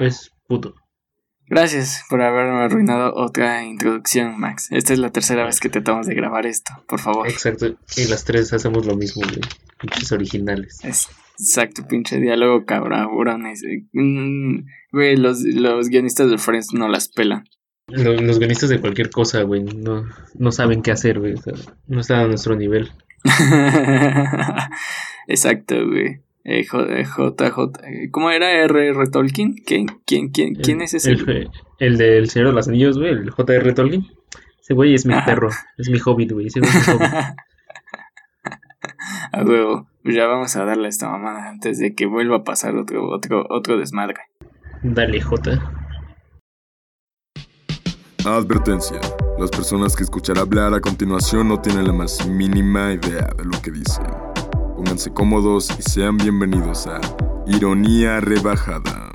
es 0.00 0.30
puto. 0.46 0.74
Gracias 1.50 2.04
por 2.08 2.22
haberme 2.22 2.62
arruinado 2.62 3.12
otra 3.16 3.64
introducción, 3.64 4.38
Max. 4.38 4.68
Esta 4.70 4.92
es 4.92 5.00
la 5.00 5.10
tercera 5.10 5.44
vez 5.44 5.58
que 5.58 5.68
tratamos 5.68 6.06
de 6.06 6.14
grabar 6.14 6.46
esto, 6.46 6.72
por 6.86 7.00
favor. 7.00 7.28
Exacto, 7.28 7.76
y 7.96 8.04
las 8.04 8.24
tres 8.24 8.52
hacemos 8.52 8.86
lo 8.86 8.94
mismo, 8.94 9.24
güey. 9.26 9.40
Pinches 9.80 10.12
originales. 10.12 10.78
Es, 10.84 11.08
exacto, 11.40 11.88
pinche 11.88 12.20
diálogo 12.20 12.64
cabrones. 12.64 13.62
Mm, 13.92 14.60
güey, 14.92 15.16
los, 15.16 15.42
los 15.42 15.88
guionistas 15.88 16.30
de 16.30 16.38
Friends 16.38 16.72
no 16.72 16.86
las 16.86 17.08
pelan. 17.08 17.42
Los, 17.88 18.22
los 18.22 18.38
guionistas 18.38 18.70
de 18.70 18.80
cualquier 18.80 19.10
cosa, 19.10 19.42
güey, 19.42 19.64
no, 19.64 20.04
no 20.34 20.52
saben 20.52 20.82
qué 20.82 20.92
hacer, 20.92 21.18
güey. 21.18 21.34
O 21.34 21.42
sea, 21.42 21.54
no 21.88 22.00
están 22.00 22.20
a 22.20 22.28
nuestro 22.28 22.54
nivel. 22.54 22.92
exacto, 25.26 25.84
güey. 25.84 26.20
Eh, 26.44 26.64
J, 26.64 27.04
J, 27.04 27.80
¿Cómo 28.10 28.30
era 28.30 28.50
R.R. 28.50 29.06
Tolkien? 29.10 29.54
¿Quién, 29.54 29.86
quién, 30.06 30.30
quién, 30.30 30.54
quién 30.54 30.80
es 30.80 30.94
ese? 30.94 31.12
El, 31.12 31.50
el, 31.78 31.98
del 31.98 32.30
Señor 32.30 32.48
de 32.48 32.54
los 32.54 32.68
Anillos, 32.68 32.98
güey, 32.98 33.10
el 33.10 33.30
J.R. 33.30 33.72
Tolkien. 33.74 34.06
Ese 34.60 34.74
güey 34.74 34.94
es 34.94 35.04
mi 35.04 35.14
perro, 35.22 35.50
es 35.76 35.90
mi 35.90 35.98
hobbit, 36.04 36.32
güey. 36.32 36.46
Ese 36.46 36.60
güey 36.60 36.70
es 36.70 36.88
mi 36.88 36.94
hobbit. 36.94 37.10
a 39.32 39.42
huevo, 39.42 39.88
pues 40.02 40.14
ya 40.14 40.26
vamos 40.26 40.56
a 40.56 40.64
darle 40.64 40.86
a 40.86 40.88
esta 40.88 41.08
mamada 41.08 41.48
antes 41.48 41.78
de 41.78 41.94
que 41.94 42.06
vuelva 42.06 42.38
a 42.38 42.44
pasar 42.44 42.76
otro, 42.76 43.10
otro, 43.10 43.46
otro 43.50 43.78
desmadre. 43.78 44.20
Dale, 44.82 45.20
J. 45.20 45.60
Advertencia. 48.24 49.00
Las 49.38 49.50
personas 49.50 49.96
que 49.96 50.04
escuchar 50.04 50.38
hablar 50.38 50.74
a 50.74 50.80
continuación 50.80 51.48
no 51.48 51.60
tienen 51.60 51.86
la 51.86 51.92
más 51.92 52.26
mínima 52.26 52.92
idea 52.92 53.30
de 53.36 53.44
lo 53.44 53.60
que 53.62 53.70
dicen. 53.70 54.29
Pónganse 54.82 55.12
cómodos 55.12 55.68
y 55.78 55.82
sean 55.82 56.16
bienvenidos 56.16 56.86
a 56.86 57.02
Ironía 57.46 58.18
Rebajada. 58.20 59.12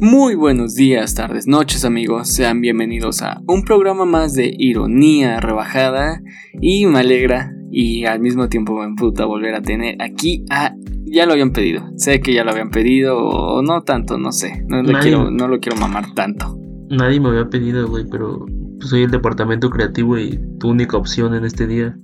Muy 0.00 0.36
buenos 0.36 0.74
días, 0.74 1.14
tardes, 1.14 1.46
noches 1.46 1.84
amigos, 1.84 2.28
sean 2.28 2.62
bienvenidos 2.62 3.20
a 3.20 3.42
un 3.46 3.62
programa 3.62 4.06
más 4.06 4.32
de 4.32 4.54
Ironía 4.56 5.38
Rebajada 5.38 6.22
y 6.62 6.86
me 6.86 7.00
alegra 7.00 7.52
y 7.70 8.06
al 8.06 8.20
mismo 8.20 8.48
tiempo 8.48 8.78
me 8.78 8.86
emputa 8.86 9.26
volver 9.26 9.54
a 9.54 9.60
tener 9.60 10.00
aquí 10.00 10.46
a... 10.48 10.74
Ya 11.04 11.26
lo 11.26 11.32
habían 11.32 11.52
pedido, 11.52 11.90
sé 11.96 12.20
que 12.20 12.32
ya 12.32 12.42
lo 12.44 12.52
habían 12.52 12.70
pedido 12.70 13.18
o 13.18 13.60
no 13.60 13.82
tanto, 13.82 14.16
no 14.16 14.32
sé, 14.32 14.64
no, 14.66 14.82
quiero, 14.98 15.30
no 15.30 15.46
lo 15.46 15.60
quiero 15.60 15.78
mamar 15.78 16.14
tanto. 16.14 16.58
Nadie 16.88 17.20
me 17.20 17.28
había 17.28 17.50
pedido, 17.50 17.86
güey, 17.86 18.06
pero 18.10 18.46
pues, 18.84 18.90
soy 18.90 19.02
el 19.04 19.10
departamento 19.10 19.70
creativo 19.70 20.18
y 20.18 20.38
tu 20.58 20.68
única 20.68 20.98
opción 20.98 21.34
en 21.34 21.46
este 21.46 21.66
día. 21.66 21.96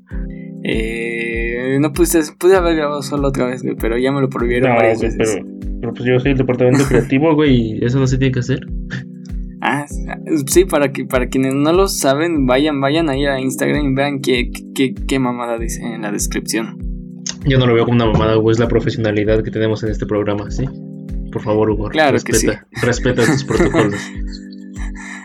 Eh, 0.65 1.77
no 1.79 1.93
puse, 1.93 2.21
pude 2.39 2.57
haber 2.57 2.75
grabado 2.75 3.03
solo 3.03 3.29
otra 3.29 3.45
vez, 3.45 3.63
güey, 3.63 3.77
pero 3.77 3.99
ya 3.99 4.11
me 4.13 4.23
lo 4.23 4.31
prohibieron 4.31 4.75
varias 4.77 5.03
veces. 5.03 5.41
Pero, 5.81 5.93
pues 5.93 6.09
yo 6.09 6.19
soy 6.21 6.33
el 6.33 6.39
departamento 6.39 6.85
creativo, 6.89 7.35
güey, 7.35 7.79
y 7.79 7.85
eso 7.85 7.99
no 7.99 8.07
se 8.07 8.17
tiene 8.17 8.33
que 8.33 8.41
hacer. 8.41 8.61
Ah, 9.61 9.85
sí, 10.47 10.65
para 10.65 10.91
que 10.91 11.05
para 11.05 11.29
quienes 11.29 11.55
no 11.55 11.71
lo 11.75 11.87
saben, 11.87 12.47
vayan, 12.47 12.81
vayan 12.81 13.11
ahí 13.11 13.27
a 13.27 13.39
Instagram 13.39 13.85
y 13.85 13.95
vean 13.95 14.21
qué, 14.23 14.51
qué, 14.75 14.95
qué 14.95 15.19
mamada 15.19 15.59
dice 15.59 15.83
en 15.83 16.01
la 16.01 16.11
descripción. 16.11 16.79
Yo 17.45 17.59
no 17.59 17.67
lo 17.67 17.75
veo 17.75 17.85
como 17.85 17.97
una 17.97 18.07
mamada, 18.11 18.37
güey, 18.37 18.55
es 18.55 18.59
la 18.59 18.69
profesionalidad 18.69 19.43
que 19.43 19.51
tenemos 19.51 19.83
en 19.83 19.91
este 19.91 20.07
programa, 20.07 20.51
¿sí? 20.51 20.65
Por 21.31 21.43
favor, 21.43 21.69
Hugo. 21.69 21.91
Claro 21.91 22.13
respeta, 22.13 22.39
que 22.71 22.77
sí. 22.81 22.87
Respeta 22.87 23.27
tus 23.27 23.45
protocolos. 23.47 24.01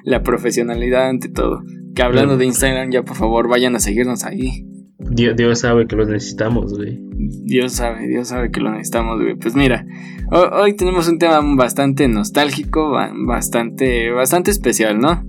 La 0.05 0.21
profesionalidad 0.21 1.09
ante 1.09 1.27
todo. 1.27 1.63
Que 1.93 2.03
hablando 2.03 2.37
de 2.37 2.45
Instagram, 2.45 2.91
ya 2.91 3.03
por 3.03 3.17
favor 3.17 3.49
vayan 3.49 3.75
a 3.75 3.79
seguirnos 3.79 4.23
ahí. 4.23 4.65
Dios, 4.97 5.59
sabe 5.59 5.87
que 5.87 5.95
lo 5.95 6.05
necesitamos, 6.05 6.73
güey. 6.77 6.99
Dios 7.43 7.73
sabe, 7.73 8.07
Dios 8.07 8.29
sabe 8.29 8.51
que 8.51 8.59
lo 8.59 8.71
necesitamos, 8.71 9.21
güey. 9.21 9.35
Pues 9.35 9.55
mira, 9.55 9.85
hoy, 10.31 10.75
tenemos 10.75 11.07
un 11.07 11.19
tema 11.19 11.41
bastante 11.55 12.07
nostálgico, 12.07 12.91
bastante, 13.25 14.11
bastante 14.11 14.51
especial, 14.51 14.99
¿no? 14.99 15.25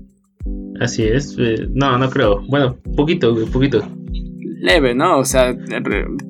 Así 0.81 1.05
es. 1.05 1.36
Eh, 1.39 1.69
no, 1.73 1.98
no 1.98 2.11
creo. 2.11 2.42
Bueno, 2.48 2.79
poquito, 2.97 3.35
güey, 3.35 3.47
poquito. 3.47 3.86
Leve, 4.61 4.95
¿no? 4.95 5.19
O 5.19 5.25
sea, 5.25 5.57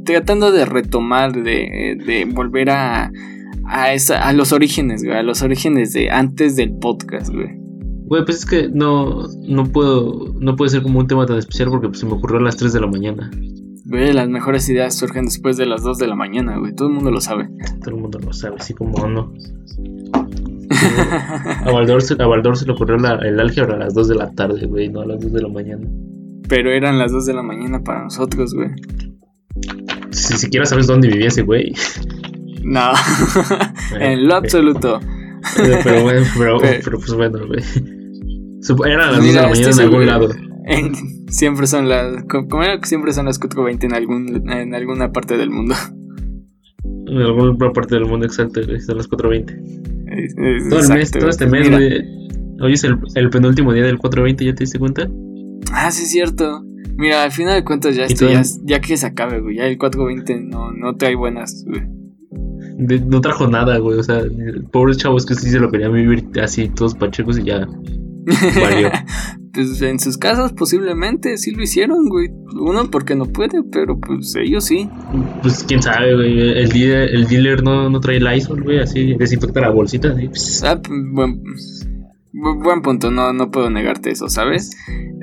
tratando 0.05 0.53
de 0.53 0.65
retomar, 0.65 1.33
de, 1.33 1.99
de 2.05 2.27
volver 2.31 2.71
a, 2.71 3.11
a, 3.65 3.93
esa, 3.93 4.27
a 4.27 4.33
los 4.33 4.53
orígenes, 4.53 5.05
güey. 5.05 5.17
A 5.17 5.23
los 5.23 5.43
orígenes 5.43 5.93
de 5.93 6.11
antes 6.11 6.57
del 6.57 6.77
podcast, 6.77 7.33
güey. 7.33 7.66
Güey, 8.07 8.25
pues 8.25 8.39
es 8.39 8.47
que 8.47 8.69
no, 8.69 9.27
no 9.43 9.65
puedo, 9.65 10.33
no 10.39 10.55
puede 10.55 10.71
ser 10.71 10.83
como 10.83 11.01
un 11.01 11.09
tema 11.09 11.27
tan 11.27 11.39
especial 11.39 11.71
porque 11.71 11.89
pues, 11.89 11.99
se 11.99 12.07
me 12.07 12.13
ocurrió 12.13 12.39
a 12.39 12.43
las 12.43 12.57
3 12.57 12.73
de 12.73 12.81
la 12.81 12.87
mañana. 12.87 13.31
Güey, 13.85 14.13
las 14.13 14.29
mejores 14.29 14.69
ideas 14.69 14.97
surgen 14.97 15.25
después 15.25 15.57
de 15.57 15.67
las 15.67 15.83
2 15.83 15.99
de 15.99 16.07
la 16.07 16.15
mañana, 16.15 16.57
güey. 16.57 16.73
Todo 16.73 16.89
el 16.89 16.95
mundo 16.95 17.11
lo 17.11 17.21
sabe. 17.21 17.49
Todo 17.81 17.97
el 17.97 18.01
mundo 18.01 18.21
lo 18.21 18.33
sabe, 18.33 18.57
así 18.61 18.75
como 18.75 19.09
no. 19.09 19.33
a, 21.65 21.71
Baldor 21.73 22.03
se, 22.03 22.15
a 22.21 22.27
Baldor 22.27 22.57
se 22.57 22.67
le 22.67 22.73
ocurrió 22.73 22.97
la, 22.97 23.17
el 23.17 23.41
álgebra 23.41 23.75
a 23.75 23.79
las 23.79 23.95
2 23.95 24.09
de 24.09 24.15
la 24.15 24.31
tarde, 24.33 24.67
güey, 24.67 24.89
no 24.89 25.01
a 25.01 25.07
las 25.07 25.21
2 25.21 25.33
de 25.33 25.43
la 25.43 25.49
mañana. 25.49 25.89
Pero 26.49 26.71
eran 26.71 26.99
las 26.99 27.11
2 27.11 27.27
de 27.27 27.35
la 27.35 27.43
mañana 27.43 27.83
para 27.83 28.05
nosotros, 28.05 28.55
güey. 28.55 28.71
Si 30.11 30.37
siquiera 30.37 30.65
sabes 30.65 30.87
dónde 30.87 31.09
vivía 31.09 31.27
ese 31.29 31.43
güey. 31.43 31.73
No, 32.63 32.93
en 34.01 34.29
lo 34.29 34.35
absoluto. 34.37 35.01
Pero 35.57 36.03
bueno, 36.03 36.27
pero, 36.39 36.59
pero 36.85 36.99
pues 36.99 37.15
bueno, 37.15 37.47
güey. 37.47 37.61
Era 38.87 39.11
las 39.11 39.17
2 39.19 39.27
de 39.27 39.33
la 39.33 39.49
mañana 39.49 39.71
en 39.71 39.81
algún 39.81 40.07
lado. 40.07 40.29
siempre 41.29 41.67
son 41.67 41.89
las. 41.89 42.25
Como 42.25 42.63
era 42.63 42.79
que 42.81 42.87
siempre 42.87 43.13
son 43.13 43.27
las 43.27 43.41
4.20 43.41 43.85
en, 43.85 43.95
algún, 43.95 44.51
en 44.51 44.75
alguna 44.75 45.13
parte 45.13 45.37
del 45.37 45.51
mundo. 45.51 45.75
En 47.07 47.19
alguna 47.19 47.73
parte 47.73 47.95
del 47.95 48.07
mundo, 48.07 48.27
exacto, 48.27 48.61
Son 48.81 48.97
las 48.97 49.09
4.20. 49.09 50.71
Todo 50.71 50.81
el 50.81 50.89
mes, 50.89 51.11
todo 51.11 51.29
este 51.29 51.47
mes, 51.47 51.71
güey. 51.71 52.17
Hoy 52.61 52.73
es 52.73 52.85
el, 52.85 52.99
el, 53.15 53.29
penúltimo 53.29 53.73
día 53.73 53.85
del 53.85 53.99
4.20, 53.99 54.47
¿ya 54.47 54.55
te 54.55 54.65
diste 54.65 54.79
cuenta? 54.79 55.09
Ah, 55.73 55.91
sí, 55.91 56.05
es 56.05 56.11
cierto. 56.11 56.63
Mira, 56.97 57.23
al 57.23 57.33
final 57.33 57.55
de 57.55 57.65
cuentas, 57.65 57.95
ya 57.95 58.07
esto 58.07 58.29
ya, 58.29 58.43
ya, 58.65 58.81
que 58.81 58.97
se 58.97 59.07
acabe, 59.07 59.41
güey. 59.41 59.57
Ya 59.57 59.67
el 59.67 59.79
4.20 59.79 60.49
no, 60.49 60.73
no 60.73 60.97
trae 60.97 61.15
buenas, 61.15 61.65
güey. 61.67 61.83
No 62.77 63.21
trajo 63.21 63.49
nada, 63.49 63.79
güey. 63.79 63.99
O 63.99 64.03
sea, 64.03 64.23
pobres 64.73 64.99
chavos 64.99 65.27
que 65.27 65.35
sí 65.35 65.51
se 65.51 65.59
lo 65.59 65.71
querían 65.71 65.93
vivir 65.93 66.29
así, 66.43 66.69
todos 66.69 66.95
pachecos 66.95 67.39
y 67.39 67.45
ya 67.45 67.67
pues 69.53 69.81
en 69.83 70.01
sus 70.01 70.19
casas 70.19 70.53
posiblemente 70.53 71.39
sí 71.39 71.53
lo 71.53 71.63
hicieron, 71.63 72.09
güey. 72.09 72.29
Uno 72.61 72.91
porque 72.91 73.15
no 73.15 73.27
puede, 73.27 73.63
pero 73.71 73.99
pues 74.01 74.35
ellos 74.37 74.65
sí. 74.65 74.89
Pues 75.43 75.65
quién 75.65 75.83
sabe, 75.83 76.15
güey. 76.15 76.59
El 76.59 76.69
dealer, 76.71 77.15
el 77.15 77.27
dealer 77.27 77.63
no, 77.63 77.89
no 77.89 78.01
trae 78.01 78.21
Lysol, 78.21 78.63
güey, 78.63 78.81
así 78.81 79.15
desinfecta 79.15 79.61
la 79.61 79.71
bolsita. 79.71 80.13
Pues. 80.15 80.63
Ah, 80.65 80.81
pues, 80.83 81.01
buen, 81.13 81.43
buen 82.33 82.83
punto, 82.83 83.11
no, 83.11 83.33
no 83.33 83.51
puedo 83.51 83.71
negarte 83.71 84.11
eso, 84.11 84.29
¿sabes? 84.29 84.77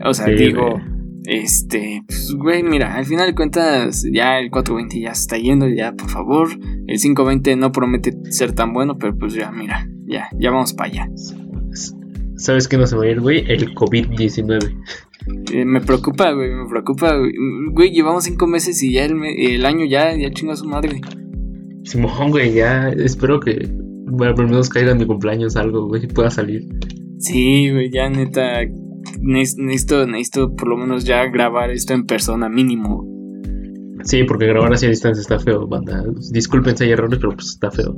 O 0.05 0.13
sea, 0.13 0.27
digo, 0.27 0.79
este, 1.25 2.03
pues, 2.05 2.33
güey, 2.33 2.63
mira, 2.63 2.95
al 2.95 3.05
final 3.05 3.27
de 3.27 3.35
cuentas 3.35 4.05
ya 4.11 4.39
el 4.39 4.49
420 4.51 4.99
ya 4.99 5.11
está 5.11 5.37
yendo, 5.37 5.67
ya, 5.67 5.93
por 5.93 6.09
favor. 6.09 6.49
El 6.87 6.99
520 6.99 7.55
no 7.55 7.71
promete 7.71 8.13
ser 8.31 8.53
tan 8.53 8.73
bueno, 8.73 8.97
pero 8.97 9.17
pues 9.17 9.33
ya, 9.33 9.51
mira, 9.51 9.87
ya, 10.05 10.29
ya 10.37 10.51
vamos 10.51 10.73
para 10.73 10.89
allá. 10.89 11.09
¿Sabes 12.35 12.67
qué 12.67 12.77
no 12.77 12.87
se 12.87 12.97
va 12.97 13.03
a 13.03 13.07
ir, 13.09 13.21
güey? 13.21 13.45
El 13.47 13.73
COVID-19. 13.73 14.75
Eh, 15.53 15.65
me 15.65 15.79
preocupa, 15.79 16.31
güey, 16.31 16.49
me 16.49 16.67
preocupa, 16.67 17.15
güey. 17.71 17.91
llevamos 17.91 18.25
cinco 18.25 18.47
meses 18.47 18.81
y 18.83 18.91
ya 18.91 19.05
el, 19.05 19.65
año 19.65 19.85
ya, 19.85 20.15
ya 20.17 20.31
chinga 20.31 20.55
su 20.55 20.65
madre. 20.65 20.99
Simón, 21.83 22.31
güey, 22.31 22.53
ya 22.53 22.89
espero 22.89 23.39
que, 23.39 23.69
bueno, 24.07 24.35
por 24.35 24.45
lo 24.45 24.51
menos 24.51 24.69
caiga 24.69 24.91
en 24.91 24.97
mi 24.97 25.05
cumpleaños 25.05 25.55
algo, 25.55 25.87
güey, 25.87 26.07
pueda 26.07 26.29
salir. 26.29 26.67
Sí, 27.19 27.69
güey, 27.71 27.89
ya 27.91 28.09
neta, 28.09 28.65
necesito, 29.21 30.05
necesito 30.05 30.55
por 30.55 30.67
lo 30.67 30.77
menos 30.77 31.03
ya 31.05 31.25
grabar 31.25 31.71
esto 31.71 31.93
en 31.93 32.05
persona, 32.05 32.49
mínimo. 32.49 33.07
Sí, 34.03 34.23
porque 34.23 34.47
grabar 34.47 34.73
así 34.73 34.85
a 34.85 34.89
distancia 34.89 35.21
está 35.21 35.39
feo, 35.39 35.67
banda. 35.67 36.03
Disculpen 36.31 36.75
si 36.75 36.85
hay 36.85 36.91
errores, 36.91 37.19
pero 37.19 37.33
pues 37.33 37.49
está 37.49 37.71
feo. 37.71 37.95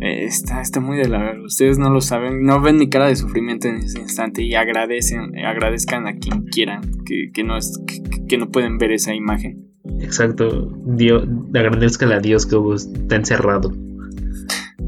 Está, 0.00 0.60
está 0.60 0.80
muy 0.80 0.96
de 0.96 1.08
la 1.08 1.34
Ustedes 1.44 1.78
no 1.78 1.88
lo 1.90 2.00
saben, 2.00 2.42
no 2.42 2.60
ven 2.60 2.76
mi 2.76 2.88
cara 2.88 3.06
de 3.06 3.14
sufrimiento 3.14 3.68
en 3.68 3.76
ese 3.76 4.00
instante 4.00 4.42
y 4.42 4.54
agradecen, 4.54 5.38
agradezcan 5.38 6.08
a 6.08 6.16
quien 6.16 6.44
quieran 6.46 6.80
que, 7.06 7.30
que 7.32 7.44
no, 7.44 7.56
es, 7.56 7.80
que, 8.28 8.36
no 8.36 8.50
pueden 8.50 8.78
ver 8.78 8.90
esa 8.92 9.14
imagen. 9.14 9.68
Exacto, 10.00 10.72
Dios, 10.86 11.28
agradezcan 11.54 12.10
a 12.10 12.18
Dios 12.18 12.46
que 12.46 12.56
está 12.74 13.14
encerrado. 13.14 13.70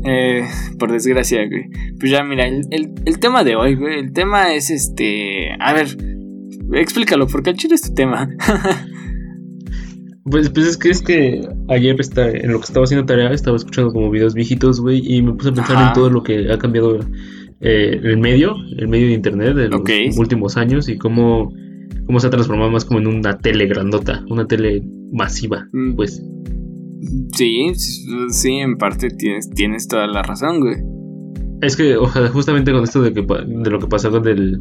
Eh, 0.05 0.47
por 0.79 0.93
desgracia, 0.93 1.47
güey. 1.47 1.71
Pues 1.99 2.11
ya, 2.13 2.23
mira, 2.23 2.47
el, 2.47 2.63
el, 2.71 3.19
tema 3.19 3.43
de 3.43 3.57
hoy, 3.57 3.75
güey. 3.75 4.01
El 4.01 4.13
tema 4.13 4.55
es 4.55 4.71
este. 4.71 5.51
A 5.59 5.73
ver, 5.73 5.97
explícalo, 6.73 7.27
porque 7.27 7.51
el 7.51 7.57
chile 7.57 7.75
es 7.75 7.83
tu 7.83 7.95
tema. 7.95 8.29
Pues, 10.27 10.49
pues 10.49 10.67
es 10.67 10.79
que 10.79 10.89
es 10.89 11.03
que 11.03 11.47
ayer 11.69 12.01
está, 12.01 12.31
en 12.31 12.51
lo 12.51 12.59
que 12.59 12.65
estaba 12.65 12.85
haciendo 12.85 13.05
tarea 13.05 13.31
estaba 13.31 13.59
escuchando 13.59 13.93
como 13.93 14.11
videos 14.11 14.33
viejitos, 14.33 14.81
güey, 14.81 15.03
y 15.05 15.21
me 15.21 15.35
puse 15.35 15.51
a 15.51 15.53
pensar 15.53 15.87
en 15.87 15.93
todo 15.93 16.09
lo 16.09 16.23
que 16.23 16.51
ha 16.51 16.57
cambiado 16.57 16.99
eh, 17.61 18.01
el 18.03 18.17
medio, 18.17 18.57
el 18.79 18.89
medio 18.89 19.09
de 19.09 19.13
internet 19.13 19.55
de 19.55 19.69
los 19.69 19.83
últimos 20.17 20.57
años 20.57 20.89
y 20.89 20.97
cómo, 20.97 21.53
cómo 22.07 22.21
se 22.21 22.29
ha 22.29 22.31
transformado 22.31 22.71
más 22.71 22.87
como 22.87 23.01
en 23.01 23.07
una 23.07 23.37
tele 23.37 23.67
grandota, 23.67 24.25
una 24.31 24.47
tele 24.47 24.83
masiva, 25.13 25.69
mm. 25.73 25.95
pues. 25.95 26.23
Sí, 27.33 27.73
sí, 28.31 28.53
en 28.55 28.77
parte 28.77 29.09
tienes, 29.11 29.51
tienes 29.51 29.89
toda 29.89 30.07
la 30.07 30.23
razón, 30.23 30.61
güey. 30.61 30.77
Es 31.63 31.77
que, 31.77 31.97
justamente 32.33 32.73
con 32.73 32.85
esto 32.85 33.01
de, 33.03 33.13
que, 33.13 33.23
de 33.23 33.71
lo 33.71 33.79
que 33.79 33.87
pasó 33.87 34.11
con 34.11 34.27
el, 34.29 34.61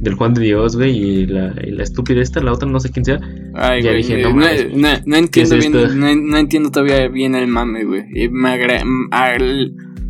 del 0.00 0.14
Juan 0.14 0.34
de 0.34 0.42
Dios, 0.42 0.76
güey, 0.76 0.96
y 0.96 1.26
la, 1.26 1.54
y 1.64 1.72
la 1.72 1.82
estúpida 1.82 2.22
esta, 2.22 2.40
la 2.40 2.52
otra 2.52 2.68
no 2.68 2.78
sé 2.78 2.90
quién 2.90 3.04
sea. 3.04 3.20
Ay, 3.54 3.82
ya 3.82 3.92
dije, 3.92 4.22
no, 4.22 4.32
no, 4.34 5.16
entiendo 5.16 5.56
bien, 5.56 6.28
no, 6.28 6.38
entiendo 6.38 6.70
todavía 6.70 7.08
bien 7.08 7.34
el 7.34 7.48
mame, 7.48 7.84
güey. 7.84 8.04
Me 8.30 8.50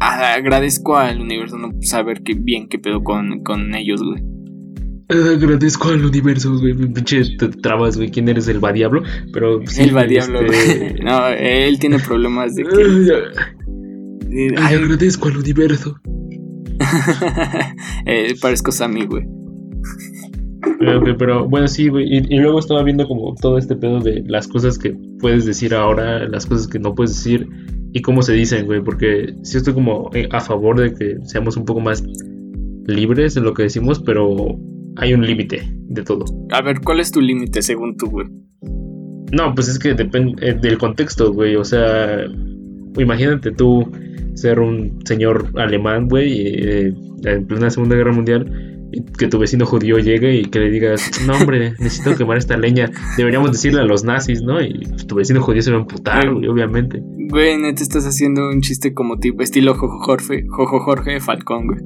agradezco 0.00 0.96
al 0.96 1.20
universo 1.20 1.56
no 1.56 1.70
saber 1.80 2.22
qué 2.22 2.34
bien 2.34 2.68
qué 2.68 2.78
pedo 2.78 3.02
con, 3.02 3.42
con 3.42 3.74
ellos, 3.74 4.02
güey. 4.02 4.33
Agradezco 5.08 5.88
al 5.88 6.04
universo, 6.04 6.58
güey. 6.58 6.74
Pinche 6.74 7.22
trabas, 7.62 7.96
güey. 7.96 8.10
¿Quién 8.10 8.28
eres? 8.28 8.48
El 8.48 8.64
va 8.64 8.72
diablo. 8.72 9.02
Pero. 9.32 9.60
el 9.78 9.96
va 9.96 10.04
diablo, 10.04 10.40
este... 10.40 10.96
No, 11.02 11.28
él 11.28 11.78
tiene 11.78 11.98
problemas 11.98 12.54
de 12.54 12.64
que. 12.64 14.52
Ay, 14.56 14.74
agradezco 14.74 15.28
al 15.28 15.36
universo. 15.36 15.96
eh, 18.06 18.34
parezco 18.40 18.72
Sammy, 18.72 19.06
güey. 19.06 19.24
pero 21.18 21.48
bueno, 21.48 21.68
sí, 21.68 21.88
güey. 21.88 22.06
Y, 22.08 22.38
luego 22.38 22.58
estaba 22.58 22.82
viendo 22.82 23.06
como 23.06 23.34
todo 23.34 23.58
este 23.58 23.76
pedo 23.76 24.00
de 24.00 24.24
las 24.26 24.48
cosas 24.48 24.78
que 24.78 24.96
puedes 25.20 25.44
decir 25.44 25.74
ahora, 25.74 26.26
las 26.28 26.46
cosas 26.46 26.66
que 26.66 26.78
no 26.78 26.94
puedes 26.94 27.14
decir 27.14 27.46
y 27.92 28.00
cómo 28.00 28.22
se 28.22 28.32
dicen, 28.32 28.64
güey. 28.64 28.82
Porque 28.82 29.34
sí 29.42 29.58
estoy 29.58 29.74
como 29.74 30.10
eh, 30.14 30.28
a 30.32 30.40
favor 30.40 30.80
de 30.80 30.94
que 30.94 31.18
seamos 31.24 31.58
un 31.58 31.66
poco 31.66 31.80
más 31.80 32.02
libres 32.86 33.36
en 33.36 33.44
lo 33.44 33.54
que 33.54 33.64
decimos, 33.64 34.00
pero 34.00 34.58
hay 34.96 35.14
un 35.14 35.26
límite 35.26 35.62
de 35.70 36.02
todo. 36.02 36.24
A 36.50 36.62
ver, 36.62 36.80
¿cuál 36.80 37.00
es 37.00 37.10
tu 37.10 37.20
límite 37.20 37.62
según 37.62 37.96
tú, 37.96 38.10
güey? 38.10 38.26
No, 39.32 39.54
pues 39.54 39.68
es 39.68 39.78
que 39.78 39.94
depende 39.94 40.34
eh, 40.46 40.54
del 40.54 40.78
contexto, 40.78 41.32
güey. 41.32 41.56
O 41.56 41.64
sea, 41.64 42.24
imagínate 42.96 43.50
tú 43.50 43.90
ser 44.34 44.60
un 44.60 45.00
señor 45.04 45.50
alemán, 45.56 46.08
güey, 46.08 46.32
eh, 46.46 46.94
en 47.24 47.46
plena 47.46 47.70
Segunda 47.70 47.96
Guerra 47.96 48.12
Mundial, 48.12 48.88
y 48.92 49.02
que 49.04 49.26
tu 49.26 49.38
vecino 49.38 49.66
judío 49.66 49.98
llegue 49.98 50.36
y 50.36 50.44
que 50.44 50.60
le 50.60 50.70
digas, 50.70 51.10
no, 51.26 51.36
hombre, 51.36 51.72
necesito 51.78 52.16
quemar 52.16 52.38
esta 52.38 52.56
leña. 52.56 52.90
Deberíamos 53.16 53.50
decirle 53.52 53.80
a 53.80 53.84
los 53.84 54.04
nazis, 54.04 54.42
¿no? 54.42 54.60
Y 54.60 54.86
pues, 54.88 55.06
tu 55.06 55.16
vecino 55.16 55.40
judío 55.42 55.62
se 55.62 55.70
va 55.72 55.78
a 55.78 55.80
amputar, 55.80 56.32
güey, 56.32 56.46
obviamente. 56.48 57.02
Güey, 57.30 57.56
neta, 57.56 57.82
estás 57.82 58.06
haciendo 58.06 58.48
un 58.48 58.60
chiste 58.60 58.94
como 58.94 59.18
tipo 59.18 59.42
estilo 59.42 59.74
Jojo 59.74 59.98
Jorge, 60.00 60.44
Jojo 60.48 60.80
Jorge 60.80 61.20
Falcón, 61.20 61.66
güey. 61.66 61.78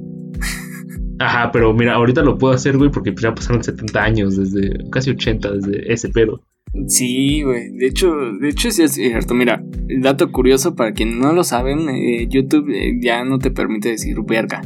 Ajá, 1.19 1.51
pero 1.51 1.73
mira, 1.73 1.95
ahorita 1.95 2.23
lo 2.23 2.37
puedo 2.37 2.53
hacer, 2.53 2.77
güey, 2.77 2.89
porque 2.89 3.13
ya 3.15 3.35
pasaron 3.35 3.63
70 3.63 4.01
años, 4.01 4.37
desde 4.37 4.89
casi 4.89 5.11
80, 5.11 5.51
desde 5.51 5.93
ese 5.93 6.09
pedo. 6.09 6.41
Sí, 6.87 7.41
güey. 7.43 7.71
De 7.71 7.87
hecho, 7.87 8.13
de 8.39 8.49
hecho 8.49 8.71
sí 8.71 8.83
es 8.83 8.93
cierto. 8.93 9.33
Mira, 9.33 9.63
dato 10.01 10.31
curioso 10.31 10.75
para 10.75 10.93
quienes 10.93 11.15
no 11.15 11.33
lo 11.33 11.43
saben, 11.43 11.89
eh, 11.89 12.27
YouTube 12.29 12.69
eh, 12.69 12.99
ya 13.01 13.23
no 13.25 13.39
te 13.39 13.51
permite 13.51 13.89
decir 13.89 14.17
verga. 14.25 14.61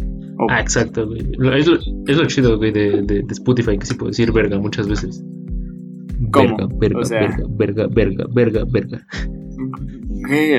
Ah, 0.50 0.60
exacto, 0.60 1.08
güey. 1.08 1.22
Es 1.22 1.68
lo, 1.68 1.78
es 1.78 2.18
lo 2.18 2.26
chido, 2.26 2.58
güey, 2.58 2.72
de, 2.72 3.02
de, 3.04 3.24
Spotify, 3.30 3.78
que 3.78 3.86
sí 3.86 3.94
puedo 3.94 4.10
decir 4.10 4.32
verga 4.32 4.60
muchas 4.60 4.88
veces. 4.88 5.24
¿Cómo? 6.32 6.58
Verga, 6.78 7.00
verga, 7.10 7.46
verga, 7.50 7.88
verga, 7.88 8.26
verga, 8.34 8.66
verga, 8.70 9.06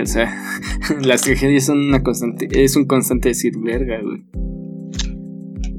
o 0.02 0.06
sea, 0.06 0.32
las 1.04 1.22
tragedias 1.22 1.66
son 1.66 1.78
una 1.80 2.02
constante, 2.02 2.48
es 2.52 2.76
un 2.76 2.86
constante 2.86 3.30
decir 3.30 3.54
verga, 3.58 4.00
güey. 4.02 4.24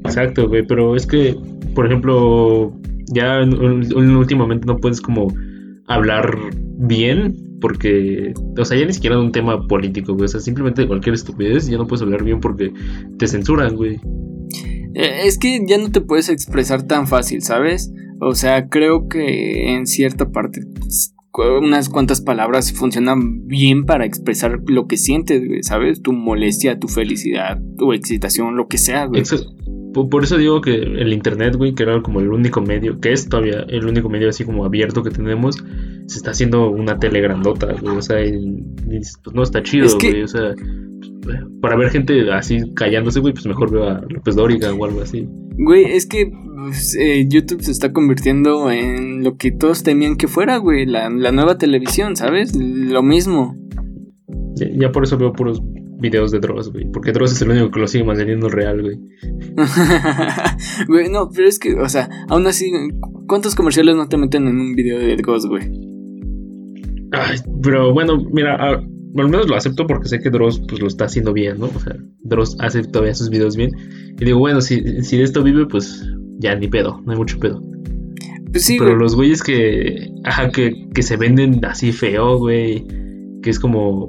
Exacto, 0.06 0.48
güey, 0.48 0.66
pero 0.66 0.96
es 0.96 1.06
que, 1.06 1.36
por 1.74 1.86
ejemplo, 1.86 2.72
ya 3.12 3.40
últimamente 3.94 4.66
no 4.66 4.76
puedes 4.78 5.00
como 5.00 5.32
hablar 5.86 6.36
bien 6.78 7.58
porque, 7.60 8.34
o 8.58 8.64
sea, 8.64 8.78
ya 8.78 8.86
ni 8.86 8.92
siquiera 8.92 9.16
de 9.16 9.22
un 9.22 9.32
tema 9.32 9.66
político, 9.66 10.14
güey, 10.14 10.26
o 10.26 10.28
sea, 10.28 10.40
simplemente 10.40 10.82
de 10.82 10.88
cualquier 10.88 11.14
estupidez 11.14 11.66
ya 11.66 11.78
no 11.78 11.86
puedes 11.86 12.02
hablar 12.02 12.22
bien 12.22 12.40
porque 12.40 12.72
te 13.18 13.26
censuran, 13.26 13.76
güey. 13.76 13.98
Eh, 14.94 15.26
es 15.26 15.38
que 15.38 15.60
ya 15.66 15.78
no 15.78 15.90
te 15.90 16.00
puedes 16.00 16.28
expresar 16.28 16.82
tan 16.82 17.06
fácil, 17.06 17.42
¿sabes? 17.42 17.92
O 18.20 18.34
sea, 18.34 18.68
creo 18.68 19.08
que 19.08 19.74
en 19.74 19.86
cierta 19.86 20.30
parte 20.30 20.62
unas 21.60 21.88
cuantas 21.88 22.20
palabras 22.20 22.72
funcionan 22.72 23.46
bien 23.46 23.84
para 23.84 24.04
expresar 24.04 24.60
lo 24.66 24.86
que 24.86 24.96
sientes, 24.96 25.46
güey, 25.46 25.62
¿sabes? 25.62 26.02
Tu 26.02 26.12
molestia, 26.12 26.78
tu 26.78 26.88
felicidad, 26.88 27.60
tu 27.76 27.92
excitación, 27.92 28.56
lo 28.56 28.68
que 28.68 28.78
sea, 28.78 29.06
güey. 29.06 29.22
Por 30.10 30.24
eso 30.24 30.36
digo 30.36 30.60
que 30.60 30.74
el 30.74 31.12
internet, 31.12 31.56
güey, 31.56 31.74
que 31.74 31.84
era 31.84 32.02
como 32.02 32.20
el 32.20 32.28
único 32.28 32.60
medio, 32.60 33.00
que 33.00 33.12
es 33.12 33.28
todavía 33.28 33.64
el 33.68 33.86
único 33.86 34.08
medio 34.08 34.28
así 34.28 34.44
como 34.44 34.64
abierto 34.64 35.02
que 35.02 35.10
tenemos, 35.10 35.56
se 36.06 36.18
está 36.18 36.32
haciendo 36.32 36.70
una 36.70 36.98
tele 36.98 37.20
grandota, 37.20 37.72
güey. 37.80 37.96
O 37.96 38.02
sea, 38.02 38.18
pues 38.18 39.34
no 39.34 39.42
está 39.42 39.62
chido, 39.62 39.88
güey. 39.98 40.22
O 40.22 40.28
sea, 40.28 40.54
para 41.60 41.76
ver 41.76 41.90
gente 41.90 42.32
así 42.32 42.58
callándose, 42.74 43.20
güey, 43.20 43.32
pues 43.32 43.46
mejor 43.46 43.70
veo 43.70 43.84
a 43.84 44.02
López 44.08 44.36
Dóriga 44.36 44.72
o 44.72 44.84
algo 44.84 45.00
así. 45.00 45.26
Güey, 45.58 45.84
es 45.84 46.06
que 46.06 46.30
pues, 46.66 46.96
eh, 46.96 47.26
YouTube 47.28 47.62
se 47.62 47.70
está 47.70 47.92
convirtiendo 47.92 48.70
en 48.70 49.24
lo 49.24 49.36
que 49.36 49.50
todos 49.50 49.82
temían 49.82 50.16
que 50.16 50.28
fuera, 50.28 50.58
güey. 50.58 50.86
La, 50.86 51.08
nueva 51.08 51.58
televisión, 51.58 52.16
¿sabes? 52.16 52.54
Lo 52.56 53.02
mismo. 53.02 53.56
Ya, 54.56 54.90
por 54.90 55.04
eso 55.04 55.18
veo 55.18 55.32
puros 55.32 55.62
videos 55.98 56.30
de 56.30 56.40
Dross, 56.40 56.72
güey. 56.72 56.90
Porque 56.90 57.12
Dross 57.12 57.32
es 57.32 57.42
el 57.42 57.50
único 57.50 57.70
que 57.70 57.80
lo 57.80 57.88
sigue 57.88 58.04
manteniendo 58.04 58.48
real, 58.48 58.82
güey. 58.82 58.98
güey, 60.88 61.08
no, 61.10 61.30
pero 61.30 61.48
es 61.48 61.58
que, 61.58 61.74
o 61.74 61.88
sea, 61.88 62.08
aún 62.28 62.46
así, 62.46 62.70
¿cuántos 63.26 63.54
comerciales 63.54 63.96
no 63.96 64.08
te 64.08 64.16
meten 64.16 64.46
en 64.48 64.58
un 64.58 64.74
video 64.74 64.98
de 64.98 65.16
Dross, 65.16 65.46
güey? 65.46 65.64
Ay, 67.12 67.38
pero 67.62 67.92
bueno, 67.92 68.18
mira, 68.32 68.56
al 68.56 68.86
menos 69.14 69.48
lo 69.48 69.56
acepto 69.56 69.86
porque 69.86 70.08
sé 70.08 70.18
que 70.20 70.30
Dross 70.30 70.60
pues 70.68 70.80
lo 70.80 70.88
está 70.88 71.06
haciendo 71.06 71.32
bien, 71.32 71.58
¿no? 71.58 71.66
O 71.66 71.80
sea, 71.80 71.96
Dross 72.22 72.56
hace 72.60 72.82
todavía 72.82 73.14
sus 73.14 73.30
videos 73.30 73.56
bien. 73.56 73.70
Y 74.18 74.24
digo, 74.24 74.38
bueno, 74.38 74.60
si, 74.60 75.02
si 75.02 75.16
de 75.16 75.22
esto 75.22 75.42
vive, 75.42 75.66
pues 75.66 76.06
ya 76.38 76.54
ni 76.54 76.68
pedo, 76.68 77.00
no 77.04 77.12
hay 77.12 77.18
mucho 77.18 77.38
pedo. 77.38 77.62
Pues 78.52 78.64
sí, 78.64 78.76
Pero 78.78 78.96
los 78.96 79.14
güeyes 79.14 79.42
que, 79.42 80.10
ajá, 80.24 80.50
que, 80.50 80.88
que 80.94 81.02
se 81.02 81.16
venden 81.16 81.64
así 81.64 81.92
feo, 81.92 82.38
güey, 82.38 82.86
que 83.42 83.50
es 83.50 83.58
como 83.58 84.08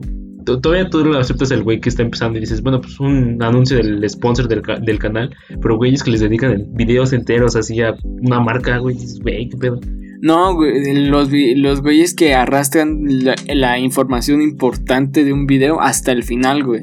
todavía 0.55 0.89
tú 0.89 1.03
lo 1.03 1.17
aceptas 1.17 1.51
el 1.51 1.63
güey 1.63 1.79
que 1.79 1.89
está 1.89 2.03
empezando 2.03 2.37
y 2.37 2.41
dices, 2.41 2.61
bueno, 2.61 2.79
pues 2.79 2.99
un 2.99 3.41
anuncio 3.43 3.77
del 3.77 4.09
sponsor 4.09 4.47
del, 4.47 4.61
del 4.81 4.99
canal, 4.99 5.35
pero 5.61 5.77
güeyes 5.77 6.03
que 6.03 6.11
les 6.11 6.21
dedican 6.21 6.65
videos 6.71 7.11
enteros 7.11 7.55
así 7.55 7.81
a 7.81 7.95
una 8.03 8.39
marca, 8.39 8.77
güey, 8.77 8.95
dices, 8.95 9.19
güey, 9.19 9.49
qué 9.49 9.57
pedo. 9.57 9.79
No, 10.21 10.55
güey, 10.55 11.05
los, 11.07 11.29
los 11.31 11.81
güeyes 11.81 12.15
que 12.15 12.33
arrastran 12.33 13.05
la, 13.47 13.79
información 13.79 14.41
importante 14.41 15.23
de 15.23 15.33
un 15.33 15.45
video 15.45 15.79
hasta 15.79 16.11
el 16.11 16.23
final, 16.23 16.63
güey. 16.63 16.81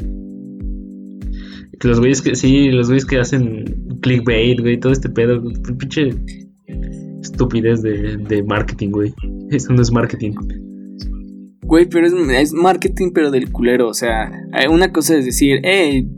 Los 1.82 1.98
güeyes 1.98 2.22
que, 2.22 2.36
sí, 2.36 2.70
los 2.70 2.88
güeyes 2.88 3.04
que 3.04 3.18
hacen 3.18 3.98
clickbait, 4.00 4.60
güey, 4.60 4.78
todo 4.78 4.92
este 4.92 5.08
pedo, 5.08 5.42
pinche 5.78 6.10
estupidez 7.20 7.82
de, 7.82 8.16
de 8.16 8.42
marketing, 8.44 8.90
güey. 8.90 9.14
Eso 9.50 9.72
no 9.72 9.82
es 9.82 9.90
marketing. 9.90 10.32
Güey, 11.74 11.86
pero 11.86 12.06
es, 12.06 12.52
marketing, 12.52 13.10
pero 13.12 13.32
del 13.32 13.50
culero. 13.50 13.88
O 13.88 13.94
sea, 13.94 14.30
una 14.70 14.92
cosa 14.92 15.16
es 15.16 15.24
decir, 15.24 15.58
hey, 15.64 16.08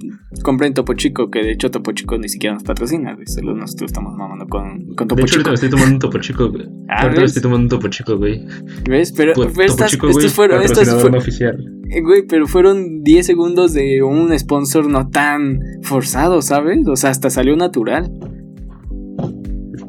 compré 0.43 0.67
en 0.67 0.75
Topo 0.75 0.93
Chico, 0.93 1.31
que 1.31 1.39
de 1.43 1.53
hecho 1.53 1.71
Topo 1.71 1.93
Chico 1.93 2.19
ni 2.19 2.29
siquiera 2.29 2.53
nos 2.53 2.63
patrocina, 2.63 3.15
güey. 3.15 3.27
Solo 3.27 3.55
nosotros 3.55 3.91
estamos 3.91 4.15
mamando 4.19 4.47
con, 4.49 4.95
con 4.95 5.09
Topo 5.09 5.23
de 5.23 5.23
hecho, 5.23 5.39
Chico. 5.39 5.55
estoy 5.55 5.71
tomando 5.71 5.95
un 5.95 5.99
Topo 5.99 6.19
Chico, 6.19 6.51
güey. 6.51 6.67
Ah, 6.91 7.05
ahorita 7.05 7.25
estoy 7.25 7.41
tomando 7.41 7.63
un 7.63 7.69
Topo 7.71 7.89
Chico, 7.89 8.19
güey. 8.19 8.45
¿Ves? 8.87 9.13
Pero, 9.13 9.33
estas, 9.63 9.93
Chico, 9.93 10.11
estos 10.11 10.35
fueron. 10.35 10.63
Estos 10.63 10.91
fueron 10.91 11.15
oficial. 11.15 11.57
Eh, 11.89 12.03
güey, 12.03 12.27
pero 12.27 12.47
fueron 12.47 13.03
10 13.03 13.25
segundos 13.25 13.73
de 13.73 14.03
un 14.03 14.39
sponsor 14.39 14.91
no 14.91 15.09
tan 15.09 15.59
forzado, 15.81 16.43
¿sabes? 16.43 16.87
O 16.87 16.97
sea, 16.97 17.09
hasta 17.09 17.31
salió 17.31 17.57
natural 17.57 18.13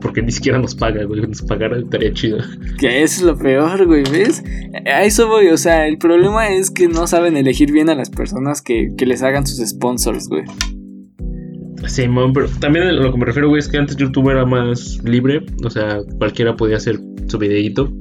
porque 0.02 0.22
ni 0.22 0.32
siquiera 0.32 0.60
nos 0.60 0.76
paga, 0.76 1.04
güey. 1.06 1.22
Nos 1.22 1.42
pagara 1.42 1.80
estaría 1.80 2.14
chido. 2.14 2.40
Que 2.80 3.04
eso 3.04 3.22
es 3.22 3.24
lo 3.24 3.38
peor, 3.38 3.86
güey, 3.86 4.04
¿ves? 4.12 4.44
A 4.86 5.04
eso 5.04 5.28
voy, 5.28 5.48
o 5.48 5.58
sea, 5.58 5.88
el 5.88 5.98
problema 5.98 6.50
es 6.50 6.72
que 6.72 6.88
no 6.88 7.08
saben 7.08 7.38
elegir 7.38 7.72
bien 7.72 7.90
a 7.90 7.96
las 7.96 8.10
personas 8.10 8.62
que, 8.62 8.90
que 8.98 9.06
les 9.06 9.24
hagan 9.24 9.46
sus 9.46 9.68
sponsors, 9.68 10.28
güey. 10.28 10.44
Sí, 11.86 12.06
pero 12.34 12.48
también 12.60 12.88
a 12.88 12.92
lo 12.92 13.12
que 13.12 13.18
me 13.18 13.26
refiero, 13.26 13.50
güey, 13.50 13.60
es 13.60 13.68
que 13.68 13.78
antes 13.78 13.96
YouTube 13.96 14.30
era 14.30 14.46
más 14.46 15.00
libre, 15.04 15.46
o 15.64 15.70
sea, 15.70 16.00
cualquiera 16.18 16.56
podía 16.56 16.78
hacer 16.78 17.00
su 17.28 17.38
videíto. 17.38 17.94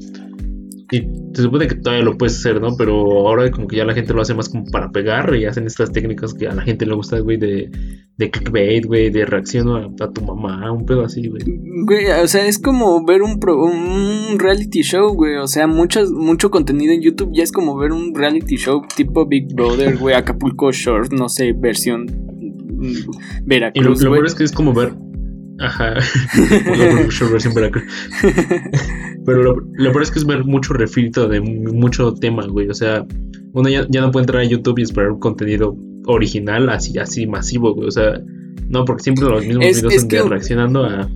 Y 0.91 1.03
se 1.35 1.43
supone 1.43 1.67
que 1.67 1.75
todavía 1.75 2.05
lo 2.05 2.17
puedes 2.17 2.39
hacer, 2.39 2.61
¿no? 2.61 2.77
Pero 2.77 2.95
ahora 2.95 3.51
como 3.51 3.67
que 3.67 3.77
ya 3.77 3.85
la 3.85 3.93
gente 3.93 4.15
lo 4.15 4.23
hace 4.23 4.35
más 4.35 4.49
como 4.49 4.65
para 4.71 4.91
pegar 4.91 5.35
y 5.35 5.45
hacen 5.45 5.67
estas 5.67 5.93
técnicas 5.93 6.33
que 6.33 6.47
a 6.47 6.55
la 6.55 6.63
gente 6.63 6.87
le 6.87 6.95
gusta, 6.95 7.19
güey, 7.19 7.37
de, 7.37 7.71
de 8.19 8.31
clickbait, 8.31 8.87
güey, 8.87 9.11
de 9.11 9.27
reacción 9.27 9.95
a, 10.01 10.11
tu 10.11 10.23
mamá, 10.23 10.73
un 10.73 10.87
pedo 10.87 11.05
así, 11.05 11.29
güey. 11.29 11.43
Güey, 11.85 12.07
o 12.23 12.27
sea, 12.27 12.47
es 12.47 12.59
como 12.59 13.05
ver 13.05 13.23
un, 13.23 13.33
un 13.33 14.39
reality 14.39 14.83
show, 14.83 15.15
güey. 15.15 15.37
O 15.37 15.47
sea, 15.47 15.67
mucho, 15.67 16.03
mucho 16.13 16.51
contenido 16.51 16.93
en 16.93 17.03
YouTube 17.03 17.31
ya 17.33 17.43
es 17.43 17.53
como 17.53 17.77
ver 17.77 17.93
un 17.93 18.15
reality 18.15 18.57
show 18.57 18.83
tipo 18.95 19.27
Big 19.27 19.55
Brother, 19.55 19.99
güey, 19.99 20.15
Acapulco 20.15 20.73
Short, 20.73 21.13
no 21.13 21.29
sé, 21.29 21.53
versión 21.53 22.07
mm, 22.07 23.45
Veracruz. 23.45 24.01
Y 24.01 24.05
lo, 24.05 24.11
lo 24.11 24.17
peor 24.17 24.27
es 24.27 24.35
que 24.35 24.45
es 24.45 24.53
como 24.53 24.73
ver 24.73 24.95
Ajá. 25.59 25.95
Pero 29.27 29.43
lo, 29.43 29.57
lo 29.57 29.91
peor 29.91 30.03
es 30.03 30.11
que 30.11 30.19
es 30.19 30.27
ver 30.27 30.45
mucho 30.45 30.75
refrito 30.75 31.29
de 31.29 31.41
mucho 31.41 32.13
tema, 32.15 32.47
güey. 32.47 32.69
O 32.69 32.75
sea, 32.75 33.07
uno 33.53 33.69
ya, 33.69 33.87
no 34.01 34.11
puede 34.11 34.25
entrar 34.25 34.43
a 34.43 34.45
YouTube 34.45 34.79
y 34.79 34.83
esperar 34.83 35.13
un 35.13 35.19
contenido 35.19 35.77
original 36.07 36.69
así, 36.71 36.99
así 36.99 37.27
masivo, 37.27 37.75
güey. 37.75 37.89
O 37.89 37.91
sea, 37.91 38.21
no, 38.69 38.85
porque 38.85 39.03
siempre 39.05 39.25
los 39.25 39.45
mismos 39.45 39.65
videos 39.65 39.95
están 39.95 40.31
reaccionando 40.31 40.85
a, 40.85 41.09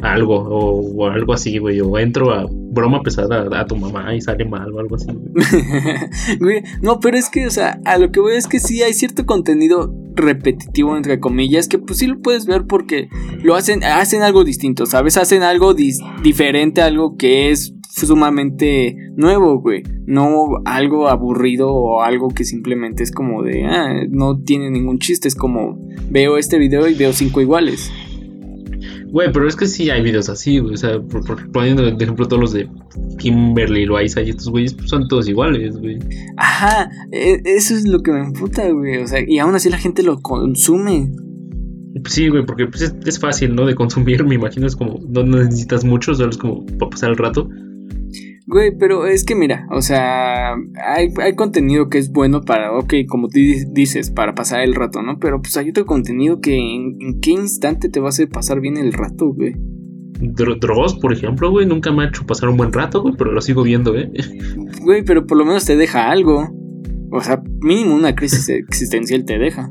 algo 0.00 0.36
o, 0.36 1.06
algo 1.08 1.32
así, 1.32 1.58
güey. 1.58 1.80
O 1.80 1.98
entro 1.98 2.32
a 2.32 2.46
broma 2.48 3.02
pesada 3.02 3.48
a, 3.58 3.66
tu 3.66 3.76
mamá 3.76 4.14
y 4.14 4.20
sale 4.20 4.44
mal 4.44 4.72
o 4.72 4.80
algo 4.80 4.96
así. 4.96 5.08
Güey. 6.40 6.62
no, 6.80 7.00
pero 7.00 7.16
es 7.16 7.28
que, 7.28 7.46
o 7.46 7.50
sea, 7.50 7.80
a 7.84 7.98
lo 7.98 8.10
que 8.10 8.20
voy 8.20 8.36
es 8.36 8.46
que 8.46 8.58
sí 8.58 8.82
hay 8.82 8.94
cierto 8.94 9.26
contenido 9.26 9.94
repetitivo 10.14 10.96
entre 10.96 11.20
comillas 11.20 11.68
que 11.68 11.78
pues 11.78 11.98
sí 11.98 12.06
lo 12.06 12.20
puedes 12.20 12.44
ver 12.44 12.66
porque 12.66 13.08
lo 13.42 13.54
hacen 13.54 13.82
hacen 13.82 14.20
algo 14.20 14.44
distinto 14.44 14.84
sabes 14.84 15.16
hacen 15.16 15.42
algo 15.42 15.74
diferente 15.74 16.82
algo 16.82 17.16
que 17.16 17.50
es 17.50 17.74
sumamente 17.92 18.96
nuevo, 19.16 19.60
güey. 19.60 19.82
No 20.06 20.62
algo 20.64 21.08
aburrido 21.08 21.70
o 21.72 22.02
algo 22.02 22.28
que 22.28 22.44
simplemente 22.44 23.02
es 23.02 23.12
como 23.12 23.42
de, 23.42 23.64
ah, 23.64 24.04
no 24.08 24.40
tiene 24.40 24.70
ningún 24.70 24.98
chiste. 24.98 25.28
Es 25.28 25.34
como, 25.34 25.78
veo 26.10 26.38
este 26.38 26.58
video 26.58 26.88
y 26.88 26.94
veo 26.94 27.12
cinco 27.12 27.40
iguales. 27.40 27.90
Güey, 29.10 29.30
pero 29.30 29.46
es 29.46 29.56
que 29.56 29.66
sí 29.66 29.90
hay 29.90 30.02
videos 30.02 30.30
así, 30.30 30.58
güey. 30.58 30.72
O 30.72 30.76
sea, 30.78 30.98
poniendo 31.52 31.82
de 31.82 32.02
ejemplo 32.02 32.26
todos 32.26 32.40
los 32.40 32.52
de 32.54 32.66
Kimberly, 33.18 33.84
Loaiza 33.84 34.22
y 34.22 34.30
estos 34.30 34.48
güeyes 34.48 34.72
pues, 34.72 34.88
son 34.88 35.06
todos 35.06 35.28
iguales, 35.28 35.76
güey. 35.76 35.98
Ajá, 36.38 36.90
e, 37.10 37.42
eso 37.44 37.74
es 37.74 37.86
lo 37.86 38.02
que 38.02 38.10
me 38.10 38.20
emputa, 38.20 38.66
güey. 38.70 39.02
O 39.02 39.06
sea, 39.06 39.20
y 39.26 39.38
aún 39.38 39.54
así 39.54 39.68
la 39.68 39.76
gente 39.76 40.02
lo 40.02 40.22
consume. 40.22 41.12
Sí, 42.06 42.28
güey, 42.28 42.46
porque 42.46 42.66
pues, 42.66 42.94
es, 43.04 43.20
fácil, 43.20 43.54
¿no? 43.54 43.66
De 43.66 43.74
consumir, 43.74 44.24
me 44.26 44.36
imagino, 44.36 44.66
es 44.66 44.76
como, 44.76 44.98
no 45.06 45.24
necesitas 45.24 45.84
mucho, 45.84 46.14
solo 46.14 46.30
es 46.30 46.38
como 46.38 46.64
para 46.64 46.88
pasar 46.88 47.10
el 47.10 47.18
rato. 47.18 47.50
Güey, 48.52 48.76
pero 48.76 49.06
es 49.06 49.24
que 49.24 49.34
mira, 49.34 49.66
o 49.70 49.80
sea, 49.80 50.52
hay, 50.84 51.34
contenido 51.36 51.88
que 51.88 51.96
es 51.96 52.12
bueno 52.12 52.42
para, 52.42 52.76
ok, 52.76 52.92
como 53.08 53.28
tú 53.28 53.38
dices, 53.70 54.10
para 54.10 54.34
pasar 54.34 54.60
el 54.60 54.74
rato, 54.74 55.00
¿no? 55.00 55.18
Pero 55.18 55.40
pues 55.40 55.56
hay 55.56 55.70
otro 55.70 55.86
contenido 55.86 56.42
que 56.42 56.54
en, 56.54 57.18
qué 57.22 57.30
instante 57.30 57.88
te 57.88 57.98
va 57.98 58.06
a 58.06 58.08
hacer 58.10 58.28
pasar 58.28 58.60
bien 58.60 58.76
el 58.76 58.92
rato, 58.92 59.32
güey. 59.32 59.54
Dross, 60.20 60.96
por 60.96 61.14
ejemplo, 61.14 61.50
güey, 61.50 61.64
nunca 61.64 61.92
me 61.92 62.04
ha 62.04 62.08
hecho 62.08 62.26
pasar 62.26 62.50
un 62.50 62.58
buen 62.58 62.74
rato, 62.74 63.00
güey, 63.00 63.14
pero 63.16 63.32
lo 63.32 63.40
sigo 63.40 63.62
viendo, 63.62 63.96
¿eh? 63.96 64.12
Güey, 64.82 65.02
pero 65.02 65.26
por 65.26 65.38
lo 65.38 65.46
menos 65.46 65.64
te 65.64 65.76
deja 65.76 66.10
algo. 66.10 66.50
O 67.10 67.20
sea, 67.22 67.42
mínimo 67.62 67.94
una 67.94 68.14
crisis 68.14 68.50
existencial 68.50 69.24
te 69.24 69.38
deja. 69.38 69.70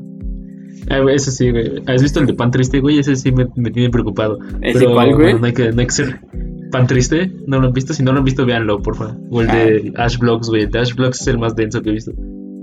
Ah, 0.90 0.98
ese 1.08 1.30
sí, 1.30 1.52
güey. 1.52 1.84
¿Has 1.86 2.02
visto 2.02 2.18
el 2.18 2.26
de 2.26 2.34
Pan 2.34 2.50
Triste, 2.50 2.80
güey? 2.80 2.98
Ese 2.98 3.14
sí 3.14 3.30
me, 3.30 3.46
tiene 3.70 3.90
preocupado. 3.90 4.40
¿Ese 4.60 4.80
pero, 4.80 4.94
cuál, 4.94 5.14
güey? 5.14 5.34
no, 5.34 5.46
hay 5.46 5.52
que, 5.52 5.70
no 5.70 5.80
hay 5.80 5.86
que 5.86 5.92
ser 5.92 6.20
Pan 6.72 6.86
Triste, 6.86 7.30
¿no 7.46 7.60
lo 7.60 7.68
han 7.68 7.72
visto? 7.72 7.94
Si 7.94 8.02
no 8.02 8.12
lo 8.12 8.18
han 8.18 8.24
visto, 8.24 8.44
véanlo, 8.44 8.82
por 8.82 8.96
favor. 8.96 9.16
O 9.30 9.42
el 9.42 9.46
de 9.46 9.92
ah. 9.96 10.04
Ash 10.04 10.18
Blocks, 10.18 10.48
güey. 10.48 10.62
El 10.62 10.70
de 10.70 10.80
Ash 10.80 10.94
Blocks 10.94 11.20
es 11.20 11.26
el 11.28 11.38
más 11.38 11.54
denso 11.54 11.80
que 11.82 11.90
he 11.90 11.92
visto. 11.92 12.12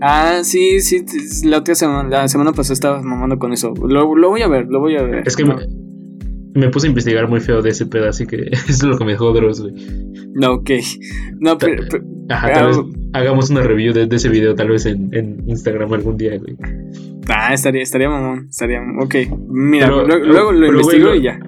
Ah, 0.02 0.42
sí, 0.44 0.82
sí. 0.82 1.06
La 1.46 1.60
otra 1.60 1.76
semana, 1.76 2.10
la 2.10 2.28
semana 2.28 2.52
pasada 2.52 2.74
estaba 2.74 3.02
mamando 3.02 3.38
con 3.38 3.54
eso. 3.54 3.74
Lo, 3.76 4.16
lo, 4.16 4.30
voy 4.30 4.42
a 4.42 4.48
ver, 4.48 4.68
lo 4.68 4.80
voy 4.80 4.96
a 4.96 5.04
ver. 5.04 5.24
Es 5.26 5.36
que 5.36 5.46
me, 5.46 6.70
puse 6.70 6.88
a 6.88 6.90
investigar 6.90 7.30
muy 7.30 7.40
feo 7.40 7.62
de 7.62 7.70
ese 7.70 7.86
pedo, 7.86 8.10
así 8.10 8.26
que 8.26 8.38
eso 8.52 8.68
es 8.68 8.84
lo 8.84 8.98
que 8.98 9.06
me 9.06 9.12
dejó 9.12 9.32
Dross, 9.32 9.62
güey. 9.62 9.74
No, 10.34 10.54
ok. 10.56 10.72
No, 11.40 11.58
pero. 11.58 11.84
Ajá, 12.30 12.54
tal 12.54 12.68
vez 12.68 12.78
hagamos 13.14 13.50
una 13.50 13.62
review 13.62 13.94
de, 13.94 14.08
ese 14.12 14.30
video, 14.30 14.54
tal 14.54 14.70
vez 14.70 14.86
en, 14.86 15.10
en, 15.14 15.44
Instagram 15.48 15.94
algún 15.94 16.18
día, 16.18 16.38
güey. 16.38 16.56
Ah, 17.28 17.54
estaría, 17.54 17.82
estaría 17.82 18.10
mamón. 18.10 18.48
Estaría. 18.50 18.82
Ok. 19.02 19.16
Mira, 19.50 19.88
luego, 19.88 20.52
lo 20.52 20.68
investigo 20.68 21.14
y 21.16 21.24
ya. 21.24 21.40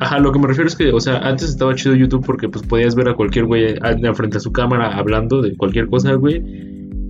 Ajá, 0.00 0.18
lo 0.18 0.30
que 0.30 0.38
me 0.38 0.46
refiero 0.46 0.68
es 0.68 0.76
que, 0.76 0.90
o 0.90 1.00
sea, 1.00 1.18
antes 1.18 1.48
estaba 1.48 1.74
chido 1.74 1.94
YouTube 1.94 2.24
porque 2.24 2.48
pues 2.48 2.66
podías 2.66 2.94
ver 2.94 3.08
a 3.08 3.14
cualquier 3.14 3.46
güey 3.46 3.76
frente 4.14 4.36
a 4.36 4.40
su 4.40 4.52
cámara 4.52 4.96
hablando 4.96 5.40
de 5.40 5.56
cualquier 5.56 5.88
cosa, 5.88 6.12
güey. 6.14 6.42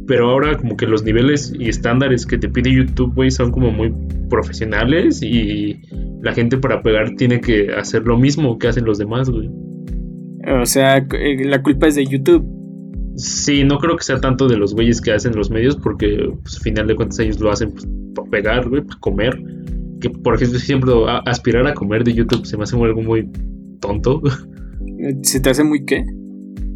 Pero 0.07 0.31
ahora 0.31 0.57
como 0.57 0.77
que 0.77 0.87
los 0.87 1.03
niveles 1.03 1.53
y 1.59 1.69
estándares 1.69 2.27
que 2.27 2.39
te 2.39 2.49
pide 2.49 2.73
YouTube, 2.73 3.13
güey, 3.15 3.33
son 3.33 3.51
como 3.51 3.73
muy 3.73 3.93
profesionales 4.31 5.21
y 5.21 5.81
la 6.23 6.33
gente 6.33 6.59
para 6.59 6.81
pegar 6.81 7.11
tiene 7.17 7.41
que 7.41 7.73
hacer 7.73 8.05
lo 8.05 8.17
mismo 8.17 8.57
que 8.57 8.69
hacen 8.69 8.85
los 8.85 8.99
demás, 8.99 9.29
güey. 9.31 9.51
O 10.63 10.67
sea, 10.67 10.99
eh, 10.99 11.45
la 11.45 11.61
culpa 11.61 11.89
es 11.89 11.97
de 11.97 12.07
YouTube. 12.07 12.47
Sí, 13.17 13.65
no 13.65 13.79
creo 13.79 13.97
que 13.97 14.05
sea 14.05 14.21
tanto 14.21 14.47
de 14.47 14.57
los 14.57 14.75
güeyes 14.75 15.01
que 15.01 15.11
hacen 15.11 15.35
los 15.35 15.51
medios 15.51 15.75
porque, 15.75 16.31
pues, 16.43 16.57
al 16.57 16.63
final 16.63 16.87
de 16.87 16.95
cuentas 16.95 17.19
ellos 17.19 17.41
lo 17.41 17.51
hacen 17.51 17.73
pues, 17.73 17.89
para 18.15 18.31
pegar, 18.31 18.69
güey, 18.69 18.83
para 18.83 19.01
comer 19.01 19.37
que 20.01 20.11
por 20.11 20.35
ejemplo 20.35 20.59
siempre 20.59 20.93
aspirar 21.27 21.67
a 21.67 21.75
comer 21.75 22.05
de 22.05 22.15
YouTube 22.15 22.47
se 22.47 22.57
me 22.57 22.65
hace 22.65 22.77
algo 22.77 23.03
muy 23.03 23.29
tonto. 23.81 24.23
¿Se 25.23 25.41
te 25.41 25.51
hace 25.51 25.65
muy 25.65 25.85
qué? 25.85 26.05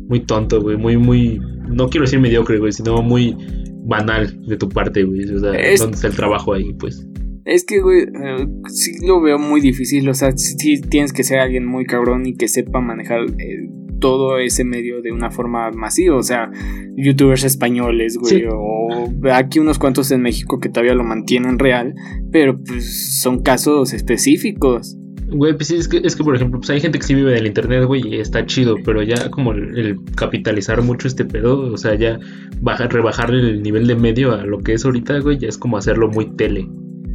Muy 0.09 0.21
tonto, 0.21 0.61
güey, 0.61 0.77
muy, 0.77 0.97
muy, 0.97 1.41
no 1.69 1.89
quiero 1.89 2.05
decir 2.05 2.21
mediocre, 2.21 2.59
güey, 2.59 2.73
sino 2.73 3.03
muy 3.03 3.37
banal 3.85 4.41
de 4.47 4.57
tu 4.57 4.69
parte, 4.69 5.05
güey. 5.05 5.23
O 5.25 5.39
sea, 5.39 5.53
¿dónde 5.79 5.95
está 5.95 6.07
el 6.09 6.17
trabajo 6.17 6.55
ahí, 6.55 6.73
pues? 6.75 7.07
Es 7.45 7.65
que, 7.65 7.81
güey, 7.81 8.03
eh, 8.03 8.47
sí 8.69 8.93
lo 9.07 9.21
veo 9.21 9.39
muy 9.39 9.61
difícil. 9.61 10.09
O 10.09 10.15
sea, 10.15 10.33
sí 10.37 10.81
tienes 10.81 11.13
que 11.13 11.25
ser 11.25 11.39
alguien 11.39 11.67
muy 11.67 11.85
cabrón 11.85 12.27
y 12.27 12.35
que 12.35 12.49
sepa 12.49 12.81
manejar 12.81 13.21
eh, 13.39 13.69
todo 14.01 14.39
ese 14.39 14.65
medio 14.65 15.03
de 15.03 15.13
una 15.13 15.31
forma 15.31 15.71
masiva. 15.71 16.17
O 16.17 16.23
sea, 16.23 16.51
youtubers 16.97 17.45
españoles, 17.45 18.17
güey, 18.19 18.45
o 18.51 19.09
aquí 19.33 19.59
unos 19.59 19.79
cuantos 19.79 20.11
en 20.11 20.23
México 20.23 20.59
que 20.59 20.69
todavía 20.69 20.95
lo 20.95 21.05
mantienen 21.05 21.59
real, 21.59 21.95
pero 22.33 22.59
pues 22.63 23.21
son 23.21 23.43
casos 23.43 23.93
específicos. 23.93 24.97
Güey, 25.33 25.55
pues 25.55 25.69
sí, 25.69 25.77
es 25.77 25.87
que, 25.87 26.01
es 26.03 26.17
que 26.17 26.25
por 26.25 26.35
ejemplo, 26.35 26.59
pues 26.59 26.71
hay 26.71 26.81
gente 26.81 26.99
que 26.99 27.05
sí 27.05 27.15
vive 27.15 27.33
del 27.33 27.47
internet, 27.47 27.85
güey, 27.85 28.03
y 28.05 28.17
está 28.17 28.45
chido, 28.47 28.75
pero 28.85 29.03
ya 29.03 29.31
como 29.31 29.53
el, 29.53 29.97
capitalizar 30.17 30.83
mucho 30.83 31.07
este 31.07 31.25
pedo, 31.25 31.73
o 31.73 31.77
sea, 31.77 31.95
ya 31.95 32.19
bajar, 32.61 32.93
rebajar 32.93 33.31
el 33.31 33.63
nivel 33.63 33.87
de 33.87 33.95
medio 33.95 34.33
a 34.33 34.45
lo 34.45 34.59
que 34.59 34.73
es 34.73 34.85
ahorita, 34.85 35.21
güey, 35.21 35.39
ya 35.39 35.49
es 35.49 35.57
como 35.57 35.77
hacerlo 35.77 36.09
muy 36.09 36.35
tele. 36.35 36.69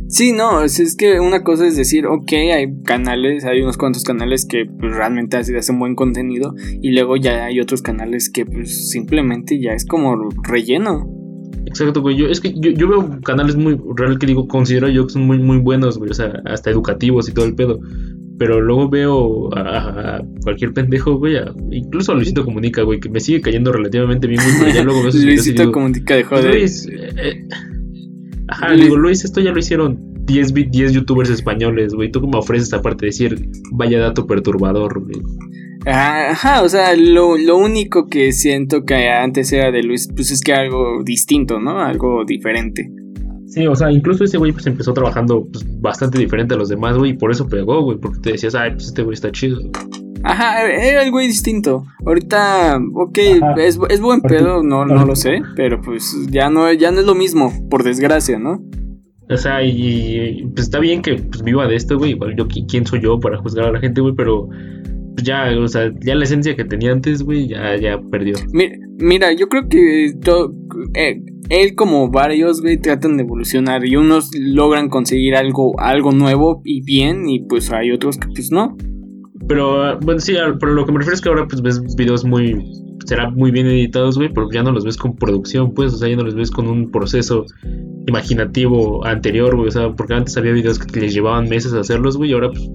Sí, 0.08 0.32
no, 0.32 0.62
es, 0.64 0.96
que 0.96 1.20
una 1.20 1.44
cosa 1.44 1.66
es 1.66 1.76
decir, 1.76 2.06
ok, 2.06 2.32
hay 2.32 2.82
canales, 2.84 3.44
hay 3.44 3.62
unos 3.62 3.78
cuantos 3.78 4.04
canales 4.04 4.46
que 4.46 4.66
pues, 4.66 4.96
realmente 4.96 5.38
hacen 5.38 5.80
buen 5.80 5.96
contenido 5.96 6.54
y 6.82 6.92
luego 6.92 7.18
ya 7.18 7.46
hay 7.46 7.60
otros 7.60 7.82
canales 7.82 8.30
que 8.30 8.46
pues 8.46 8.90
simplemente 8.92 9.60
ya 9.60 9.72
es 9.72 9.86
como 9.86 10.30
relleno. 10.44 11.10
Exacto, 11.66 12.02
güey. 12.02 12.16
Yo, 12.16 12.28
es 12.28 12.40
que 12.40 12.54
yo, 12.54 12.88
veo 12.88 13.20
canales 13.22 13.56
muy, 13.56 13.80
real 13.96 14.20
que 14.20 14.28
digo, 14.28 14.48
considero 14.48 14.88
yo 14.90 15.08
que 15.08 15.14
son 15.14 15.24
muy, 15.24 15.40
muy 15.40 15.58
buenos, 15.58 15.98
güey. 15.98 16.12
O 16.12 16.14
sea, 16.14 16.42
hasta 16.46 16.70
educativos 16.70 17.28
y 17.28 17.34
todo 17.34 17.46
el 17.46 17.56
pedo. 17.56 17.80
Pero 18.38 18.62
luego 18.62 18.90
veo 18.90 19.50
a, 19.58 20.22
cualquier 20.44 20.74
pendejo, 20.74 21.18
güey. 21.18 21.36
incluso 21.72 22.12
a 22.12 22.16
Luisito 22.16 22.46
Comunica, 22.46 22.84
güey, 22.84 23.00
que 23.00 23.10
me 23.10 23.20
sigue 23.20 23.42
cayendo 23.42 23.72
relativamente 23.72 24.28
bien, 24.28 24.42
güey. 24.60 24.74
ya 24.74 24.84
luego 24.84 25.04
Luisito 25.14 25.72
Comunica 25.72 26.16
dejó 26.16 26.42
de. 26.42 26.50
Luis, 26.50 26.88
eh, 26.88 27.48
Ajá, 28.48 28.70
le 28.70 28.84
digo, 28.84 28.98
Luis, 28.98 29.26
esto 29.26 29.42
ya 29.42 29.52
lo 29.52 29.60
hicieron 29.60 30.00
10, 30.26 30.54
10 30.54 30.94
youtubers 30.94 31.30
españoles, 31.30 31.94
güey. 31.94 32.12
¿Tú 32.12 32.22
cómo 32.22 32.40
ofreces 32.40 32.74
aparte 32.74 33.06
de 33.06 33.08
decir, 33.08 33.50
vaya 33.72 34.00
dato 34.00 34.28
perturbador, 34.28 35.04
güey? 35.04 35.22
Ajá, 35.86 36.64
o 36.64 36.70
sea, 36.70 36.96
lo, 36.96 37.38
lo, 37.38 37.58
único 37.58 38.08
que 38.08 38.32
siento 38.32 38.86
que 38.86 39.10
antes 39.10 39.52
era 39.54 39.72
de 39.72 39.84
Luis, 39.84 40.10
pues 40.16 40.32
es 40.32 40.42
que 40.42 40.54
algo 40.54 41.04
distinto, 41.04 41.60
¿no? 41.60 41.80
Algo 41.80 42.24
diferente. 42.26 42.90
Sí, 43.48 43.68
o 43.68 43.76
sea, 43.76 43.92
incluso 43.92 44.24
ese 44.24 44.38
güey 44.38 44.52
pues 44.52 44.66
empezó 44.66 44.94
trabajando 44.94 45.48
pues, 45.52 45.64
bastante 45.80 46.18
diferente 46.18 46.56
a 46.56 46.58
los 46.58 46.70
demás, 46.70 46.98
güey, 46.98 47.12
y 47.12 47.14
por 47.14 47.32
eso 47.32 47.48
pegó, 47.48 47.84
güey, 47.84 48.00
porque 48.00 48.20
te 48.20 48.32
decías, 48.32 48.56
ay, 48.56 48.72
pues 48.72 48.86
este 48.88 49.04
güey 49.04 49.14
está 49.14 49.32
chido. 49.32 49.62
Ajá, 50.26 50.66
era 50.68 51.04
el 51.04 51.12
güey 51.12 51.28
distinto. 51.28 51.86
Ahorita, 52.04 52.80
ok, 52.96 53.18
es, 53.58 53.80
es, 53.90 54.02
buen 54.02 54.22
pedo, 54.22 54.64
no, 54.64 54.84
no 54.84 55.06
lo 55.06 55.16
sé, 55.16 55.42
pero 55.56 55.80
pues 55.82 56.16
ya 56.32 56.50
no, 56.50 56.72
ya 56.74 56.92
no 56.92 57.02
es 57.02 57.06
lo 57.06 57.14
mismo, 57.14 57.54
por 57.70 57.84
desgracia, 57.84 58.40
¿no? 58.40 58.60
O 59.30 59.38
sea, 59.38 59.64
y, 59.64 60.44
pues 60.56 60.68
está 60.68 60.80
bien 60.80 61.02
que 61.02 61.16
pues, 61.16 61.44
viva 61.44 61.68
de 61.68 61.76
esto, 61.76 61.98
güey. 61.98 62.12
Igual 62.12 62.36
yo, 62.36 62.48
¿quién 62.48 62.86
soy 62.86 63.02
yo 63.02 63.20
para 63.20 63.38
juzgar 63.38 63.66
a 63.68 63.72
la 63.72 63.80
gente, 63.80 64.02
güey? 64.02 64.16
Pero 64.16 64.50
pues, 65.16 65.24
ya, 65.24 65.50
o 65.60 65.68
sea, 65.68 65.92
ya 66.02 66.16
la 66.16 66.24
esencia 66.24 66.56
que 66.56 66.66
tenía 66.66 66.92
antes, 66.92 67.22
güey, 67.24 67.48
ya, 67.48 67.76
ya 67.76 68.00
perdió. 68.12 68.36
Mira, 68.98 69.32
yo 69.34 69.48
creo 69.48 69.68
que 69.70 70.14
todo, 70.24 70.56
eh, 70.96 71.22
él 71.50 71.76
como 71.76 72.10
varios, 72.10 72.62
güey, 72.62 72.78
tratan 72.78 73.18
de 73.18 73.24
evolucionar 73.24 73.86
y 73.86 73.96
unos 73.96 74.32
logran 74.36 74.90
conseguir 74.90 75.36
algo, 75.36 75.80
algo 75.80 76.12
nuevo 76.12 76.62
y 76.64 76.82
bien 76.82 77.30
y 77.30 77.42
pues 77.46 77.72
hay 77.72 77.92
otros 77.92 78.18
que 78.18 78.28
pues 78.28 78.52
no. 78.52 78.76
Pero, 79.48 80.00
bueno, 80.00 80.20
sí, 80.20 80.34
pero 80.60 80.74
lo 80.74 80.86
que 80.86 80.92
me 80.92 81.00
refiero 81.00 81.16
es 81.16 81.22
que 81.22 81.30
ahora 81.30 81.48
pues 81.48 81.62
ves 81.62 81.96
videos 81.96 82.26
muy, 82.26 82.56
será 83.06 83.30
muy 83.30 83.52
bien 83.52 83.68
editados, 83.68 84.18
güey, 84.18 84.30
pero 84.34 84.50
ya 84.52 84.64
no 84.64 84.72
los 84.72 84.84
ves 84.84 84.98
con 84.98 85.16
producción, 85.16 85.74
pues, 85.74 85.94
o 85.94 85.98
sea, 85.98 86.10
ya 86.10 86.16
no 86.16 86.24
los 86.24 86.36
ves 86.36 86.50
con 86.50 86.68
un 86.68 86.92
proceso 86.92 87.46
imaginativo 88.08 89.06
anterior, 89.06 89.56
güey, 89.56 89.68
o 89.68 89.72
sea, 89.72 89.92
porque 89.92 90.16
antes 90.16 90.36
había 90.38 90.54
videos 90.54 90.80
que 90.80 91.00
les 91.00 91.14
llevaban 91.14 91.48
meses 91.48 91.74
a 91.74 91.82
hacerlos, 91.82 92.18
güey, 92.18 92.32
y 92.32 92.34
ahora 92.34 92.50
pues, 92.50 92.70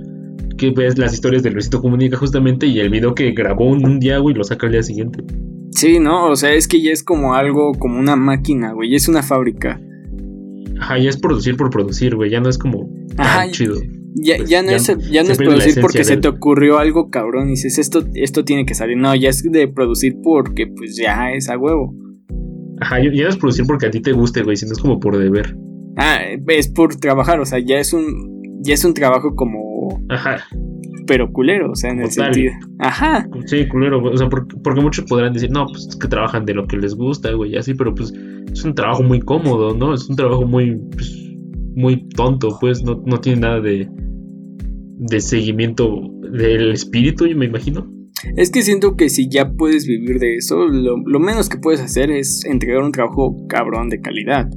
que 0.57 0.71
ves 0.71 0.99
las 0.99 1.13
historias 1.13 1.43
de 1.43 1.51
Luisito 1.51 1.81
Comunica 1.81 2.17
justamente 2.17 2.67
y 2.67 2.79
el 2.81 2.91
video 2.91 3.15
que 3.15 3.33
grabó 3.33 3.67
un, 3.67 3.99
día, 3.99 4.19
güey, 4.19 4.35
lo 4.35 4.45
saca 4.45 4.67
al 4.67 4.73
día 4.73 4.83
siguiente. 4.83 5.25
Sí, 5.73 5.99
no, 5.99 6.27
o 6.27 6.37
sea, 6.37 6.53
es 6.53 6.69
que 6.69 6.83
ya 6.83 6.93
es 6.93 7.03
como 7.03 7.35
algo, 7.35 7.73
como 7.73 7.99
una 7.99 8.17
máquina, 8.17 8.73
güey, 8.73 8.95
es 8.95 9.09
una 9.09 9.23
fábrica. 9.23 9.81
Ajá, 10.79 10.99
ya 10.99 11.11
es 11.11 11.17
producir 11.17 11.57
por 11.57 11.71
producir, 11.71 12.15
güey, 12.15 12.31
ya 12.31 12.41
no 12.41 12.49
es 12.49 12.59
como 12.59 12.89
Ajá, 13.17 13.51
chido. 13.51 13.77
Ya, 14.15 14.37
pues 14.39 14.51
ya, 14.51 14.63
no 14.63 14.71
es, 14.71 14.87
ya 15.11 15.23
no 15.23 15.31
es 15.31 15.39
producir 15.39 15.81
porque 15.81 16.05
se 16.05 16.17
te 16.17 16.29
ocurrió 16.29 16.79
algo 16.79 17.11
cabrón 17.11 17.49
y 17.49 17.51
dices 17.51 17.79
esto, 17.79 18.05
esto 18.15 18.45
tiene 18.45 18.67
que 18.67 18.75
salir. 18.75 18.97
No, 18.97 19.15
ya 19.15 19.29
es 19.29 19.43
de 19.43 19.69
producir 19.69 20.17
porque 20.23 20.67
pues 20.67 20.97
ya 20.97 21.33
es 21.33 21.49
a 21.49 21.57
huevo. 21.57 21.95
Ajá, 22.81 22.99
ya 23.01 23.11
no 23.11 23.29
es 23.29 23.37
producir 23.37 23.67
porque 23.67 23.87
a 23.87 23.91
ti 23.91 24.01
te 24.01 24.13
guste, 24.13 24.43
güey, 24.43 24.57
sino 24.57 24.73
es 24.73 24.79
como 24.79 24.99
por 24.99 25.19
deber. 25.19 25.55
Ah, 25.97 26.21
es 26.49 26.69
por 26.69 26.97
trabajar, 26.97 27.41
o 27.41 27.45
sea, 27.45 27.59
ya 27.59 27.79
es 27.79 27.93
un, 27.93 28.41
ya 28.63 28.75
es 28.75 28.85
un 28.85 28.95
trabajo 28.95 29.35
como... 29.35 30.03
Ajá. 30.09 30.39
Pero 31.07 31.31
culero, 31.33 31.73
o 31.73 31.75
sea, 31.75 31.91
en 31.91 32.01
el 32.01 32.11
sentido... 32.11 32.53
Ajá. 32.79 33.29
Sí, 33.47 33.69
culero, 33.69 34.03
o 34.03 34.17
sea, 34.17 34.29
porque, 34.29 34.57
porque, 34.63 34.81
muchos 34.81 35.05
podrán 35.07 35.33
decir, 35.33 35.51
no, 35.51 35.67
pues 35.67 35.89
es 35.89 35.97
que 35.97 36.09
trabajan 36.09 36.47
de 36.47 36.55
lo 36.55 36.67
que 36.67 36.79
les 36.79 36.95
gusta, 36.95 37.33
güey, 37.33 37.57
así, 37.57 37.75
pero 37.75 37.95
pues 37.95 38.15
es 38.51 38.65
un 38.65 38.75
trabajo 38.75 39.03
muy 39.03 39.21
cómodo, 39.21 39.75
¿no? 39.75 39.93
Es 39.93 40.09
un 40.09 40.17
trabajo 40.17 40.47
muy, 40.47 40.77
pues, 40.93 41.15
muy 41.75 42.09
tonto, 42.11 42.57
pues 42.61 42.83
no, 42.83 43.03
no 43.05 43.21
tiene 43.21 43.41
nada 43.41 43.61
de, 43.61 43.89
de 45.01 45.21
seguimiento 45.21 46.11
del 46.31 46.73
espíritu, 46.73 47.27
yo 47.27 47.37
me 47.37 47.47
imagino. 47.47 47.91
Es 48.37 48.51
que 48.51 48.61
siento 48.63 48.97
que 48.97 49.09
si 49.09 49.31
ya 49.31 49.51
puedes 49.53 49.87
vivir 49.87 50.19
de 50.19 50.37
eso, 50.37 50.69
lo, 50.69 51.21
menos 51.21 51.49
que 51.49 51.57
puedes 51.57 51.81
hacer 51.81 52.11
es 52.11 52.45
entregar 52.45 52.83
un 52.83 52.93
trabajo 52.93 53.35
cabrón 53.49 53.89
de 53.89 54.01
calidad. 54.01 54.51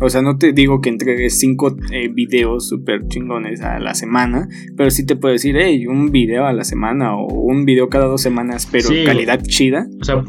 O 0.00 0.08
sea, 0.08 0.22
no 0.22 0.38
te 0.38 0.52
digo 0.52 0.80
que 0.80 0.90
entregues 0.90 1.40
cinco 1.40 1.74
eh, 1.92 2.08
videos 2.14 2.68
súper 2.68 3.08
chingones 3.08 3.60
a 3.62 3.80
la 3.80 3.94
semana, 3.94 4.48
pero 4.76 4.92
sí 4.92 5.04
te 5.04 5.16
puedo 5.16 5.32
decir, 5.32 5.56
hey, 5.58 5.88
un 5.88 6.12
video 6.12 6.46
a 6.46 6.52
la 6.52 6.62
semana 6.62 7.16
o 7.16 7.26
un 7.26 7.64
video 7.64 7.88
cada 7.88 8.06
dos 8.06 8.22
semanas, 8.22 8.68
pero 8.70 8.88
calidad 9.04 9.42
chida. 9.42 9.88
O 10.00 10.04
sea, 10.04 10.22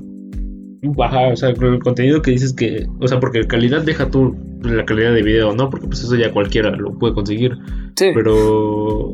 baja, 0.82 1.28
o 1.28 1.36
sea, 1.36 1.50
el 1.50 1.80
contenido 1.80 2.24
que 2.24 2.32
dices 2.32 2.54
que, 2.54 2.88
o 3.00 3.08
sea, 3.08 3.20
porque 3.20 3.46
calidad 3.46 3.84
deja 3.84 4.10
tú 4.10 4.36
la 4.64 4.84
calidad 4.86 5.14
de 5.14 5.22
video, 5.22 5.54
¿no? 5.54 5.70
Porque 5.70 5.86
pues 5.86 6.04
eso 6.04 6.16
ya 6.16 6.32
cualquiera 6.32 6.72
lo 6.72 6.98
puede 6.98 7.14
conseguir. 7.14 7.56
Sí. 7.96 8.10
Pero 8.16 9.14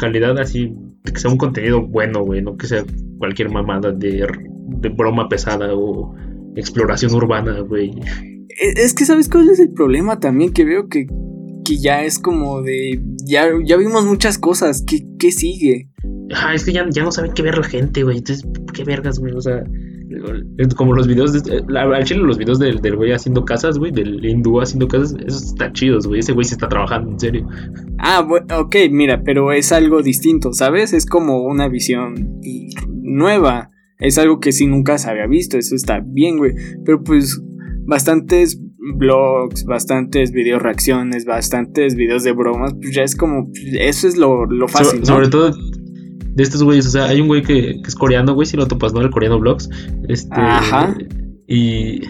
calidad 0.00 0.38
así, 0.38 0.74
que 1.04 1.20
sea 1.20 1.30
un 1.30 1.36
contenido 1.36 1.86
bueno, 1.86 2.24
güey, 2.24 2.42
no 2.42 2.56
que 2.56 2.66
sea 2.66 2.84
cualquier 3.18 3.50
mamada 3.50 3.92
de, 3.92 4.26
de 4.66 4.88
broma 4.88 5.28
pesada 5.28 5.74
o 5.74 6.14
exploración 6.56 7.14
urbana, 7.14 7.60
güey. 7.60 7.90
E, 8.48 8.82
es 8.82 8.94
que, 8.94 9.04
¿sabes 9.04 9.28
cuál 9.28 9.50
es 9.50 9.60
el 9.60 9.72
problema 9.72 10.18
también? 10.18 10.52
Que 10.52 10.64
veo 10.64 10.88
que, 10.88 11.06
que 11.64 11.76
ya 11.76 12.02
es 12.02 12.18
como 12.18 12.62
de. 12.62 13.02
Ya, 13.26 13.46
ya 13.64 13.76
vimos 13.76 14.06
muchas 14.06 14.38
cosas. 14.38 14.82
¿Qué, 14.86 15.04
qué 15.18 15.32
sigue? 15.32 15.90
Ah, 16.34 16.54
es 16.54 16.64
que 16.64 16.72
ya, 16.72 16.86
ya 16.90 17.04
no 17.04 17.12
saben 17.12 17.32
qué 17.32 17.42
ver 17.42 17.58
la 17.58 17.64
gente, 17.64 18.02
güey. 18.02 18.18
Entonces, 18.18 18.46
¿qué 18.72 18.84
vergas, 18.84 19.18
güey? 19.18 19.34
O 19.34 19.40
sea, 19.40 19.62
como 20.76 20.94
los 20.94 21.06
videos, 21.06 21.32
de, 21.32 21.64
al 21.76 22.04
chile 22.04 22.20
los 22.22 22.38
videos 22.38 22.58
del, 22.58 22.80
del 22.80 22.96
güey 22.96 23.12
haciendo 23.12 23.44
casas, 23.44 23.78
güey, 23.78 23.92
del 23.92 24.24
hindú 24.24 24.60
haciendo 24.60 24.88
casas, 24.88 25.16
esos 25.26 25.44
están 25.48 25.72
chidos, 25.72 26.06
güey, 26.06 26.20
ese 26.20 26.32
güey 26.32 26.44
se 26.44 26.54
está 26.54 26.68
trabajando, 26.68 27.10
en 27.10 27.20
serio. 27.20 27.48
Ah, 27.98 28.26
ok, 28.58 28.76
mira, 28.90 29.22
pero 29.24 29.52
es 29.52 29.72
algo 29.72 30.02
distinto, 30.02 30.52
¿sabes? 30.52 30.92
Es 30.92 31.06
como 31.06 31.42
una 31.42 31.68
visión 31.68 32.40
nueva, 33.02 33.70
es 33.98 34.18
algo 34.18 34.40
que 34.40 34.52
sí 34.52 34.66
nunca 34.66 34.98
se 34.98 35.10
había 35.10 35.26
visto, 35.26 35.58
eso 35.58 35.74
está 35.74 36.00
bien, 36.04 36.38
güey, 36.38 36.54
pero 36.84 37.02
pues 37.02 37.40
bastantes 37.86 38.60
blogs, 38.96 39.64
bastantes 39.64 40.32
videos 40.32 40.62
reacciones, 40.62 41.24
bastantes 41.24 41.94
videos 41.94 42.24
de 42.24 42.32
bromas, 42.32 42.74
pues 42.74 42.94
ya 42.94 43.02
es 43.02 43.14
como, 43.14 43.50
eso 43.78 44.08
es 44.08 44.16
lo, 44.16 44.46
lo 44.46 44.68
fácil. 44.68 45.04
sobre 45.04 45.28
todo 45.28 45.52
de 46.34 46.42
estos 46.42 46.62
güeyes. 46.62 46.86
O 46.86 46.90
sea, 46.90 47.06
hay 47.06 47.20
un 47.20 47.28
güey 47.28 47.42
que, 47.42 47.80
es 47.84 47.94
coreano, 47.94 48.34
güey, 48.34 48.46
si 48.46 48.56
lo 48.56 48.66
topas, 48.66 48.92
¿no? 48.92 49.00
El 49.00 49.10
coreano 49.10 49.38
blogs. 49.38 49.68
Este, 50.08 50.34
Ajá. 50.34 50.94
Y 51.46 52.00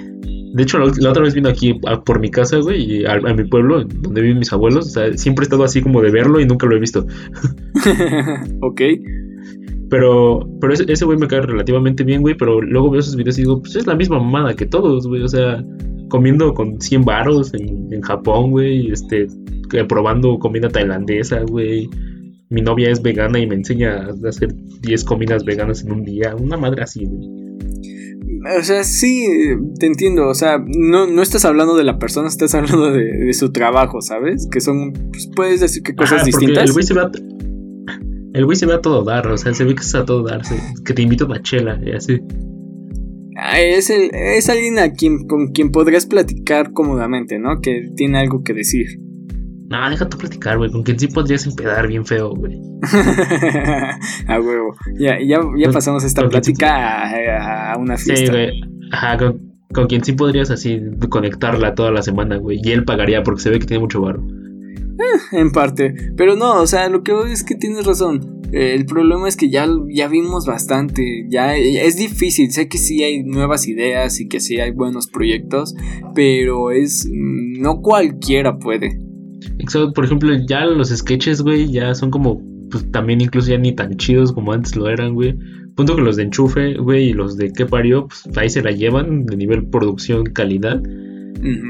de 0.52 0.62
hecho, 0.62 0.78
la, 0.78 1.10
otra 1.10 1.22
vez 1.22 1.34
vino 1.34 1.48
aquí 1.48 1.78
por 2.04 2.20
mi 2.20 2.30
casa, 2.30 2.58
güey, 2.58 2.82
y 2.82 3.04
a, 3.06 3.18
mi 3.18 3.44
pueblo, 3.44 3.84
donde 3.84 4.20
viven 4.20 4.38
mis 4.38 4.52
abuelos. 4.52 4.86
O 4.86 4.90
sea, 4.90 5.16
siempre 5.16 5.44
he 5.44 5.46
estado 5.46 5.64
así 5.64 5.80
como 5.80 6.02
de 6.02 6.10
verlo 6.10 6.40
y 6.40 6.46
nunca 6.46 6.66
lo 6.66 6.76
he 6.76 6.80
visto. 6.80 7.06
ok. 8.60 8.80
Pero, 9.88 10.48
pero 10.60 10.72
ese, 10.72 11.04
güey 11.04 11.18
me 11.18 11.26
cae 11.26 11.40
relativamente 11.40 12.04
bien, 12.04 12.22
güey. 12.22 12.36
Pero 12.36 12.60
luego 12.60 12.90
veo 12.90 13.02
sus 13.02 13.16
videos 13.16 13.38
y 13.38 13.42
digo, 13.42 13.60
pues 13.60 13.76
es 13.76 13.86
la 13.86 13.94
misma 13.94 14.18
mamada 14.18 14.54
que 14.54 14.66
todos, 14.66 15.06
güey. 15.06 15.22
O 15.22 15.28
sea, 15.28 15.64
comiendo 16.08 16.52
con 16.54 16.80
100 16.80 17.04
varos 17.04 17.54
en, 17.54 17.92
en 17.92 18.00
Japón, 18.02 18.50
güey. 18.50 18.90
Este, 18.90 19.26
probando 19.88 20.38
comida 20.38 20.68
tailandesa, 20.68 21.40
güey 21.42 21.88
mi 22.50 22.62
novia 22.62 22.90
es 22.90 23.00
vegana 23.00 23.38
y 23.38 23.46
me 23.46 23.54
enseña 23.54 24.08
a 24.08 24.28
hacer 24.28 24.52
10 24.80 25.04
comidas 25.04 25.44
veganas 25.44 25.84
en 25.84 25.92
un 25.92 26.02
día. 26.02 26.34
Una 26.34 26.56
madre 26.56 26.82
así, 26.82 27.06
O 27.06 28.62
sea, 28.62 28.82
sí, 28.82 29.24
te 29.78 29.86
entiendo. 29.86 30.26
O 30.26 30.34
sea, 30.34 30.58
no, 30.58 31.06
no 31.06 31.22
estás 31.22 31.44
hablando 31.44 31.76
de 31.76 31.84
la 31.84 31.98
persona, 32.00 32.28
estás 32.28 32.54
hablando 32.56 32.90
de, 32.90 33.32
su 33.34 33.52
trabajo, 33.52 34.00
¿sabes? 34.02 34.48
Que 34.50 34.60
son, 34.60 34.92
pues, 35.12 35.30
puedes 35.34 35.60
decir 35.60 35.84
que 35.84 35.94
cosas 35.94 36.24
distintas. 36.24 36.64
El 36.64 36.72
güey 36.72 36.84
se 36.84 36.94
ve 36.94 37.00
a, 37.00 37.10
el 38.32 38.44
güey 38.44 38.56
se 38.56 38.66
ve 38.66 38.74
a 38.74 38.80
todo 38.80 39.04
dar, 39.04 39.28
o 39.28 39.38
sea, 39.38 39.54
se 39.54 39.64
ve 39.64 39.76
que 39.76 39.82
está 39.82 40.00
a 40.00 40.04
todo 40.04 40.24
darse. 40.24 40.56
Que 40.84 40.92
te 40.92 41.02
invito 41.02 41.24
a 41.24 41.28
una 41.28 41.42
chela 41.42 41.80
y 41.84 41.92
así. 41.92 42.20
Ah, 43.36 43.60
es, 43.60 43.90
el, 43.90 44.10
es 44.12 44.48
alguien 44.50 44.80
a 44.80 44.92
quien, 44.92 45.28
con 45.28 45.52
quien 45.52 45.70
podrías 45.70 46.06
platicar 46.06 46.72
cómodamente, 46.72 47.38
¿no? 47.38 47.60
Que 47.60 47.90
tiene 47.94 48.18
algo 48.18 48.42
que 48.42 48.54
decir. 48.54 48.86
No, 49.70 49.88
deja 49.88 50.08
tú 50.08 50.18
platicar, 50.18 50.58
güey. 50.58 50.68
Con 50.72 50.82
quien 50.82 50.98
sí 50.98 51.06
podrías 51.06 51.46
empedar 51.46 51.86
bien 51.86 52.04
feo, 52.04 52.34
güey. 52.34 52.60
a 54.26 54.40
huevo. 54.40 54.74
Ya, 54.98 55.16
ya, 55.20 55.38
ya 55.56 55.70
pasamos 55.70 56.02
esta 56.02 56.28
plática 56.28 57.72
a, 57.72 57.78
una 57.78 57.96
fiesta. 57.96 58.26
Sí, 58.26 58.32
güey. 58.32 58.60
Ajá, 58.90 59.16
con, 59.72 59.86
quien 59.86 60.02
sí 60.02 60.12
podrías 60.12 60.50
así 60.50 60.80
conectarla 61.08 61.76
toda 61.76 61.92
la 61.92 62.02
semana, 62.02 62.36
güey. 62.38 62.58
Y 62.64 62.72
él 62.72 62.84
pagaría 62.84 63.22
porque 63.22 63.42
se 63.42 63.50
ve 63.50 63.60
que 63.60 63.66
tiene 63.66 63.82
mucho 63.82 64.00
barro. 64.00 64.24
Eh, 64.24 65.38
en 65.38 65.52
parte. 65.52 65.94
Pero 66.16 66.34
no, 66.34 66.60
o 66.60 66.66
sea, 66.66 66.88
lo 66.88 67.04
que 67.04 67.12
voy 67.12 67.30
es 67.30 67.44
que 67.44 67.54
tienes 67.54 67.86
razón. 67.86 68.40
Eh, 68.52 68.74
el 68.74 68.86
problema 68.86 69.28
es 69.28 69.36
que 69.36 69.50
ya, 69.50 69.68
ya 69.88 70.08
vimos 70.08 70.46
bastante. 70.46 71.26
Ya 71.28 71.56
es 71.56 71.96
difícil. 71.96 72.50
Sé 72.50 72.66
que 72.66 72.78
sí 72.78 73.04
hay 73.04 73.22
nuevas 73.22 73.68
ideas 73.68 74.18
y 74.18 74.26
que 74.26 74.40
sí 74.40 74.58
hay 74.58 74.72
buenos 74.72 75.06
proyectos. 75.06 75.76
Pero 76.12 76.72
es. 76.72 77.06
Mm, 77.08 77.62
no 77.62 77.82
cualquiera 77.82 78.58
puede 78.58 79.09
por 79.94 80.04
ejemplo, 80.04 80.34
ya 80.46 80.64
los 80.64 80.88
sketches, 80.88 81.42
güey, 81.42 81.70
ya 81.70 81.94
son 81.94 82.10
como, 82.10 82.40
pues 82.70 82.90
también 82.90 83.20
incluso 83.20 83.50
ya 83.50 83.58
ni 83.58 83.72
tan 83.72 83.96
chidos 83.96 84.32
como 84.32 84.52
antes 84.52 84.76
lo 84.76 84.88
eran, 84.88 85.14
güey. 85.14 85.36
Punto 85.76 85.96
que 85.96 86.02
los 86.02 86.16
de 86.16 86.24
enchufe, 86.24 86.74
güey, 86.74 87.10
y 87.10 87.12
los 87.12 87.36
de 87.36 87.52
qué 87.52 87.66
parió, 87.66 88.08
pues 88.08 88.36
ahí 88.36 88.50
se 88.50 88.62
la 88.62 88.70
llevan 88.70 89.24
de 89.26 89.36
nivel 89.36 89.66
producción, 89.66 90.24
calidad. 90.26 90.82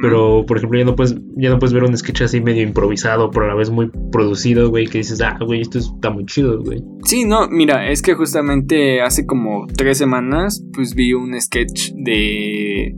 Pero, 0.03 0.45
por 0.47 0.57
ejemplo, 0.57 0.79
ya 0.79 0.85
no, 0.85 0.97
puedes, 0.97 1.15
ya 1.37 1.49
no 1.51 1.61
puedes 1.61 1.73
ver 1.73 1.85
un 1.85 1.97
sketch 1.97 2.23
así 2.23 2.41
medio 2.41 2.63
improvisado, 2.63 3.31
pero 3.31 3.45
a 3.45 3.49
la 3.49 3.55
vez 3.55 3.71
muy 3.71 3.89
producido, 4.11 4.69
güey, 4.69 4.87
que 4.87 4.99
dices, 4.99 5.21
ah, 5.21 5.39
güey, 5.45 5.61
esto 5.61 5.79
está 5.79 6.11
muy 6.11 6.27
chido, 6.27 6.61
güey. 6.61 6.83
Sí, 7.05 7.25
no, 7.25 7.49
mira, 7.49 7.89
es 7.89 8.03
que 8.03 8.15
justamente 8.15 9.01
hace 9.01 9.27
como 9.27 9.69
tres 9.69 9.99
semanas, 9.99 10.65
pues 10.73 10.95
vi 10.97 11.13
un 11.13 11.41
sketch 11.41 11.93
de 11.93 12.97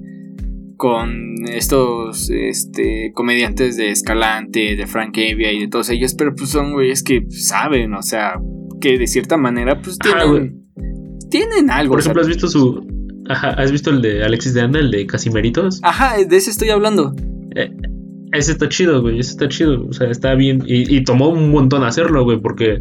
con 0.83 1.47
estos 1.47 2.29
este, 2.29 3.13
comediantes 3.15 3.77
de 3.77 3.91
Escalante, 3.91 4.75
de 4.75 4.87
Frank 4.89 5.17
Avia 5.17 5.53
y 5.53 5.61
de 5.61 5.69
todos 5.69 5.89
ellos, 5.91 6.17
pero 6.19 6.35
pues 6.35 6.51
son 6.51 6.73
güeyes 6.73 7.05
que 7.05 7.25
saben, 7.31 7.95
o 7.95 8.03
sea, 8.03 8.41
que 8.81 8.99
de 8.99 9.07
cierta 9.07 9.37
manera 9.37 9.81
pues 9.81 9.97
tienen, 9.97 10.67
tienen 11.31 11.71
algo. 11.71 11.93
Por 11.93 12.01
ejemplo, 12.01 12.23
¿has 12.23 12.27
visto 12.27 12.49
su... 12.49 12.85
Ajá, 13.29 13.51
¿has 13.51 13.71
visto 13.71 13.91
el 13.91 14.03
de 14.03 14.25
Alexis 14.25 14.55
de 14.55 14.63
Anda, 14.63 14.81
el 14.81 14.91
de 14.91 15.07
Casimeritos? 15.07 15.79
Ajá, 15.85 16.17
de 16.17 16.37
ese 16.37 16.51
estoy 16.51 16.71
hablando. 16.71 17.15
Eh, 17.55 17.71
ese 18.33 18.51
está 18.51 18.69
chido, 18.69 19.01
güey, 19.03 19.21
ese 19.21 19.31
está 19.31 19.49
chido, 19.49 19.87
o 19.87 19.93
sea, 19.93 20.11
está 20.11 20.35
bien. 20.35 20.65
Y, 20.67 20.97
y 20.97 21.05
tomó 21.05 21.29
un 21.29 21.53
montón 21.53 21.85
hacerlo, 21.85 22.25
güey, 22.25 22.41
porque 22.41 22.81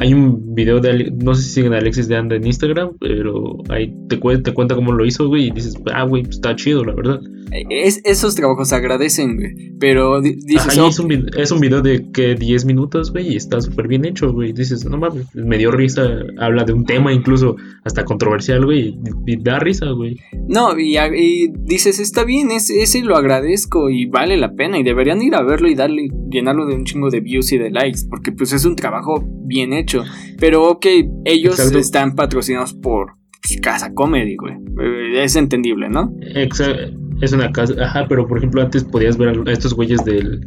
hay 0.00 0.14
un 0.14 0.54
video 0.54 0.80
de, 0.80 1.12
no 1.14 1.34
sé 1.34 1.42
si 1.42 1.50
siguen 1.50 1.74
a 1.74 1.76
Alexis 1.76 2.08
de 2.08 2.16
Anda 2.16 2.34
en 2.34 2.46
Instagram, 2.46 2.96
pero 2.98 3.58
ahí 3.68 3.94
te, 4.08 4.16
te 4.16 4.54
cuenta 4.54 4.74
cómo 4.74 4.92
lo 4.92 5.04
hizo, 5.04 5.28
güey, 5.28 5.48
y 5.48 5.50
dices, 5.50 5.76
ah, 5.92 6.04
güey, 6.04 6.22
pues 6.22 6.36
está 6.36 6.56
chido, 6.56 6.82
la 6.84 6.94
verdad. 6.94 7.20
Es, 7.68 8.00
esos 8.04 8.34
trabajos 8.34 8.70
se 8.70 8.76
agradecen, 8.76 9.36
güey, 9.36 9.72
pero 9.78 10.22
dices... 10.22 10.78
es, 10.78 10.98
un, 10.98 11.28
es 11.36 11.50
un 11.50 11.60
video 11.60 11.82
de 11.82 12.10
que 12.12 12.34
10 12.34 12.64
minutos, 12.64 13.12
güey, 13.12 13.34
y 13.34 13.36
está 13.36 13.60
súper 13.60 13.88
bien 13.88 14.06
hecho, 14.06 14.32
güey, 14.32 14.54
dices, 14.54 14.86
no 14.86 14.96
mames, 14.96 15.26
me 15.34 15.58
dio 15.58 15.70
risa, 15.70 16.08
habla 16.38 16.64
de 16.64 16.72
un 16.72 16.86
tema 16.86 17.12
incluso 17.12 17.56
hasta 17.84 18.02
controversial, 18.06 18.64
güey, 18.64 18.98
y, 19.26 19.36
da 19.36 19.58
risa, 19.58 19.90
güey. 19.90 20.16
No, 20.48 20.78
y, 20.78 21.52
dices, 21.58 22.00
está 22.00 22.24
bien, 22.24 22.50
ese 22.52 23.02
lo 23.02 23.16
agradezco 23.16 23.90
y 23.90 24.06
vale 24.06 24.38
la 24.38 24.54
pena, 24.54 24.78
y 24.78 24.82
deberían 24.82 25.20
ir 25.20 25.34
a 25.34 25.42
verlo 25.42 25.68
y 25.68 25.74
darle, 25.74 26.08
llenarlo 26.30 26.64
de 26.64 26.74
un 26.74 26.86
chingo 26.86 27.10
de 27.10 27.20
views 27.20 27.52
y 27.52 27.58
de 27.58 27.68
likes, 27.68 28.00
porque 28.08 28.32
pues 28.32 28.54
es 28.54 28.64
un 28.64 28.76
trabajo 28.76 29.22
bien 29.44 29.74
hecho 29.74 29.89
pero 30.38 30.68
ok, 30.68 30.86
ellos 31.24 31.58
están 31.58 32.14
patrocinados 32.14 32.74
por 32.74 33.14
Casa 33.62 33.92
Comedy, 33.94 34.36
güey. 34.36 34.54
Eh, 34.54 35.24
es 35.24 35.36
entendible, 35.36 35.88
¿no? 35.88 36.12
Exacto. 36.34 37.00
Es 37.20 37.32
una 37.32 37.52
casa. 37.52 37.74
Ajá, 37.82 38.06
pero 38.08 38.26
por 38.26 38.38
ejemplo, 38.38 38.62
antes 38.62 38.82
podías 38.84 39.18
ver 39.18 39.36
a 39.46 39.52
estos 39.52 39.74
güeyes 39.74 40.02
del, 40.04 40.40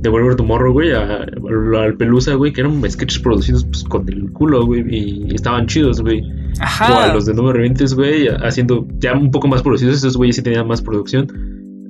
de 0.00 0.08
Volver 0.08 0.34
Tomorrow, 0.34 0.72
güey, 0.72 0.90
al 0.92 1.96
Pelusa, 1.96 2.34
güey, 2.34 2.52
que 2.52 2.62
eran 2.62 2.82
sketches 2.90 3.20
producidos 3.20 3.64
pues, 3.64 3.84
con 3.84 4.08
el 4.08 4.32
culo, 4.32 4.66
güey, 4.66 4.84
y 4.88 5.34
estaban 5.34 5.66
chidos, 5.66 6.00
güey. 6.00 6.22
Ajá. 6.58 6.94
O 6.94 6.98
a 6.98 7.14
los 7.14 7.26
de 7.26 7.34
Nueve 7.34 7.52
Revientes, 7.52 7.94
güey, 7.94 8.26
haciendo 8.28 8.86
ya 8.98 9.14
un 9.14 9.30
poco 9.30 9.46
más 9.46 9.62
producidos, 9.62 9.98
esos 9.98 10.16
güeyes 10.16 10.36
sí 10.36 10.42
tenían 10.42 10.66
más 10.66 10.82
producción, 10.82 11.28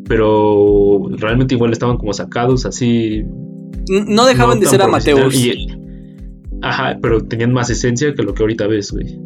pero 0.07 1.09
realmente 1.17 1.55
igual 1.55 1.73
estaban 1.73 1.97
como 1.97 2.13
sacados, 2.13 2.67
así. 2.67 3.25
No 3.89 4.27
dejaban 4.27 4.61
de 4.61 4.67
ser 4.67 4.83
amateurs. 4.83 5.35
Ajá, 6.63 6.99
pero 7.01 7.23
tenían 7.23 7.53
más 7.53 7.71
esencia 7.71 8.15
que 8.15 8.23
lo 8.23 8.35
que 8.35 8.43
ahorita 8.43 8.67
ves, 8.67 8.93
güey. 8.93 9.19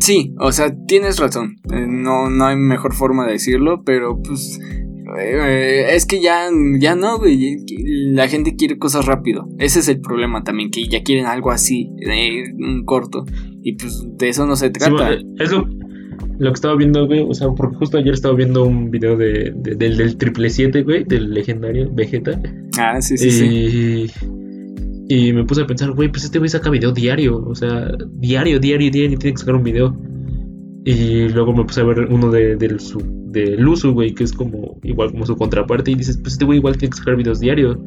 Sí, 0.00 0.34
o 0.38 0.52
sea, 0.52 0.74
tienes 0.86 1.18
razón. 1.18 1.56
Eh, 1.72 1.86
no, 1.88 2.30
no 2.30 2.46
hay 2.46 2.56
mejor 2.56 2.94
forma 2.94 3.26
de 3.26 3.32
decirlo, 3.32 3.82
pero 3.84 4.20
pues 4.22 4.60
eh, 5.18 5.86
es 5.92 6.06
que 6.06 6.20
ya, 6.20 6.48
ya 6.78 6.94
no, 6.94 7.18
güey. 7.18 7.56
La 8.12 8.28
gente 8.28 8.56
quiere 8.56 8.78
cosas 8.78 9.06
rápido. 9.06 9.48
Ese 9.58 9.80
es 9.80 9.88
el 9.88 10.00
problema 10.00 10.44
también, 10.44 10.70
que 10.70 10.86
ya 10.86 11.02
quieren 11.02 11.26
algo 11.26 11.50
así, 11.50 11.90
un 12.58 12.84
corto. 12.84 13.24
Y 13.62 13.74
pues 13.74 14.04
de 14.16 14.28
eso 14.28 14.46
no 14.46 14.56
se 14.56 14.70
trata. 14.70 15.14
es 15.14 15.52
lo, 15.52 15.66
que 16.50 16.54
estaba 16.54 16.76
viendo, 16.76 17.06
güey. 17.06 17.20
O 17.20 17.34
sea, 17.34 17.48
porque 17.50 17.76
justo 17.76 17.98
ayer 17.98 18.14
estaba 18.14 18.34
viendo 18.34 18.64
un 18.64 18.90
video 18.90 19.16
de, 19.16 19.52
del, 19.56 19.96
del 19.96 20.16
triple 20.16 20.50
7, 20.50 20.82
güey, 20.82 21.04
del 21.04 21.32
legendario 21.32 21.90
Vegeta. 21.92 22.40
Ah, 22.78 23.00
sí, 23.00 23.16
sí, 23.16 23.30
sí. 23.30 24.06
Y 25.08 25.32
me 25.32 25.44
puse 25.44 25.62
a 25.62 25.66
pensar, 25.66 25.92
güey, 25.92 26.10
pues 26.10 26.24
este 26.24 26.38
güey 26.38 26.48
saca 26.48 26.70
video 26.70 26.92
diario. 26.92 27.44
O 27.46 27.54
sea, 27.54 27.90
diario, 28.14 28.58
diario, 28.58 28.90
diario, 28.90 29.18
tiene 29.18 29.34
que 29.34 29.38
sacar 29.38 29.54
un 29.54 29.62
video. 29.62 29.96
Y 30.84 31.28
luego 31.28 31.52
me 31.52 31.64
puse 31.64 31.80
a 31.80 31.84
ver 31.84 32.06
uno 32.10 32.30
de, 32.30 32.56
del, 32.56 32.78
de 33.26 33.56
Luzu, 33.56 33.92
güey, 33.92 34.14
que 34.14 34.24
es 34.24 34.32
como 34.32 34.78
igual 34.82 35.12
como 35.12 35.26
su 35.26 35.36
contraparte. 35.36 35.92
Y 35.92 35.94
dices, 35.94 36.18
pues 36.18 36.34
este 36.34 36.44
güey 36.44 36.58
igual 36.58 36.76
tiene 36.76 36.90
que 36.90 36.98
sacar 36.98 37.16
videos 37.16 37.40
diario. 37.40 37.80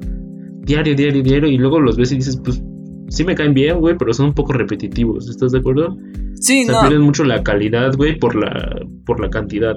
Diario, 0.61 0.95
diario, 0.95 1.23
diario. 1.23 1.49
Y 1.49 1.57
luego 1.57 1.79
los 1.79 1.97
ves 1.97 2.11
y 2.11 2.15
dices, 2.15 2.39
pues 2.43 2.61
sí 3.09 3.23
me 3.23 3.35
caen 3.35 3.53
bien, 3.53 3.79
güey, 3.79 3.97
pero 3.97 4.13
son 4.13 4.27
un 4.27 4.33
poco 4.33 4.53
repetitivos. 4.53 5.29
¿Estás 5.29 5.51
de 5.51 5.59
acuerdo? 5.59 5.97
Sí, 6.35 6.63
o 6.63 6.65
sea, 6.67 6.81
pierden 6.81 7.01
mucho 7.01 7.23
la 7.25 7.43
calidad, 7.43 7.95
güey, 7.97 8.17
por 8.17 8.35
la, 8.35 8.81
por 9.05 9.19
la 9.19 9.29
cantidad. 9.29 9.75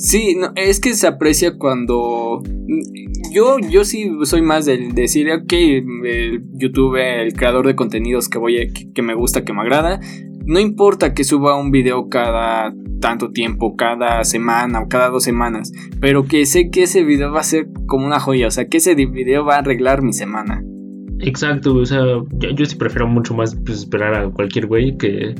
Sí, 0.00 0.34
no, 0.34 0.52
es 0.56 0.80
que 0.80 0.94
se 0.94 1.06
aprecia 1.06 1.58
cuando. 1.58 2.42
Yo, 3.34 3.58
yo 3.58 3.84
sí 3.84 4.10
soy 4.22 4.40
más 4.40 4.64
del 4.64 4.94
decir, 4.94 5.30
ok, 5.30 5.52
el 5.52 6.42
YouTube, 6.54 6.96
el 6.96 7.34
creador 7.34 7.66
de 7.66 7.76
contenidos 7.76 8.30
que 8.30 8.38
voy 8.38 8.56
a, 8.58 8.66
que, 8.94 9.02
me 9.02 9.14
gusta, 9.14 9.44
que 9.44 9.52
me 9.52 9.60
agrada. 9.60 10.00
No 10.46 10.58
importa 10.58 11.12
que 11.12 11.22
suba 11.22 11.60
un 11.60 11.70
video 11.70 12.08
cada 12.08 12.72
tanto 13.02 13.30
tiempo, 13.30 13.76
cada 13.76 14.24
semana 14.24 14.80
o 14.80 14.88
cada 14.88 15.10
dos 15.10 15.22
semanas, 15.22 15.70
pero 16.00 16.24
que 16.24 16.46
sé 16.46 16.70
que 16.70 16.84
ese 16.84 17.04
video 17.04 17.30
va 17.30 17.40
a 17.40 17.44
ser 17.44 17.68
como 17.86 18.06
una 18.06 18.20
joya, 18.20 18.46
o 18.46 18.50
sea, 18.50 18.68
que 18.68 18.78
ese 18.78 18.94
video 18.94 19.44
va 19.44 19.56
a 19.56 19.58
arreglar 19.58 20.00
mi 20.00 20.14
semana. 20.14 20.64
Exacto, 21.18 21.74
o 21.74 21.84
sea, 21.84 22.02
yo, 22.38 22.64
sí 22.64 22.76
prefiero 22.76 23.06
mucho 23.06 23.34
más 23.34 23.54
pues, 23.54 23.80
esperar 23.80 24.14
a 24.14 24.30
cualquier 24.30 24.66
güey 24.66 24.96
que, 24.96 25.34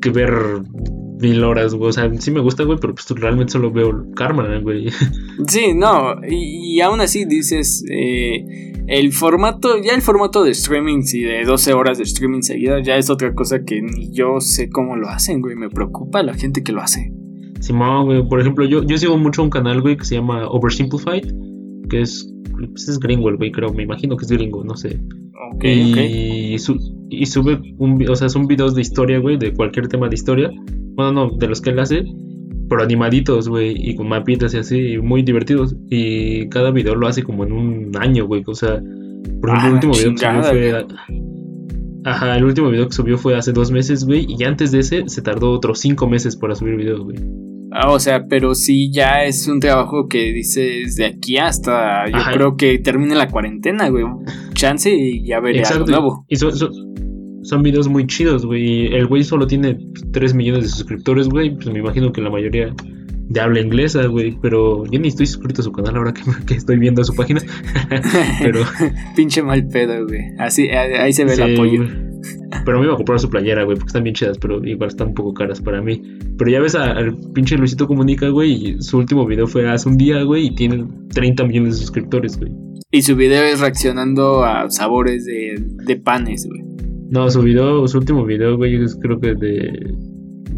que 0.00 0.10
ver 0.10 0.30
mil 1.20 1.42
horas, 1.44 1.74
güey. 1.74 1.90
O 1.90 1.92
sea, 1.92 2.10
sí 2.18 2.30
me 2.30 2.40
gusta, 2.40 2.64
güey, 2.64 2.78
pero 2.80 2.94
pues 2.94 3.08
realmente 3.10 3.52
solo 3.52 3.70
veo 3.70 4.06
karma, 4.14 4.58
güey. 4.58 4.88
Sí, 5.46 5.72
no, 5.74 6.16
y, 6.28 6.80
aún 6.80 7.00
así 7.00 7.24
dices, 7.24 7.84
eh, 7.90 8.72
el 8.88 9.12
formato, 9.12 9.80
ya 9.82 9.94
el 9.94 10.02
formato 10.02 10.42
de 10.42 10.50
streaming, 10.50 11.02
si 11.02 11.20
de 11.22 11.44
12 11.44 11.72
horas 11.74 11.98
de 11.98 12.04
streaming 12.04 12.42
seguida, 12.42 12.82
ya 12.82 12.96
es 12.96 13.08
otra 13.08 13.34
cosa 13.34 13.64
que 13.64 13.80
ni 13.80 14.12
yo 14.12 14.40
sé 14.40 14.68
cómo 14.68 14.96
lo 14.96 15.08
hacen, 15.08 15.40
güey. 15.40 15.54
Me 15.54 15.70
preocupa 15.70 16.22
la 16.22 16.34
gente 16.34 16.62
que 16.62 16.72
lo 16.72 16.80
hace. 16.80 17.12
Sí, 17.60 17.72
güey, 17.72 18.28
por 18.28 18.40
ejemplo, 18.40 18.64
yo, 18.64 18.84
yo 18.84 18.98
sigo 18.98 19.16
mucho 19.16 19.42
un 19.42 19.50
canal, 19.50 19.80
güey, 19.80 19.96
que 19.96 20.04
se 20.04 20.16
llama 20.16 20.48
Oversimplified, 20.48 21.32
que 21.88 22.02
es, 22.02 22.32
pues 22.56 22.88
es 22.88 22.98
gringo, 22.98 23.34
güey, 23.36 23.50
creo, 23.50 23.72
me 23.72 23.84
imagino 23.84 24.16
que 24.16 24.24
es 24.24 24.30
gringo, 24.30 24.64
no 24.64 24.76
sé. 24.76 25.00
Ok, 25.54 25.64
y, 25.64 26.56
y 27.10 27.26
sube 27.26 27.60
un, 27.78 28.04
o 28.08 28.16
sea, 28.16 28.28
son 28.28 28.46
videos 28.46 28.74
de 28.74 28.82
historia, 28.82 29.18
güey, 29.18 29.38
de 29.38 29.52
cualquier 29.54 29.88
tema 29.88 30.08
de 30.08 30.14
historia 30.14 30.50
bueno, 30.98 31.12
no, 31.12 31.30
de 31.30 31.46
los 31.46 31.60
que 31.60 31.70
él 31.70 31.78
hace, 31.78 32.02
pero 32.68 32.82
animaditos, 32.82 33.48
güey, 33.48 33.72
y 33.78 33.94
con 33.94 34.08
mapitas 34.08 34.52
y 34.54 34.58
así, 34.58 34.98
muy 34.98 35.22
divertidos. 35.22 35.76
Y 35.88 36.48
cada 36.48 36.72
video 36.72 36.96
lo 36.96 37.06
hace 37.06 37.22
como 37.22 37.44
en 37.44 37.52
un 37.52 37.92
año, 38.00 38.26
güey. 38.26 38.42
O 38.48 38.54
sea, 38.56 38.82
por 39.40 39.50
ejemplo, 39.50 39.52
el 39.52 39.70
ah, 39.70 39.74
último 39.74 39.92
video 39.92 40.12
que 40.12 40.18
subió 40.18 40.42
fue. 40.42 40.86
Ajá, 42.04 42.36
el 42.36 42.44
último 42.44 42.70
video 42.70 42.88
que 42.88 42.94
subió 42.94 43.16
fue 43.16 43.36
hace 43.36 43.52
dos 43.52 43.70
meses, 43.70 44.04
güey. 44.04 44.26
Y 44.28 44.42
antes 44.42 44.72
de 44.72 44.80
ese 44.80 45.04
se 45.06 45.22
tardó 45.22 45.52
otros 45.52 45.78
cinco 45.78 46.08
meses 46.08 46.34
para 46.34 46.56
subir 46.56 46.74
videos, 46.74 47.04
güey. 47.04 47.18
Ah, 47.70 47.92
o 47.92 48.00
sea, 48.00 48.26
pero 48.26 48.56
sí 48.56 48.90
ya 48.90 49.22
es 49.22 49.46
un 49.46 49.60
trabajo 49.60 50.08
que 50.08 50.32
dices 50.32 50.96
de 50.96 51.06
aquí 51.06 51.36
hasta. 51.36 52.10
Yo 52.10 52.18
creo 52.32 52.56
que 52.56 52.78
termine 52.80 53.14
la 53.14 53.28
cuarentena, 53.28 53.88
güey. 53.88 54.04
Chance 54.54 54.92
y 54.92 55.24
ya 55.24 55.38
veré 55.38 55.62
algo 55.62 55.86
nuevo. 55.86 56.24
Y 56.28 56.34
son 56.34 56.50
videos 57.62 57.88
muy 57.88 58.06
chidos, 58.06 58.44
güey. 58.44 58.94
El 58.94 59.06
güey 59.06 59.24
solo 59.24 59.46
tiene 59.46 59.78
3 60.12 60.34
millones 60.34 60.64
de 60.64 60.68
suscriptores, 60.68 61.28
güey. 61.28 61.54
Pues 61.54 61.66
me 61.66 61.78
imagino 61.78 62.12
que 62.12 62.20
la 62.20 62.30
mayoría 62.30 62.74
de 63.28 63.40
habla 63.40 63.60
inglesa, 63.60 64.06
güey. 64.06 64.38
Pero 64.40 64.84
yo 64.86 64.98
ni 64.98 65.08
estoy 65.08 65.26
suscrito 65.26 65.62
a 65.62 65.64
su 65.64 65.72
canal 65.72 65.96
ahora 65.96 66.14
que, 66.46 66.54
estoy 66.54 66.78
viendo 66.78 67.02
su 67.04 67.14
página. 67.14 67.40
pero. 68.40 68.60
Pinche 69.16 69.42
mal 69.42 69.66
pedo, 69.68 70.06
güey. 70.06 70.20
Así, 70.38 70.68
ahí 70.68 71.12
se 71.12 71.24
ve 71.24 71.34
el 71.34 71.54
apoyo. 71.54 71.84
Pero 72.64 72.78
me 72.78 72.84
iba 72.84 72.94
a 72.94 72.96
comprar 72.96 73.20
su 73.20 73.30
playera, 73.30 73.64
güey, 73.64 73.76
porque 73.76 73.88
están 73.88 74.02
bien 74.02 74.14
chidas, 74.14 74.38
pero 74.38 74.64
igual 74.64 74.88
están 74.88 75.08
un 75.08 75.14
poco 75.14 75.34
caras 75.34 75.60
para 75.60 75.80
mí. 75.80 76.02
Pero 76.36 76.50
ya 76.50 76.60
ves 76.60 76.74
al 76.74 77.16
pinche 77.32 77.56
Luisito 77.56 77.86
Comunica, 77.86 78.28
güey, 78.28 78.52
y 78.52 78.82
su 78.82 78.98
último 78.98 79.26
video 79.26 79.46
fue 79.46 79.68
hace 79.68 79.88
un 79.88 79.96
día, 79.96 80.22
güey, 80.22 80.46
y 80.46 80.54
tiene 80.54 80.84
30 81.14 81.44
millones 81.44 81.74
de 81.74 81.80
suscriptores, 81.80 82.38
güey. 82.38 82.52
Y 82.90 83.02
su 83.02 83.16
video 83.16 83.44
es 83.44 83.60
reaccionando 83.60 84.44
a 84.44 84.70
sabores 84.70 85.26
de, 85.26 85.62
de 85.84 85.96
panes, 85.96 86.46
güey. 86.48 86.87
No, 87.10 87.30
su 87.30 87.42
video, 87.42 87.86
su 87.88 87.98
último 87.98 88.24
video, 88.24 88.56
güey, 88.56 88.82
es 88.82 88.96
creo 89.00 89.18
que 89.18 89.34
de, 89.34 89.94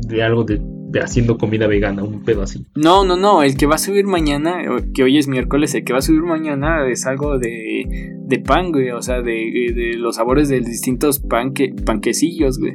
de 0.08 0.22
algo 0.22 0.44
de, 0.44 0.60
haciendo 1.00 1.38
comida 1.38 1.66
vegana, 1.66 2.02
un 2.02 2.24
pedo 2.24 2.42
así. 2.42 2.66
No, 2.74 3.04
no, 3.04 3.16
no, 3.16 3.42
el 3.42 3.56
que 3.56 3.66
va 3.66 3.76
a 3.76 3.78
subir 3.78 4.06
mañana, 4.06 4.58
que 4.92 5.04
hoy 5.04 5.18
es 5.18 5.28
miércoles, 5.28 5.74
el 5.74 5.84
que 5.84 5.92
va 5.92 6.00
a 6.00 6.02
subir 6.02 6.22
mañana 6.22 6.88
es 6.88 7.06
algo 7.06 7.38
de, 7.38 8.12
de 8.26 8.38
pan, 8.40 8.72
güey, 8.72 8.90
o 8.90 9.02
sea, 9.02 9.22
de, 9.22 9.72
de 9.74 9.94
los 9.96 10.16
sabores 10.16 10.48
de 10.48 10.60
distintos 10.60 11.20
panque, 11.20 11.74
panquecillos, 11.84 12.58
güey. 12.58 12.72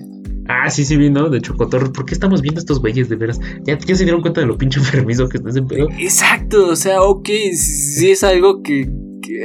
Ah, 0.48 0.70
sí, 0.70 0.86
sí, 0.86 0.96
vi, 0.96 1.10
¿no? 1.10 1.30
De 1.30 1.42
chocotorro. 1.42 1.92
¿Por 1.92 2.06
qué 2.06 2.14
estamos 2.14 2.42
viendo 2.42 2.60
estos 2.60 2.80
güeyes 2.80 3.10
de 3.10 3.16
veras? 3.16 3.40
¿Ya, 3.64 3.80
ya 3.80 3.96
se 3.96 4.04
dieron 4.04 4.22
cuenta 4.22 4.42
de 4.42 4.48
lo 4.48 4.58
pinche 4.58 4.80
enfermizo 4.82 5.28
que 5.28 5.38
está 5.38 5.50
ese 5.50 5.64
pedo? 5.64 5.90
Exacto, 5.98 6.68
o 6.68 6.76
sea, 6.76 7.02
ok, 7.02 7.28
sí 7.54 8.12
es 8.12 8.24
algo 8.24 8.62
que, 8.62 8.88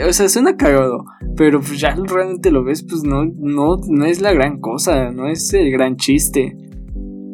o 0.07 0.13
sea, 0.13 0.29
suena 0.29 0.57
cagado, 0.57 1.05
pero 1.37 1.61
pues 1.61 1.81
ya 1.81 1.95
realmente 1.95 2.51
lo 2.51 2.65
ves, 2.65 2.83
pues 2.83 3.03
no, 3.03 3.25
no, 3.25 3.77
no 3.89 4.05
es 4.05 4.21
la 4.21 4.33
gran 4.33 4.61
cosa, 4.61 5.11
no 5.11 5.29
es 5.29 5.53
el 5.55 5.71
gran 5.71 5.97
chiste. 5.97 6.57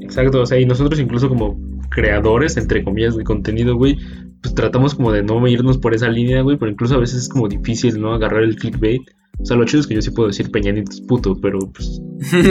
Exacto, 0.00 0.42
o 0.42 0.46
sea, 0.46 0.59
y 0.59 0.66
nosotros 0.66 1.00
incluso 1.00 1.28
como 1.28 1.59
creadores, 1.90 2.56
entre 2.56 2.85
comillas, 2.85 3.16
de 3.16 3.24
contenido, 3.24 3.76
güey, 3.76 3.96
pues 4.42 4.54
tratamos 4.54 4.94
como 4.94 5.12
de 5.12 5.22
no 5.22 5.46
irnos 5.48 5.78
por 5.78 5.94
esa 5.94 6.09
línea, 6.09 6.42
güey, 6.42 6.56
pero 6.56 6.70
incluso 6.70 6.94
a 6.94 7.00
veces 7.00 7.22
es 7.22 7.28
como 7.28 7.48
difícil, 7.48 8.00
¿no? 8.00 8.14
Agarrar 8.14 8.42
el 8.42 8.56
clickbait. 8.56 9.02
O 9.38 9.44
sea, 9.44 9.56
lo 9.56 9.64
chido 9.64 9.80
es 9.80 9.87
que 9.87 9.94
yo 9.94 10.02
sí 10.02 10.11
puedo 10.11 10.28
decir 10.28 10.50
Peñanito 10.50 10.90
es 10.90 11.00
puto, 11.02 11.35
pero 11.40 11.59
pues 11.59 12.00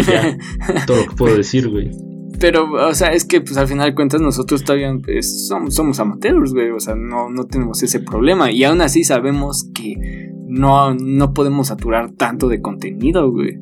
ya, 0.08 0.38
todo 0.88 0.98
lo 0.98 1.08
que 1.08 1.16
puedo 1.16 1.36
decir, 1.36 1.70
güey. 1.70 1.90
Pero, 2.40 2.72
o 2.72 2.94
sea, 2.94 3.14
es 3.14 3.26
que 3.26 3.42
pues 3.42 3.58
al 3.58 3.68
final 3.68 3.90
de 3.90 3.96
cuentas 3.96 4.22
nosotros 4.22 4.64
todavía 4.64 4.94
pues, 5.04 5.48
somos, 5.48 5.76
somos 5.76 6.00
amateurs, 6.00 6.54
güey. 6.54 6.72
O 6.72 6.80
sea, 6.80 6.96
no, 6.96 7.30
no 7.30 7.46
tenemos 7.46 7.82
ese 7.84 8.00
problema. 8.00 8.52
Y 8.52 8.64
aún 8.64 8.82
así 8.82 9.04
sabemos 9.04 9.70
que 9.74 10.32
no, 10.48 10.94
no 10.94 11.34
podemos 11.34 11.68
saturar 11.68 12.12
tanto 12.12 12.48
de 12.48 12.62
contenido, 12.62 13.32
güey. 13.32 13.60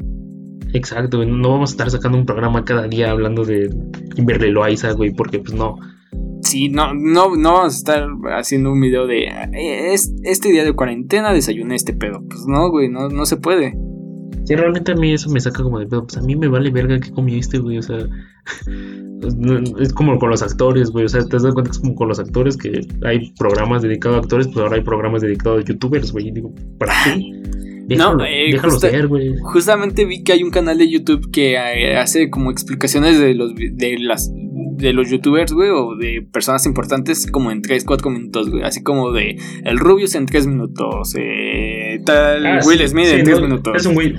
Exacto, 0.73 1.17
güey. 1.17 1.29
No 1.29 1.51
vamos 1.51 1.71
a 1.71 1.73
estar 1.73 1.91
sacando 1.91 2.17
un 2.17 2.25
programa 2.25 2.65
cada 2.65 2.87
día 2.87 3.11
hablando 3.11 3.45
de 3.45 3.69
Kimberly 4.15 4.51
Loaiza, 4.51 4.91
güey, 4.93 5.11
porque 5.11 5.39
pues 5.39 5.53
no. 5.53 5.77
Sí, 6.41 6.69
no, 6.69 6.93
no, 6.93 7.35
no 7.35 7.53
vamos 7.53 7.73
a 7.73 7.77
estar 7.77 8.07
haciendo 8.35 8.71
un 8.71 8.81
video 8.81 9.07
de 9.07 9.25
eh, 9.25 9.93
este 10.23 10.49
día 10.49 10.65
de 10.65 10.73
cuarentena 10.73 11.31
desayuné 11.31 11.75
este 11.75 11.93
pedo. 11.93 12.21
Pues 12.27 12.45
no, 12.47 12.69
güey, 12.69 12.89
no, 12.89 13.09
no 13.09 13.25
se 13.25 13.37
puede. 13.37 13.75
Sí, 14.45 14.55
realmente 14.55 14.91
a 14.91 14.95
mí 14.95 15.13
eso 15.13 15.29
me 15.29 15.39
saca 15.39 15.63
como 15.63 15.79
de 15.79 15.87
pedo. 15.87 16.05
Pues 16.05 16.17
a 16.17 16.21
mí 16.21 16.35
me 16.35 16.47
vale 16.47 16.69
verga 16.69 16.99
que 16.99 17.11
comiste, 17.11 17.59
güey. 17.59 17.77
O 17.77 17.81
sea, 17.81 17.97
es 19.79 19.93
como 19.93 20.19
con 20.19 20.29
los 20.29 20.41
actores, 20.41 20.91
güey. 20.91 21.05
O 21.05 21.09
sea, 21.09 21.23
te 21.23 21.37
das 21.37 21.43
cuenta 21.53 21.63
que 21.63 21.71
es 21.71 21.79
como 21.79 21.95
con 21.95 22.07
los 22.07 22.19
actores 22.19 22.57
que 22.57 22.81
hay 23.05 23.33
programas 23.37 23.81
dedicados 23.81 24.17
a 24.17 24.19
actores, 24.21 24.47
pues 24.47 24.59
ahora 24.59 24.75
hay 24.75 24.83
programas 24.83 25.21
dedicados 25.21 25.63
a 25.63 25.65
youtubers, 25.65 26.11
güey. 26.11 26.27
Y 26.27 26.31
digo, 26.31 26.53
¿para 26.77 26.93
qué? 27.03 27.41
Déjalo, 27.85 28.17
no, 28.17 28.25
eh, 28.25 28.49
déjalo 28.51 29.09
güey. 29.09 29.35
Justamente 29.39 30.05
vi 30.05 30.23
que 30.23 30.31
hay 30.31 30.43
un 30.43 30.51
canal 30.51 30.77
de 30.77 30.89
YouTube 30.89 31.31
que 31.31 31.55
eh, 31.55 31.97
hace 31.97 32.29
como 32.29 32.49
explicaciones 32.49 33.19
de 33.19 33.33
los 33.33 33.53
de 33.55 33.97
las 33.99 34.31
de 34.31 34.93
los 34.93 35.09
youtubers, 35.09 35.51
güey, 35.53 35.69
o 35.69 35.95
de 35.95 36.25
personas 36.31 36.65
importantes 36.65 37.29
como 37.29 37.51
en 37.51 37.61
3, 37.61 37.83
4 37.85 38.09
minutos, 38.09 38.49
güey. 38.49 38.63
Así 38.63 38.83
como 38.83 39.11
de 39.11 39.37
el 39.63 39.77
Rubius 39.77 40.15
en 40.15 40.25
3 40.25 40.47
minutos, 40.47 41.15
eh, 41.17 41.72
tal 42.05 42.45
ah, 42.45 42.59
Will 42.65 42.87
Smith 42.87 43.07
en 43.07 43.23
3 43.23 43.41
minutos. 43.41 43.73
Es 43.75 43.85
un 43.85 43.93
güey. 43.93 44.15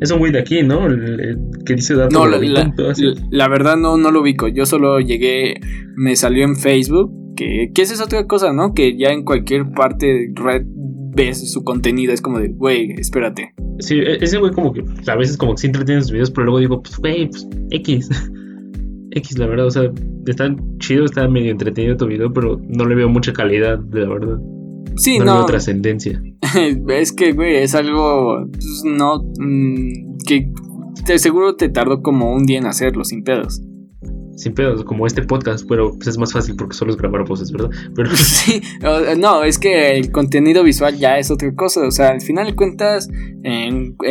Es 0.00 0.10
un 0.10 0.18
güey 0.18 0.32
de 0.32 0.38
aquí, 0.38 0.62
¿no? 0.62 0.86
El, 0.86 1.38
que 1.66 1.74
dice 1.74 1.94
datos. 1.94 2.12
No, 2.12 2.26
la, 2.26 3.48
verdad 3.48 3.76
no, 3.76 3.98
no 3.98 4.10
lo 4.10 4.22
ubico. 4.22 4.48
Yo 4.48 4.64
solo 4.64 4.98
llegué, 4.98 5.60
me 5.94 6.16
salió 6.16 6.44
en 6.44 6.56
Facebook, 6.56 7.12
que, 7.36 7.70
que 7.74 7.82
esa 7.82 7.94
es 7.94 8.00
otra 8.00 8.26
cosa, 8.26 8.52
¿no? 8.52 8.72
Que 8.72 8.96
ya 8.96 9.10
en 9.10 9.24
cualquier 9.24 9.70
parte 9.72 10.06
de 10.06 10.32
red 10.34 10.62
ves 10.66 11.52
su 11.52 11.64
contenido. 11.64 12.12
Es 12.12 12.22
como 12.22 12.38
de, 12.38 12.48
güey, 12.48 12.92
espérate. 12.98 13.52
Sí, 13.80 13.98
e, 13.98 14.24
ese 14.24 14.38
güey 14.38 14.52
como 14.52 14.72
que 14.72 14.82
a 15.06 15.16
veces 15.16 15.36
como 15.36 15.52
que 15.54 15.58
sí 15.58 15.66
entretiene 15.66 16.00
sus 16.00 16.12
videos, 16.12 16.30
pero 16.30 16.46
luego 16.46 16.60
digo, 16.60 16.82
pues, 16.82 16.96
güey, 16.96 17.28
pues, 17.28 17.46
X. 17.70 18.08
X, 19.12 19.38
la 19.38 19.46
verdad, 19.46 19.66
o 19.66 19.70
sea, 19.70 19.90
está 20.26 20.54
chido, 20.78 21.04
está 21.04 21.26
medio 21.28 21.50
entretenido 21.50 21.96
tu 21.96 22.06
video, 22.06 22.32
pero 22.32 22.60
no 22.68 22.84
le 22.84 22.94
veo 22.94 23.08
mucha 23.08 23.32
calidad, 23.32 23.80
la 23.92 24.08
verdad. 24.08 24.38
Sí, 25.00 25.18
no. 25.18 25.24
no. 25.24 25.46
trascendencia. 25.46 26.22
es 26.88 27.12
que, 27.12 27.32
güey, 27.32 27.56
es 27.56 27.74
algo. 27.74 28.46
Pues, 28.52 28.82
no. 28.84 29.22
Mm, 29.38 30.18
que 30.26 30.52
te, 31.06 31.18
seguro 31.18 31.56
te 31.56 31.70
tardó 31.70 32.02
como 32.02 32.34
un 32.34 32.44
día 32.44 32.58
en 32.58 32.66
hacerlo, 32.66 33.04
sin 33.04 33.24
pedos. 33.24 33.62
sin 34.36 34.52
pedos, 34.52 34.84
como 34.84 35.06
este 35.06 35.22
podcast, 35.22 35.66
pero 35.66 35.94
pues 35.94 36.08
es 36.08 36.18
más 36.18 36.34
fácil 36.34 36.54
porque 36.56 36.76
solo 36.76 36.90
es 36.90 36.98
grabar 36.98 37.26
voces, 37.26 37.50
¿verdad? 37.50 37.70
Pero... 37.96 38.10
Sí, 38.14 38.60
no, 39.16 39.42
es 39.42 39.58
que 39.58 39.96
el 39.96 40.12
contenido 40.12 40.62
visual 40.62 40.98
ya 40.98 41.18
es 41.18 41.30
otra 41.30 41.54
cosa, 41.54 41.86
o 41.86 41.90
sea, 41.90 42.10
al 42.10 42.20
final 42.20 42.46
de 42.46 42.54
cuentas, 42.54 43.08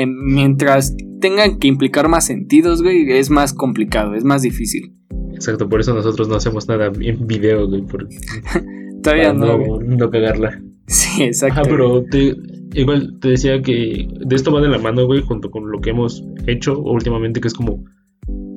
mientras 0.08 0.95
tengan 1.21 1.60
que 1.60 1.67
implicar 1.67 2.08
más 2.08 2.25
sentidos, 2.25 2.82
güey, 2.82 3.12
es 3.12 3.30
más 3.30 3.54
complicado, 3.54 4.15
es 4.15 4.23
más 4.23 4.41
difícil. 4.41 4.95
Exacto, 5.34 5.69
por 5.69 5.82
eso 5.82 5.93
nosotros 5.93 6.28
no 6.28 6.36
hacemos 6.36 6.67
nada 6.67 6.88
en 6.88 7.28
video, 7.28 7.67
güey, 7.67 7.86
Todavía 9.04 9.34
no, 9.34 9.80
no, 9.80 10.10
cagarla. 10.10 10.62
Sí, 10.89 11.23
exacto. 11.23 11.62
Ah, 11.62 11.67
pero 11.69 12.04
te, 12.04 12.36
igual 12.73 13.17
te 13.19 13.30
decía 13.30 13.62
que 13.62 14.08
de 14.19 14.36
esto 14.36 14.52
va 14.52 14.60
de 14.60 14.69
la 14.69 14.80
mano, 14.80 15.06
güey, 15.06 15.21
junto 15.21 15.52
con 15.52 15.71
lo 15.71 15.80
que 15.80 15.91
hemos 15.91 16.23
hecho 16.47 16.80
últimamente, 16.80 17.39
que 17.39 17.47
es 17.47 17.54
como 17.54 17.86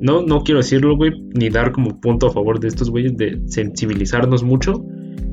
no, 0.01 0.21
no 0.21 0.43
quiero 0.43 0.59
decirlo, 0.59 0.97
güey, 0.97 1.11
ni 1.33 1.49
dar 1.49 1.71
como 1.71 2.01
punto 2.01 2.27
a 2.27 2.31
favor 2.31 2.59
de 2.59 2.67
estos 2.67 2.89
güeyes 2.89 3.15
de 3.15 3.41
sensibilizarnos 3.45 4.43
mucho, 4.43 4.85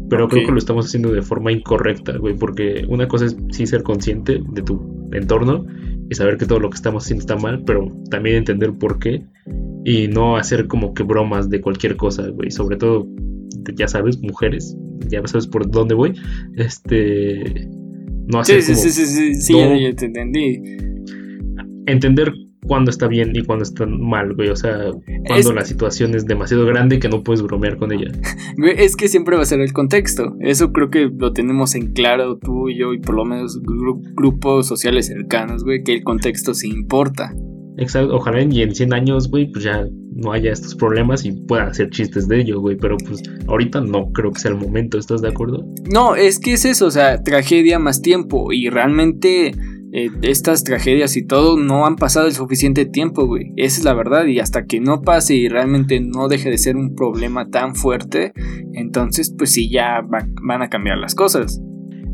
pero 0.09 0.29
creo 0.29 0.47
que 0.47 0.53
lo 0.53 0.59
estamos 0.59 0.87
haciendo 0.87 1.11
de 1.11 1.23
forma 1.23 1.51
incorrecta, 1.51 2.17
güey, 2.19 2.37
porque 2.37 2.85
una 2.89 3.09
cosa 3.09 3.27
es 3.27 3.37
sí 3.51 3.67
ser 3.67 3.83
consciente 3.83 4.41
de 4.53 4.63
tu 4.63 5.09
entorno 5.13 5.67
y 6.09 6.15
saber 6.15 6.37
que 6.37 6.47
todo 6.47 6.61
lo 6.61 6.71
que 6.71 6.77
estamos 6.77 7.05
haciendo 7.05 7.23
está 7.23 7.37
mal, 7.37 7.65
pero 7.65 7.87
también 8.11 8.37
entender 8.37 8.73
por 8.79 8.99
qué 8.99 9.25
y 9.85 10.09
no 10.09 10.37
hacer 10.37 10.67
como 10.69 10.95
que 10.95 11.03
bromas 11.03 11.49
de 11.49 11.61
cualquier 11.61 11.97
cosa, 11.97 12.29
güey, 12.29 12.51
sobre 12.51 12.77
todo, 12.77 13.07
ya 13.77 13.89
sabes, 13.89 14.19
mujeres, 14.21 14.77
ya 15.09 15.27
sabes 15.27 15.47
por 15.47 15.71
dónde 15.71 15.95
voy, 15.95 16.15
este, 16.57 17.69
no 18.29 18.41
hacer 18.41 18.63
sí, 18.63 18.75
sí, 18.75 18.91
sí, 18.91 19.07
sí, 19.07 19.35
sí, 19.35 19.55
ya 19.55 19.95
te 19.95 20.07
entendí. 20.07 20.63
Entender 21.87 22.33
cuando 22.71 22.93
está 22.93 23.09
bien 23.09 23.33
y 23.35 23.43
cuando 23.43 23.65
está 23.65 23.85
mal, 23.87 24.35
güey. 24.35 24.49
O 24.49 24.55
sea, 24.55 24.93
cuando 25.27 25.53
la 25.53 25.65
situación 25.65 26.15
es 26.15 26.25
demasiado 26.27 26.65
grande 26.67 27.01
que 27.01 27.09
no 27.09 27.25
puedes 27.25 27.43
bromear 27.43 27.77
con 27.77 27.93
ella. 27.93 28.13
Güey, 28.57 28.75
es 28.79 28.95
que 28.95 29.09
siempre 29.09 29.37
va 29.37 29.43
a 29.43 29.47
ser 29.47 29.61
el 29.61 29.73
contexto. 29.73 30.37
Eso 30.41 30.73
creo 30.73 30.91
que 30.91 31.11
lo 31.13 31.33
tenemos 31.33 31.75
en 31.75 31.93
claro 31.93 32.39
tú 32.39 32.69
y 32.69 32.79
yo 32.79 32.93
y 32.93 33.01
por 33.01 33.15
lo 33.15 33.25
menos 33.25 33.61
grupos 34.15 34.69
sociales 34.69 35.07
cercanos, 35.07 35.65
güey, 35.65 35.83
que 35.83 35.95
el 35.95 36.05
contexto 36.05 36.55
sí 36.55 36.69
importa. 36.69 37.35
Exacto, 37.81 38.15
ojalá 38.15 38.43
y 38.43 38.63
en 38.63 38.75
100 38.75 38.93
años, 38.93 39.31
güey, 39.31 39.51
pues 39.51 39.65
ya 39.65 39.87
no 40.15 40.33
haya 40.33 40.53
estos 40.53 40.75
problemas 40.75 41.25
y 41.25 41.33
puedan 41.33 41.69
hacer 41.69 41.91
chistes 41.91 42.29
de 42.29 42.41
ello, 42.41 42.61
güey, 42.61 42.77
pero 42.77 42.97
pues 42.99 43.23
ahorita 43.49 43.81
no 43.81 44.13
creo 44.13 44.31
que 44.33 44.41
sea 44.41 44.51
el 44.51 44.59
momento, 44.59 44.99
¿estás 44.99 45.23
de 45.23 45.29
acuerdo? 45.29 45.65
No, 45.91 46.15
es 46.15 46.39
que 46.39 46.53
es 46.53 46.67
eso, 46.67 46.87
o 46.87 46.91
sea, 46.91 47.23
tragedia 47.23 47.79
más 47.79 48.03
tiempo 48.03 48.53
y 48.53 48.69
realmente 48.69 49.53
eh, 49.93 50.11
estas 50.23 50.63
tragedias 50.63 51.17
y 51.17 51.27
todo 51.27 51.57
no 51.57 51.85
han 51.87 51.97
pasado 51.97 52.27
el 52.27 52.35
suficiente 52.35 52.85
tiempo, 52.85 53.27
güey. 53.27 53.53
Esa 53.57 53.79
es 53.79 53.85
la 53.85 53.95
verdad. 53.95 54.27
Y 54.27 54.39
hasta 54.39 54.67
que 54.67 54.81
no 54.81 55.03
pase 55.03 55.35
y 55.35 55.49
realmente 55.49 56.01
no 56.01 56.29
deje 56.29 56.51
de 56.51 56.59
ser 56.59 56.77
un 56.77 56.95
problema 56.95 57.49
tan 57.49 57.75
fuerte, 57.75 58.33
entonces 58.75 59.35
pues 59.37 59.53
sí 59.53 59.69
ya 59.69 60.01
van 60.03 60.63
a 60.63 60.69
cambiar 60.69 60.99
las 60.99 61.15
cosas. 61.15 61.61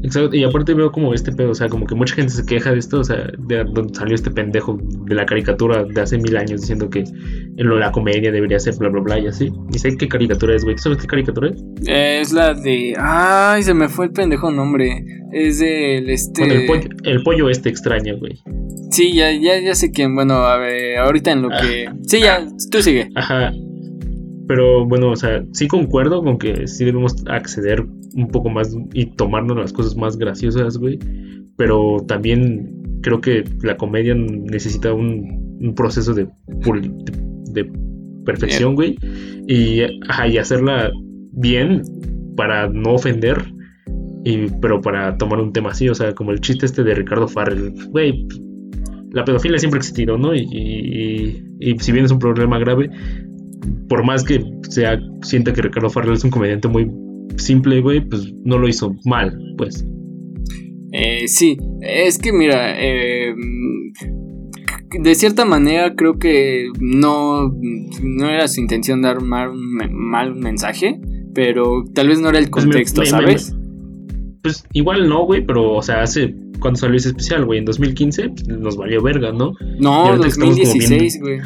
Exacto, 0.02 0.36
y 0.36 0.44
aparte 0.44 0.74
veo 0.74 0.92
como 0.92 1.14
este 1.14 1.32
pedo, 1.32 1.50
o 1.50 1.54
sea, 1.54 1.68
como 1.68 1.86
que 1.86 1.94
mucha 1.94 2.14
gente 2.14 2.32
se 2.32 2.44
queja 2.44 2.72
de 2.72 2.78
esto, 2.78 3.00
o 3.00 3.04
sea, 3.04 3.30
de 3.38 3.64
donde 3.64 3.94
salió 3.94 4.14
este 4.14 4.30
pendejo 4.30 4.78
de 4.80 5.14
la 5.14 5.26
caricatura 5.26 5.84
de 5.84 6.00
hace 6.00 6.18
mil 6.18 6.36
años 6.36 6.60
diciendo 6.60 6.88
que 6.90 7.00
en 7.00 7.66
lo 7.66 7.78
la 7.78 7.90
comedia 7.92 8.30
debería 8.30 8.58
ser 8.58 8.74
bla 8.76 8.88
bla 8.88 9.00
bla 9.00 9.18
y 9.18 9.26
así. 9.26 9.52
Y 9.72 9.78
sé 9.78 9.96
qué 9.96 10.08
caricatura 10.08 10.54
es, 10.54 10.64
güey. 10.64 10.76
¿Tú 10.76 10.82
sabes 10.82 10.98
qué 10.98 11.06
caricatura 11.06 11.50
es? 11.50 11.64
Es 11.86 12.32
la 12.32 12.54
de. 12.54 12.94
Ay, 12.98 13.62
se 13.62 13.74
me 13.74 13.88
fue 13.88 14.06
el 14.06 14.12
pendejo 14.12 14.50
nombre. 14.50 15.04
Es 15.32 15.58
del 15.58 16.08
este. 16.10 16.44
el 16.44 16.66
pollo, 16.66 16.88
el 17.04 17.22
pollo 17.22 17.50
este 17.50 17.68
extraño, 17.68 18.18
güey. 18.18 18.40
Sí, 18.90 19.12
ya, 19.14 19.32
ya, 19.32 19.58
ya 19.58 19.74
sé 19.74 19.90
quién. 19.90 20.14
Bueno, 20.14 20.34
a 20.34 20.56
ver, 20.58 20.98
ahorita 20.98 21.32
en 21.32 21.42
lo 21.42 21.48
que. 21.48 21.90
Sí, 22.06 22.20
ya, 22.20 22.46
tú 22.70 22.82
sigue. 22.82 23.10
Ajá. 23.14 23.52
Pero 24.48 24.86
bueno, 24.86 25.10
o 25.10 25.16
sea, 25.16 25.44
sí 25.52 25.66
concuerdo 25.66 26.22
con 26.22 26.38
que 26.38 26.66
sí 26.68 26.84
debemos 26.84 27.24
acceder 27.28 27.84
un 28.14 28.28
poco 28.28 28.48
más 28.48 28.76
y 28.92 29.06
tomarnos 29.06 29.56
las 29.56 29.72
cosas 29.72 29.96
más 29.96 30.16
graciosas, 30.16 30.78
güey. 30.78 30.98
Pero 31.56 32.04
también 32.06 33.00
creo 33.02 33.20
que 33.20 33.44
la 33.62 33.76
comedia 33.76 34.14
necesita 34.14 34.92
un, 34.92 35.74
proceso 35.74 36.14
de, 36.14 36.28
de, 37.50 37.70
perfección, 38.24 38.74
güey. 38.74 38.96
Y, 39.48 39.82
y 39.82 40.38
hacerla 40.38 40.92
bien 41.32 41.82
para 42.36 42.68
no 42.68 42.94
ofender. 42.94 43.42
Y, 44.24 44.48
pero 44.60 44.80
para 44.80 45.16
tomar 45.18 45.40
un 45.40 45.52
tema 45.52 45.70
así, 45.70 45.88
o 45.88 45.94
sea, 45.94 46.14
como 46.14 46.32
el 46.32 46.40
chiste 46.40 46.66
este 46.66 46.82
de 46.82 46.94
Ricardo 46.94 47.28
Farrell, 47.28 47.72
güey, 47.90 48.26
la 49.12 49.24
pedofilia 49.24 49.58
siempre 49.58 49.78
ha 49.78 49.80
existido, 49.80 50.18
¿no? 50.18 50.34
Y, 50.34 51.46
y, 51.60 51.78
si 51.78 51.92
bien 51.92 52.04
es 52.04 52.10
un 52.10 52.18
problema 52.18 52.58
grave, 52.58 52.90
por 53.88 54.04
más 54.04 54.24
que 54.24 54.44
sea, 54.68 54.98
sienta 55.22 55.52
que 55.52 55.62
Ricardo 55.62 55.90
Farrell 55.90 56.14
es 56.14 56.24
un 56.24 56.30
comediante 56.30 56.68
muy 56.68 56.90
simple, 57.36 57.80
güey, 57.80 58.00
pues 58.00 58.32
no 58.44 58.58
lo 58.58 58.68
hizo 58.68 58.94
mal, 59.04 59.38
pues. 59.56 59.84
Eh, 60.92 61.28
sí, 61.28 61.58
es 61.82 62.18
que 62.18 62.32
mira, 62.32 62.74
eh, 62.78 63.34
de 64.98 65.14
cierta 65.14 65.44
manera 65.44 65.94
creo 65.94 66.18
que 66.18 66.68
no, 66.80 67.52
no 68.02 68.28
era 68.30 68.48
su 68.48 68.60
intención 68.60 69.02
dar 69.02 69.20
mal, 69.20 69.52
mal 69.90 70.34
mensaje, 70.34 71.00
pero 71.34 71.84
tal 71.94 72.08
vez 72.08 72.20
no 72.20 72.30
era 72.30 72.38
el 72.38 72.48
pues 72.48 72.64
contexto, 72.64 73.04
¿sabes? 73.04 73.54
pues 74.46 74.64
igual 74.74 75.08
no, 75.08 75.24
güey, 75.24 75.44
pero, 75.44 75.72
o 75.72 75.82
sea, 75.82 76.02
hace 76.02 76.32
cuando 76.60 76.78
salió 76.78 76.96
ese 76.96 77.08
especial, 77.08 77.44
güey, 77.44 77.58
en 77.58 77.64
2015 77.64 78.28
pues, 78.28 78.46
nos 78.46 78.76
valió 78.76 79.02
verga, 79.02 79.32
¿no? 79.32 79.54
No, 79.80 80.16
2016, 80.16 81.20
güey. 81.20 81.40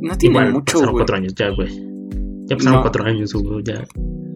No 0.00 0.16
tiene 0.16 0.34
Igual, 0.34 0.52
mucho, 0.52 0.72
pasaron 0.74 0.94
cuatro 0.94 1.16
años 1.16 1.34
ya, 1.34 1.50
güey. 1.50 1.68
Ya 2.46 2.56
pasaron 2.56 2.82
cuatro 2.82 3.04
años, 3.04 3.34
Hugo, 3.34 3.60
ya. 3.60 3.84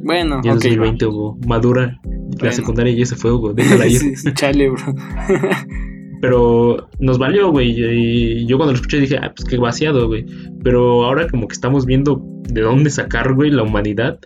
Bueno, 0.02 0.40
ya 0.44 0.52
en 0.52 0.58
2020, 0.58 1.06
Hugo. 1.06 1.38
Madura. 1.46 2.00
La 2.40 2.52
secundaria 2.52 2.94
ya 2.94 3.06
se 3.06 3.16
fue, 3.16 3.32
Hugo. 3.32 3.52
Déjala 3.54 3.86
ir. 3.86 4.00
chale, 4.34 4.70
bro. 4.70 4.94
Pero 6.20 6.88
nos 6.98 7.18
valió, 7.18 7.50
güey. 7.50 7.74
Y 7.76 8.46
yo 8.46 8.56
cuando 8.56 8.72
lo 8.72 8.76
escuché 8.76 8.98
dije, 8.98 9.18
ah, 9.18 9.32
pues 9.34 9.48
qué 9.48 9.58
vaciado, 9.58 10.06
güey. 10.06 10.24
Pero 10.62 11.04
ahora 11.04 11.26
como 11.28 11.48
que 11.48 11.54
estamos 11.54 11.84
viendo 11.86 12.22
de 12.48 12.62
dónde 12.62 12.90
sacar, 12.90 13.34
güey, 13.34 13.50
la 13.50 13.62
humanidad 13.62 14.18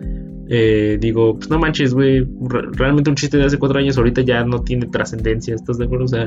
eh, 0.51 0.97
digo, 0.99 1.35
pues 1.37 1.51
no 1.51 1.59
manches, 1.59 1.93
güey, 1.93 2.27
realmente 2.73 3.11
un 3.11 3.17
chiste 3.17 3.37
de 3.37 3.45
hace 3.45 3.59
cuatro 3.59 3.79
años 3.79 3.99
ahorita 3.99 4.23
ya 4.23 4.45
no 4.45 4.63
tiene 4.63 4.87
trascendencia, 4.87 5.55
¿estás 5.55 5.77
de 5.77 5.85
acuerdo? 5.85 6.07
O 6.07 6.09
sea, 6.09 6.27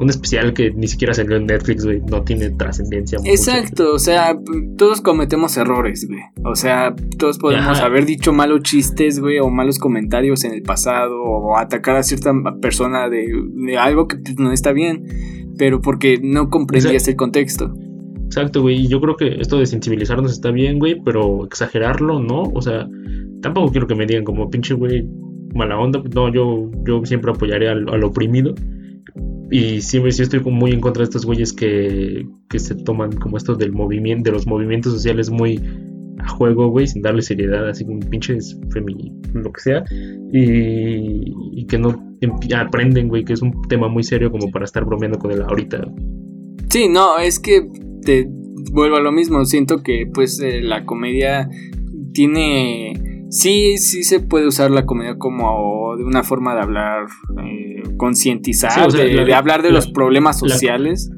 un 0.00 0.08
especial 0.08 0.54
que 0.54 0.70
ni 0.70 0.88
siquiera 0.88 1.12
salió 1.12 1.36
en 1.36 1.46
Netflix, 1.46 1.84
güey, 1.84 2.00
no 2.00 2.22
tiene 2.22 2.50
trascendencia. 2.50 3.18
Exacto, 3.24 3.94
o 3.94 3.98
sea, 3.98 4.34
todos 4.78 5.02
cometemos 5.02 5.56
errores, 5.58 6.08
güey. 6.08 6.20
O 6.42 6.54
sea, 6.56 6.94
todos 7.18 7.38
podemos 7.38 7.78
haber 7.80 8.06
dicho 8.06 8.32
malos 8.32 8.62
chistes, 8.62 9.20
güey, 9.20 9.38
o 9.38 9.50
malos 9.50 9.78
comentarios 9.78 10.44
en 10.44 10.54
el 10.54 10.62
pasado, 10.62 11.22
o 11.22 11.58
atacar 11.58 11.96
a 11.96 12.02
cierta 12.02 12.32
persona 12.62 13.10
de, 13.10 13.26
algo 13.78 14.08
que 14.08 14.16
no 14.38 14.52
está 14.52 14.72
bien, 14.72 15.04
pero 15.58 15.82
porque 15.82 16.18
no 16.22 16.48
comprendías 16.48 17.06
el 17.06 17.16
contexto. 17.16 17.74
Exacto, 18.24 18.62
güey, 18.62 18.86
yo 18.86 19.00
creo 19.00 19.16
que 19.16 19.40
esto 19.40 19.58
de 19.58 19.66
sensibilizarnos 19.66 20.32
está 20.32 20.50
bien, 20.50 20.78
güey, 20.78 21.00
pero 21.04 21.44
exagerarlo, 21.44 22.20
¿no? 22.20 22.44
O 22.54 22.62
sea, 22.62 22.88
tampoco 23.42 23.70
quiero 23.70 23.86
que 23.86 23.94
me 23.94 24.06
digan 24.06 24.24
como 24.24 24.48
pinche 24.48 24.72
güey 24.72 25.04
mala 25.54 25.78
onda. 25.78 26.02
No, 26.14 26.32
yo, 26.32 26.70
yo 26.84 27.04
siempre 27.04 27.30
apoyaré 27.30 27.68
al, 27.68 28.04
oprimido. 28.04 28.54
Y 29.50 29.80
siempre 29.80 30.12
sí 30.12 30.22
estoy 30.22 30.40
muy 30.40 30.72
en 30.72 30.80
contra 30.80 31.00
de 31.00 31.04
estos 31.04 31.26
güeyes 31.26 31.52
que, 31.52 32.26
que 32.48 32.58
se 32.58 32.74
toman 32.76 33.12
como 33.12 33.36
esto 33.36 33.54
del 33.54 33.72
movimiento, 33.72 34.30
de 34.30 34.36
los 34.36 34.46
movimientos 34.46 34.92
sociales 34.92 35.28
muy 35.28 35.60
a 36.18 36.28
juego, 36.28 36.68
güey, 36.68 36.86
sin 36.86 37.02
darle 37.02 37.22
seriedad, 37.22 37.68
así 37.68 37.84
como 37.84 38.00
pinches 38.00 38.58
feminino, 38.72 39.18
lo 39.32 39.52
que 39.52 39.60
sea. 39.60 39.84
Y, 40.32 41.34
y 41.52 41.66
que 41.66 41.78
no 41.78 42.16
aprenden, 42.56 43.08
güey, 43.08 43.24
que 43.24 43.32
es 43.32 43.42
un 43.42 43.62
tema 43.68 43.88
muy 43.88 44.04
serio 44.04 44.30
como 44.30 44.50
para 44.50 44.64
estar 44.64 44.84
bromeando 44.84 45.18
con 45.18 45.32
él 45.32 45.42
ahorita. 45.42 45.82
Sí, 46.68 46.88
no, 46.88 47.18
es 47.18 47.40
que 47.40 47.66
te 48.04 48.28
vuelvo 48.72 48.96
a 48.96 49.00
lo 49.00 49.12
mismo. 49.12 49.44
Siento 49.44 49.82
que 49.82 50.08
pues 50.12 50.40
eh, 50.40 50.60
la 50.62 50.84
comedia 50.84 51.48
tiene 52.12 53.09
sí, 53.30 53.78
sí 53.78 54.02
se 54.02 54.20
puede 54.20 54.46
usar 54.46 54.70
la 54.70 54.84
comedia 54.84 55.16
como 55.16 55.96
de 55.96 56.04
una 56.04 56.22
forma 56.22 56.54
de 56.54 56.60
hablar, 56.60 57.06
eh, 57.44 57.82
concientizar, 57.96 58.92
de, 58.92 59.34
hablar 59.34 59.62
de 59.62 59.70
los 59.70 59.88
problemas 59.88 60.38
sociales. 60.38 61.10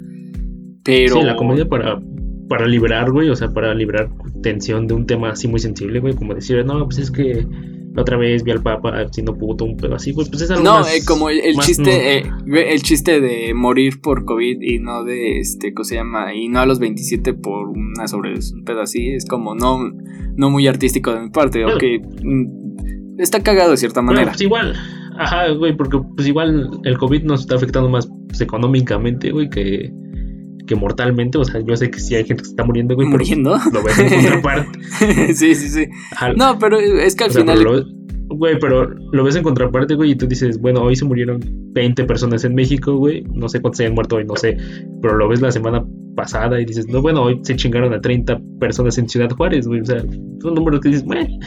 pero. 0.84 1.16
Sí, 1.16 1.22
la 1.22 1.36
comedia 1.36 1.68
para, 1.68 2.00
para 2.48 2.66
liberar, 2.66 3.10
güey, 3.10 3.28
o 3.28 3.36
sea, 3.36 3.48
para 3.48 3.74
liberar 3.74 4.10
tensión 4.42 4.86
de 4.86 4.94
un 4.94 5.06
tema 5.06 5.30
así 5.30 5.48
muy 5.48 5.60
sensible, 5.60 6.00
güey, 6.00 6.14
como 6.14 6.34
decir, 6.34 6.64
no, 6.64 6.84
pues 6.84 6.98
es 6.98 7.10
que 7.10 7.46
la 7.94 8.02
otra 8.02 8.16
vez 8.16 8.42
vi 8.42 8.50
al 8.50 8.62
Papa 8.62 9.06
siendo 9.10 9.36
puto, 9.36 9.64
un 9.64 9.76
pedo 9.76 9.94
así, 9.94 10.12
pues, 10.12 10.28
pues 10.28 10.42
es 10.42 10.50
algo 10.50 10.62
No, 10.62 10.80
eh, 10.86 11.02
como 11.06 11.28
el, 11.28 11.56
chiste, 11.58 12.18
eh, 12.18 12.30
el 12.46 12.82
chiste 12.82 13.20
de 13.20 13.52
morir 13.54 14.00
por 14.00 14.24
COVID 14.24 14.62
y 14.62 14.78
no 14.78 15.04
de, 15.04 15.38
este, 15.40 15.74
¿cómo 15.74 15.84
se 15.84 15.96
llama? 15.96 16.34
Y 16.34 16.48
no 16.48 16.60
a 16.60 16.66
los 16.66 16.78
27 16.78 17.34
por 17.34 17.68
una 17.68 18.08
sobre 18.08 18.34
un 18.34 18.64
pedo 18.64 18.80
así, 18.80 19.10
es 19.10 19.26
como 19.26 19.54
no, 19.54 19.90
no 20.36 20.50
muy 20.50 20.66
artístico 20.66 21.12
de 21.12 21.20
mi 21.20 21.30
parte, 21.30 21.62
aunque 21.64 22.00
mm, 22.00 23.20
está 23.20 23.42
cagado 23.42 23.72
de 23.72 23.76
cierta 23.76 24.00
manera. 24.00 24.28
pues 24.32 24.40
igual, 24.40 24.74
ajá, 25.18 25.50
güey, 25.50 25.76
porque 25.76 25.98
pues 26.16 26.26
igual 26.26 26.70
el 26.84 26.96
COVID 26.96 27.24
nos 27.24 27.42
está 27.42 27.56
afectando 27.56 27.90
más 27.90 28.08
pues, 28.28 28.40
económicamente, 28.40 29.30
güey, 29.30 29.50
que 29.50 29.92
que 30.66 30.74
mortalmente, 30.74 31.38
o 31.38 31.44
sea, 31.44 31.60
yo 31.60 31.76
sé 31.76 31.90
que 31.90 32.00
sí 32.00 32.14
hay 32.14 32.24
gente 32.24 32.42
que 32.42 32.46
se 32.46 32.52
está 32.52 32.64
muriendo, 32.64 32.94
güey. 32.94 33.08
¿Muriendo? 33.08 33.56
Lo 33.72 33.82
ves 33.82 33.98
en 33.98 34.08
contraparte. 34.08 34.78
sí, 35.34 35.54
sí, 35.54 35.68
sí. 35.68 35.88
No, 36.36 36.58
pero 36.58 36.78
es 36.78 37.14
que 37.14 37.24
al 37.24 37.30
final... 37.30 37.86
Güey, 38.34 38.58
pero 38.58 38.88
lo 38.88 39.24
ves 39.24 39.36
en 39.36 39.42
contraparte, 39.42 39.94
güey, 39.94 40.12
y 40.12 40.14
tú 40.14 40.26
dices, 40.26 40.58
bueno, 40.58 40.80
hoy 40.82 40.96
se 40.96 41.04
murieron 41.04 41.40
20 41.44 42.04
personas 42.04 42.44
en 42.44 42.54
México, 42.54 42.96
güey. 42.96 43.24
No 43.34 43.46
sé 43.48 43.60
cuántos 43.60 43.78
se 43.78 43.86
han 43.86 43.94
muerto 43.94 44.16
hoy, 44.16 44.24
no 44.24 44.36
sé. 44.36 44.56
Pero 45.02 45.16
lo 45.16 45.28
ves 45.28 45.42
la 45.42 45.52
semana 45.52 45.84
pasada 46.16 46.58
y 46.58 46.64
dices, 46.64 46.88
no, 46.88 47.02
bueno, 47.02 47.24
hoy 47.24 47.40
se 47.42 47.56
chingaron 47.56 47.92
a 47.92 48.00
30 48.00 48.40
personas 48.58 48.96
en 48.96 49.08
Ciudad 49.08 49.30
Juárez, 49.30 49.66
güey. 49.66 49.80
O 49.80 49.84
sea, 49.84 50.00
son 50.40 50.54
números 50.54 50.80
que 50.80 50.88
dices, 50.88 51.04
güey. 51.04 51.38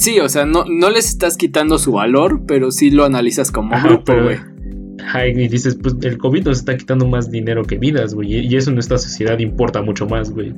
Sí, 0.00 0.18
o 0.20 0.28
sea, 0.28 0.44
no, 0.44 0.64
no 0.68 0.90
les 0.90 1.08
estás 1.08 1.36
quitando 1.36 1.78
su 1.78 1.92
valor, 1.92 2.42
pero 2.46 2.70
sí 2.70 2.90
lo 2.90 3.04
analizas 3.04 3.52
como 3.52 3.74
grupo, 3.80 4.12
güey. 4.20 4.38
Y 5.26 5.48
dices, 5.48 5.78
pues 5.82 5.96
el 6.02 6.18
COVID 6.18 6.44
nos 6.44 6.58
está 6.58 6.76
quitando 6.76 7.06
más 7.06 7.30
dinero 7.30 7.64
que 7.64 7.78
vidas, 7.78 8.14
güey. 8.14 8.46
Y 8.46 8.56
eso 8.56 8.70
en 8.70 8.78
esta 8.78 8.98
sociedad 8.98 9.38
importa 9.38 9.82
mucho 9.82 10.06
más, 10.06 10.30
güey 10.30 10.54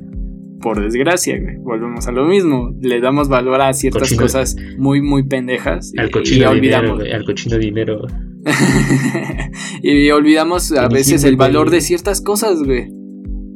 por 0.63 0.81
desgracia, 0.81 1.39
güey. 1.39 1.57
Volvemos 1.57 2.07
a 2.07 2.11
lo 2.11 2.25
mismo. 2.25 2.73
Le 2.81 2.99
damos 3.01 3.29
valor 3.29 3.61
a 3.61 3.73
ciertas 3.73 4.11
cosas 4.15 4.55
muy, 4.77 5.01
muy 5.01 5.23
pendejas. 5.23 5.93
Al 5.97 6.09
cochino 6.09 6.45
y 6.45 6.57
olvidamos. 6.57 7.03
Al 7.13 7.25
cochino 7.25 7.57
dinero. 7.59 8.07
y 9.83 10.09
olvidamos 10.09 10.71
a 10.71 10.87
veces 10.87 11.23
el 11.25 11.35
valor 11.35 11.69
de 11.69 11.81
ciertas 11.81 12.21
cosas, 12.21 12.63
güey. 12.63 12.87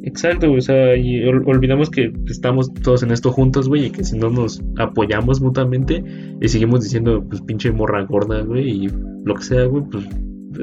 Exacto, 0.04 0.46
güey. 0.48 0.58
O 0.58 0.62
sea, 0.62 0.96
y 0.96 1.24
olvidamos 1.24 1.90
que 1.90 2.12
estamos 2.26 2.72
todos 2.74 3.02
en 3.02 3.10
esto 3.10 3.32
juntos, 3.32 3.68
güey. 3.68 3.86
Y 3.86 3.90
que 3.90 4.04
si 4.04 4.16
no 4.16 4.30
nos 4.30 4.62
apoyamos 4.78 5.40
mutuamente 5.40 6.04
y 6.40 6.48
seguimos 6.48 6.84
diciendo, 6.84 7.24
pues 7.28 7.40
pinche 7.42 7.72
morra 7.72 8.04
gorda, 8.04 8.42
güey. 8.42 8.84
Y 8.84 8.88
lo 9.24 9.34
que 9.34 9.42
sea, 9.42 9.64
güey, 9.64 9.82
pues 9.90 10.04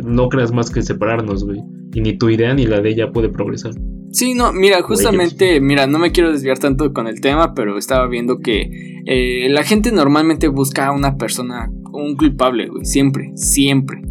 no 0.03 0.29
creas 0.29 0.51
más 0.51 0.69
que 0.69 0.81
separarnos, 0.81 1.45
güey. 1.45 1.62
Y 1.93 2.01
ni 2.01 2.17
tu 2.17 2.29
idea 2.29 2.53
ni 2.53 2.65
la 2.65 2.81
de 2.81 2.89
ella 2.89 3.12
puede 3.12 3.29
progresar. 3.29 3.73
Sí, 4.12 4.34
no, 4.34 4.53
mira, 4.53 4.81
justamente, 4.81 5.60
mira, 5.60 5.88
no 5.88 5.99
me 5.99 6.12
quiero 6.12 6.31
desviar 6.31 6.58
tanto 6.58 6.93
con 6.93 7.08
el 7.08 7.19
tema, 7.19 7.53
pero 7.53 7.77
estaba 7.77 8.08
viendo 8.08 8.39
que 8.39 9.01
eh, 9.05 9.49
la 9.49 9.63
gente 9.63 9.91
normalmente 9.91 10.47
busca 10.47 10.88
a 10.88 10.91
una 10.93 11.17
persona, 11.17 11.69
un 11.91 12.15
culpable, 12.15 12.67
güey, 12.67 12.86
siempre, 12.86 13.31
siempre. 13.36 14.01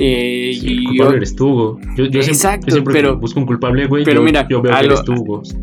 Eh, 0.00 0.52
y 0.54 0.84
culpable 0.86 1.16
eres 1.16 1.34
tú, 1.34 1.76
yo, 1.96 2.04
yo 2.04 2.20
Exacto, 2.20 2.70
siempre, 2.70 2.94
pero 2.94 3.18
busco 3.18 3.40
un 3.40 3.46
culpable, 3.46 3.88
güey. 3.88 4.04
Pero 4.04 4.22
mira, 4.22 4.46
yo 4.48 4.62
veo 4.62 4.72
a, 4.72 4.80
lo, 4.84 4.94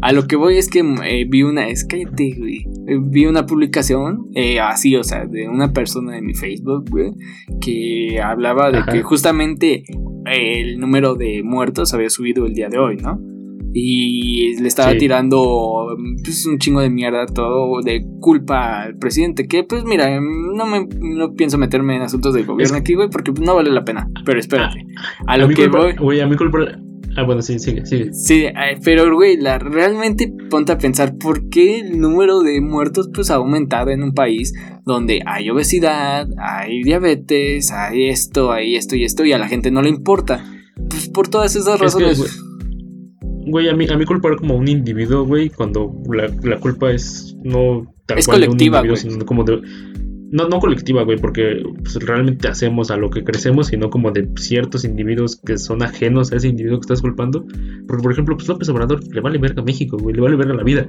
a 0.02 0.12
lo 0.12 0.28
que 0.28 0.36
voy 0.36 0.58
es 0.58 0.69
que 0.69 0.80
eh, 0.80 1.26
vi 1.26 1.43
una, 1.43 1.69
es 1.69 1.86
cállate, 1.86 2.36
güey. 2.38 2.67
Eh, 2.86 3.00
vi 3.00 3.28
una 3.28 3.45
publicación 3.45 4.28
eh, 4.36 4.60
así, 4.60 4.93
o 4.98 5.06
sea, 5.06 5.26
de 5.26 5.48
una 5.48 5.71
persona 5.71 6.17
en 6.17 6.26
mi 6.26 6.34
Facebook, 6.34 6.89
güey, 6.89 7.13
que 7.62 8.19
hablaba 8.21 8.71
de 8.71 8.84
que 8.91 9.04
justamente 9.04 9.86
el 10.26 10.80
número 10.80 11.15
de 11.15 11.41
muertos 11.41 11.93
había 11.93 12.10
subido 12.10 12.45
el 12.45 12.54
día 12.54 12.67
de 12.67 12.78
hoy, 12.78 12.98
¿no? 12.98 13.17
Y 13.78 14.56
le 14.62 14.70
estaba 14.70 14.96
tirando 14.96 15.98
pues, 16.24 16.46
un 16.46 16.60
chingo 16.60 16.80
de 16.80 16.90
mierda 16.90 17.26
todo 17.26 17.82
de 17.82 18.06
culpa 18.22 18.84
al 18.84 18.98
presidente. 18.98 19.50
Que 19.50 19.66
pues 19.66 19.84
mira, 19.84 20.18
no 20.22 20.66
me 20.66 20.88
no 20.98 21.34
pienso 21.34 21.58
meterme 21.58 21.98
en 21.98 22.04
asuntos 22.04 22.34
del 22.34 22.46
gobierno 22.46 22.78
aquí, 22.78 22.94
güey, 22.94 23.10
porque 23.10 23.34
no 23.34 23.54
vale 23.54 23.72
la 23.72 23.84
pena. 23.84 24.10
Pero 24.26 24.40
espérate. 24.40 24.86
Ah, 25.28 25.34
a, 25.34 25.38
lo 25.38 25.50
que 25.50 25.68
voy. 25.68 25.94
Güey, 25.94 26.22
a 26.22 26.26
mi 26.26 26.38
culpa. 26.38 26.60
Ah, 27.18 27.24
bueno, 27.24 27.42
sí, 27.42 27.60
sigue, 27.60 27.86
sigue. 27.86 28.14
Sí, 28.14 28.46
eh, 28.46 28.80
pero 28.82 29.14
güey, 29.14 29.36
la, 29.36 29.60
realmente 29.60 30.34
ponte 30.50 30.72
a 30.72 30.78
pensar 30.78 31.18
por 31.18 31.50
qué 31.50 31.82
el 31.82 32.00
número 32.00 32.44
de 32.44 32.62
muertos 32.62 33.10
pues 33.14 33.30
ha 33.30 33.36
aumentado 33.36 33.92
en 33.92 34.04
un 34.04 34.14
país 34.14 34.54
donde 34.86 35.22
hay 35.26 35.50
obesidad, 35.50 36.30
hay 36.38 36.82
diabetes, 36.82 37.74
hay 37.74 38.08
esto, 38.08 38.54
hay 38.54 38.76
esto 38.76 38.96
y 38.96 39.04
esto 39.04 39.26
y 39.26 39.34
a 39.34 39.38
la 39.38 39.50
gente 39.50 39.70
no 39.70 39.82
le 39.82 39.90
importa. 39.90 40.46
Pues 40.90 41.10
por 41.10 41.28
todas 41.28 41.58
esas 41.58 41.78
razones. 41.78 42.42
Güey, 43.46 43.70
a 43.70 43.74
mí, 43.74 43.88
a 43.90 43.98
mí 43.98 44.06
culpar 44.06 44.38
como 44.38 44.56
un 44.56 44.68
individuo, 44.68 45.26
güey, 45.26 45.50
cuando 45.50 45.94
la, 46.12 46.60
culpa 46.60 46.92
es 46.92 47.36
no 47.44 47.94
tal 48.08 48.18
es 48.18 48.28
colectiva, 48.28 48.84
sino 48.96 49.26
como 49.26 49.44
de. 49.44 49.62
No, 50.32 50.50
no 50.50 50.60
colectiva, 50.60 51.04
güey, 51.04 51.18
porque 51.18 51.64
pues, 51.84 51.96
realmente 52.04 52.48
hacemos 52.48 52.90
a 52.90 52.98
lo 52.98 53.10
que 53.10 53.24
crecemos, 53.24 53.68
sino 53.68 53.90
como 53.90 54.12
de 54.12 54.28
ciertos 54.38 54.84
individuos 54.84 55.40
que 55.46 55.58
son 55.58 55.84
ajenos 55.84 56.32
a 56.32 56.38
ese 56.38 56.48
individuo 56.48 56.80
que 56.80 56.86
estás 56.86 57.02
culpando. 57.02 57.46
Porque, 57.88 58.04
por 58.04 58.12
ejemplo, 58.12 58.36
pues 58.36 58.48
López 58.48 58.68
Obrador 58.70 59.02
le 59.14 59.22
vale 59.22 59.38
verga 59.38 59.62
a 59.62 59.66
México, 59.66 59.98
güey, 59.98 60.16
le 60.16 60.22
vale 60.22 60.36
verga 60.36 60.54
a 60.54 60.58
la 60.58 60.64
vida. 60.64 60.88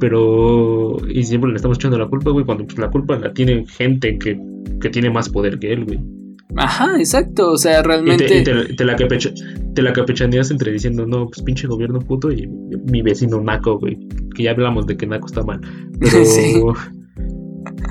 Pero. 0.00 0.96
Y 1.08 1.22
siempre 1.24 1.50
le 1.50 1.56
estamos 1.56 1.76
echando 1.76 1.98
la 1.98 2.08
culpa, 2.08 2.30
güey, 2.30 2.46
cuando 2.46 2.64
pues, 2.64 2.78
la 2.78 2.90
culpa 2.90 3.18
la 3.18 3.32
tiene 3.32 3.66
gente 3.66 4.18
que, 4.18 4.40
que 4.80 4.88
tiene 4.88 5.10
más 5.10 5.28
poder 5.28 5.58
que 5.58 5.72
él, 5.72 5.84
güey. 5.84 6.00
Ajá, 6.56 6.98
exacto, 6.98 7.52
o 7.52 7.58
sea, 7.58 7.82
realmente... 7.82 8.42
te, 8.42 8.84
la 8.84 8.96
te 9.74 9.82
la 9.82 9.92
capechaneas 9.92 10.50
entre 10.50 10.72
diciendo, 10.72 11.06
no, 11.06 11.28
pues 11.28 11.42
pinche 11.42 11.66
gobierno 11.66 12.00
puto 12.00 12.30
y 12.32 12.46
mi 12.46 13.02
vecino 13.02 13.40
Naco, 13.40 13.78
güey, 13.78 13.98
que 14.34 14.44
ya 14.44 14.50
hablamos 14.50 14.86
de 14.86 14.96
que 14.96 15.06
Naco 15.06 15.26
está 15.26 15.42
mal. 15.42 15.60
Pero... 15.98 16.24
sí. 16.24 16.60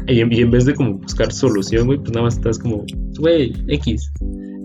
y, 0.08 0.20
en, 0.20 0.52
vez 0.52 0.66
de 0.66 0.76
como 0.76 0.96
buscar 0.96 1.32
solución, 1.32 1.88
güey, 1.88 2.00
pues 2.00 2.12
nada 2.12 2.26
más 2.26 2.36
estás 2.36 2.60
como, 2.60 2.86
güey, 3.18 3.54
X. 3.68 4.12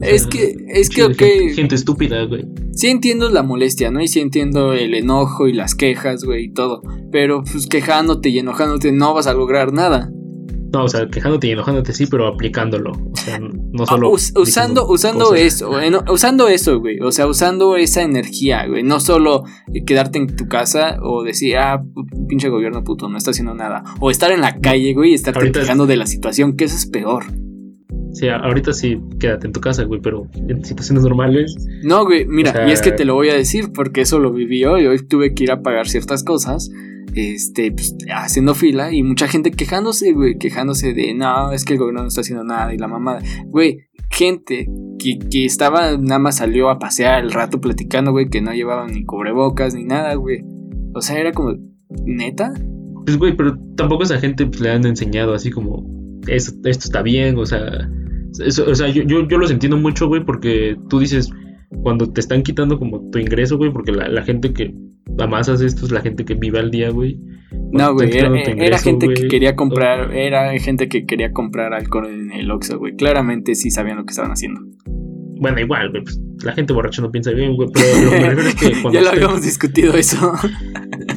es 0.03 0.27
que, 0.27 0.57
es 0.69 0.91
que, 0.91 1.05
ok. 1.05 1.23
Gente, 1.55 1.77
estúpida, 1.77 2.25
güey. 2.25 2.45
Sí 2.73 2.89
entiendo 2.89 3.31
la 3.31 3.45
molestia, 3.45 3.91
¿no? 3.93 4.01
Y 4.01 4.09
sí 4.09 4.21
entiendo 4.21 4.73
el 4.73 4.95
enojo 4.95 5.47
y 5.47 5.53
las 5.53 5.77
quejas, 5.77 6.25
güey, 6.25 6.47
y 6.47 6.53
todo. 6.53 6.83
Pero 7.13 7.45
pues 7.45 7.69
quejándote 7.69 8.31
y 8.31 8.39
enojándote 8.41 8.91
no 8.91 9.15
vas 9.15 9.29
a 9.29 9.35
lograr 9.35 9.73
nada. 9.73 10.11
No, 10.75 10.83
o 10.83 10.89
sea, 10.89 11.07
quejándote 11.07 11.47
y 11.47 11.53
enojándote 11.53 11.93
sí, 11.93 12.07
pero 12.07 12.27
aplicándolo. 12.27 12.91
O 12.91 13.17
sea, 13.17 13.39
no 13.39 13.87
solo. 13.87 14.11
usando 14.11 14.89
usando 14.89 15.37
eso, 15.37 15.71
usando 16.11 16.49
eso, 16.49 16.81
güey. 16.81 16.99
O 16.99 17.13
sea, 17.13 17.29
usando 17.29 17.77
esa 17.77 18.03
energía, 18.03 18.67
güey. 18.67 18.83
No 18.83 18.99
solo 18.99 19.45
quedarte 19.87 20.19
en 20.19 20.35
tu 20.35 20.49
casa 20.49 20.97
o 21.01 21.23
decir, 21.23 21.59
ah, 21.59 21.81
pinche 22.29 22.49
gobierno 22.49 22.83
puto, 22.83 23.09
no 23.09 23.17
está 23.17 23.31
haciendo 23.31 23.55
nada. 23.55 23.85
O 24.01 24.11
estar 24.11 24.33
en 24.33 24.41
la 24.41 24.59
calle, 24.59 24.95
güey, 24.95 25.13
y 25.13 25.15
estar 25.15 25.33
quejando 25.53 25.87
de 25.87 25.97
la 25.97 26.07
situación, 26.07 26.57
que 26.57 26.65
eso 26.65 26.75
es 26.75 26.87
peor. 26.87 27.23
Sí, 28.15 28.29
ahorita 28.29 28.73
sí, 28.73 28.99
quédate 29.21 29.47
en 29.47 29.53
tu 29.53 29.61
casa, 29.61 29.85
güey, 29.85 30.01
pero 30.01 30.27
en 30.35 30.65
situaciones 30.65 31.05
normales. 31.05 31.55
No, 31.85 32.05
güey, 32.05 32.27
mira, 32.27 32.69
y 32.69 32.73
es 32.73 32.83
que 32.83 32.91
te 32.91 33.05
lo 33.05 33.15
voy 33.15 33.29
a 33.29 33.35
decir 33.35 33.71
porque 33.73 34.01
eso 34.01 34.19
lo 34.19 34.33
viví 34.33 34.65
hoy. 34.65 34.87
Hoy 34.87 35.07
tuve 35.07 35.35
que 35.35 35.45
ir 35.45 35.53
a 35.53 35.63
pagar 35.63 35.89
ciertas 35.89 36.25
cosas 36.25 36.69
este, 37.15 37.73
pues, 37.73 37.97
haciendo 38.15 38.55
fila 38.55 38.93
y 38.93 39.03
mucha 39.03 39.29
gente 39.29 39.51
quejándose, 39.51 40.13
güey, 40.13 40.39
quejándose 40.39 40.93
de, 40.93 41.15
no, 41.15 41.53
es 41.53 41.65
que 41.65 41.75
el 41.75 41.79
gobierno 41.79 42.03
no 42.03 42.09
está 42.09 42.21
haciendo 42.21 42.45
nada 42.45 42.75
y 42.75 42.79
la 42.79 42.89
mamada, 42.89 43.21
güey, 43.47 43.79
gente 44.11 44.69
que, 44.99 45.19
que 45.19 45.45
estaba, 45.45 45.97
nada 45.97 46.19
más 46.19 46.37
salió 46.37 46.71
a 46.71 46.79
pasear 46.79 47.25
el 47.25 47.33
rato 47.33 47.61
platicando, 47.61 48.13
güey, 48.13 48.29
que 48.29 48.41
no 48.41 48.53
llevaban 48.53 48.93
ni 48.93 49.05
cubrebocas 49.05 49.75
ni 49.75 49.85
nada, 49.85 50.15
güey. 50.15 50.43
O 50.95 51.01
sea, 51.01 51.19
era 51.19 51.33
como, 51.33 51.55
neta. 52.05 52.53
Pues, 53.05 53.19
güey, 53.19 53.37
pero 53.37 53.59
tampoco 53.77 54.05
esa 54.05 54.19
gente 54.19 54.47
pues, 54.47 54.61
le 54.61 54.71
han 54.71 54.87
enseñado 54.87 55.35
así 55.35 55.51
como, 55.51 55.85
esto, 56.27 56.53
esto 56.69 56.85
está 56.87 57.03
bien, 57.03 57.39
o 57.39 57.47
sea, 57.47 57.91
o 58.41 58.75
sea, 58.75 58.89
yo, 58.89 59.03
yo, 59.03 59.29
yo 59.29 59.39
los 59.39 59.51
entiendo 59.51 59.77
mucho, 59.77 60.09
güey, 60.09 60.25
porque 60.25 60.77
tú 60.89 60.99
dices, 60.99 61.31
cuando 61.83 62.13
te 62.13 62.21
están 62.21 62.43
quitando 62.43 62.79
como 62.79 63.11
tu 63.11 63.19
ingreso, 63.19 63.57
güey, 63.57 63.73
porque 63.73 63.93
la, 63.93 64.09
la 64.09 64.23
gente 64.23 64.53
que 64.53 64.75
amasas 65.19 65.61
esto 65.61 65.87
es 65.87 65.93
la 65.93 66.01
gente 66.01 66.25
que 66.25 66.35
vive 66.35 66.59
al 66.59 66.71
día, 66.71 66.91
güey. 66.91 67.19
No, 67.73 67.95
güey, 67.95 68.11
era, 68.17 68.79
gente 68.79 69.09
que 69.09 69.29
quería 69.29 69.55
comprar, 69.57 70.13
era 70.13 70.57
gente 70.59 70.89
que 70.89 71.07
quería 71.07 71.33
comprar 71.33 71.75
alcohol 71.75 72.07
en 72.07 72.33
el 72.33 72.51
Oxxo, 72.51 72.79
güey. 72.79 72.97
Claramente 72.97 73.55
sí 73.55 73.71
sabían 73.71 73.97
lo 73.97 74.05
que 74.05 74.11
estaban 74.11 74.33
haciendo. 74.33 74.61
Bueno, 75.41 75.61
igual, 75.61 75.91
güey, 75.91 76.03
pues 76.03 76.21
la 76.43 76.53
gente 76.53 76.73
borracha 76.73 77.03
no 77.03 77.11
piensa 77.11 77.33
bien, 77.33 77.55
güey, 77.57 77.69
pero 77.73 77.87
lo 78.05 78.11
que 78.11 78.21
me 78.21 78.31
refiero 78.31 78.49
es 78.49 78.55
que 78.55 78.73
cuando 78.83 78.99
Ya 78.99 79.05
lo 79.05 79.11
habíamos 79.11 79.43
discutido 79.43 79.95
eso. 79.95 80.33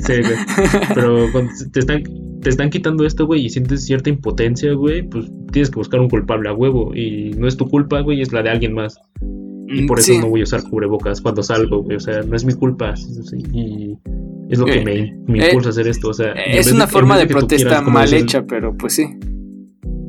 sí, 0.05 0.13
güey. 0.21 0.35
Pero 0.93 1.31
cuando 1.31 1.51
te 1.71 1.79
están 1.79 2.03
te 2.41 2.49
están 2.49 2.69
quitando 2.69 3.05
esto, 3.05 3.25
güey, 3.25 3.45
y 3.45 3.49
sientes 3.49 3.85
cierta 3.85 4.09
impotencia, 4.09 4.73
güey, 4.73 5.03
pues 5.03 5.25
tienes 5.51 5.69
que 5.69 5.79
buscar 5.79 5.99
un 5.99 6.09
culpable 6.09 6.49
a 6.49 6.53
huevo 6.53 6.95
y 6.95 7.31
no 7.31 7.47
es 7.47 7.57
tu 7.57 7.67
culpa, 7.67 8.01
güey, 8.01 8.21
es 8.21 8.31
la 8.31 8.43
de 8.43 8.49
alguien 8.49 8.73
más. 8.73 8.99
Y 9.67 9.85
por 9.85 9.99
eso 9.99 10.13
no 10.19 10.29
voy 10.29 10.41
a 10.41 10.43
usar 10.43 10.63
cubrebocas 10.63 11.21
cuando 11.21 11.43
salgo, 11.43 11.83
güey. 11.83 11.97
O 11.97 11.99
sea, 11.99 12.21
no 12.21 12.35
es 12.35 12.45
mi 12.45 12.53
culpa. 12.53 12.93
Y 13.53 13.97
es 14.49 14.59
lo 14.59 14.65
que 14.65 14.83
me, 14.83 15.17
me 15.27 15.39
eh, 15.39 15.47
impulsa 15.47 15.69
a 15.69 15.71
hacer 15.71 15.87
esto. 15.87 16.09
O 16.09 16.13
sea, 16.13 16.31
es 16.31 16.71
una 16.71 16.87
forma 16.87 17.17
de, 17.17 17.27
protesta 17.27 17.81
mal 17.81 18.13
hecha, 18.13 18.45
pero 18.45 18.75
pues 18.75 18.95
sí. 18.95 19.07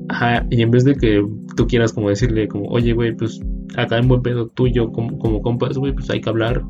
Ajá, 0.08 0.46
y 0.50 0.62
en 0.62 0.70
vez 0.70 0.84
de 0.84 0.94
que 0.94 1.22
tú 1.56 1.66
quieras 1.66 1.92
como 1.92 2.08
decirle, 2.08 2.48
como, 2.48 2.66
oye, 2.68 2.94
güey, 2.94 3.14
pues 3.14 3.40
acá 3.76 3.98
en 3.98 4.08
buen 4.08 4.22
pedo 4.22 4.48
tuyo 4.48 4.90
como, 4.90 5.18
como 5.18 5.42
compas, 5.42 5.76
güey, 5.76 5.92
pues 5.92 6.08
hay 6.08 6.20
que 6.20 6.30
hablar 6.30 6.64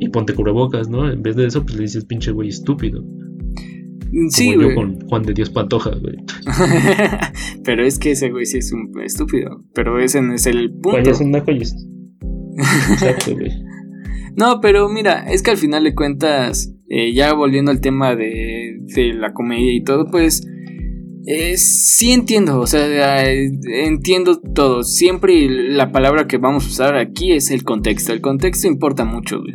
y 0.00 0.08
ponte 0.08 0.34
cubrebocas, 0.34 0.88
¿no? 0.88 1.10
En 1.10 1.22
vez 1.22 1.36
de 1.36 1.46
eso, 1.46 1.62
pues 1.62 1.76
le 1.76 1.82
dices, 1.82 2.04
pinche 2.04 2.30
güey, 2.30 2.48
estúpido. 2.48 3.04
Sí, 4.28 4.54
como 4.54 4.68
yo 4.68 4.74
con 4.74 5.00
Juan 5.08 5.22
de 5.22 5.32
Dios 5.32 5.50
Pantoja, 5.50 5.90
güey. 5.90 6.16
pero 7.64 7.84
es 7.84 7.98
que 7.98 8.10
ese 8.10 8.30
güey 8.30 8.44
sí 8.44 8.58
es 8.58 8.72
un 8.72 8.92
estúpido. 9.02 9.64
Pero 9.74 9.98
ese 10.00 10.20
no 10.20 10.34
es 10.34 10.46
el 10.46 10.70
punto. 10.70 11.10
es 11.10 11.20
un 11.20 11.30
no, 14.36 14.60
pero 14.60 14.88
mira, 14.88 15.24
es 15.30 15.42
que 15.42 15.52
al 15.52 15.56
final 15.56 15.84
de 15.84 15.94
cuentas, 15.94 16.72
eh, 16.88 17.12
ya 17.14 17.32
volviendo 17.34 17.70
al 17.70 17.80
tema 17.80 18.14
de, 18.14 18.78
de 18.94 19.14
la 19.14 19.32
comedia 19.32 19.72
y 19.72 19.82
todo, 19.82 20.06
pues 20.10 20.46
Eh, 21.24 21.56
sí 21.56 22.10
entiendo, 22.10 22.58
o 22.58 22.66
sea, 22.66 23.30
entiendo 23.30 24.40
todo. 24.40 24.82
Siempre 24.82 25.48
la 25.48 25.92
palabra 25.92 26.26
que 26.26 26.36
vamos 26.38 26.64
a 26.64 26.68
usar 26.68 26.96
aquí 26.96 27.30
es 27.30 27.52
el 27.52 27.62
contexto. 27.62 28.12
El 28.12 28.20
contexto 28.20 28.66
importa 28.66 29.04
mucho, 29.04 29.38
güey. 29.40 29.54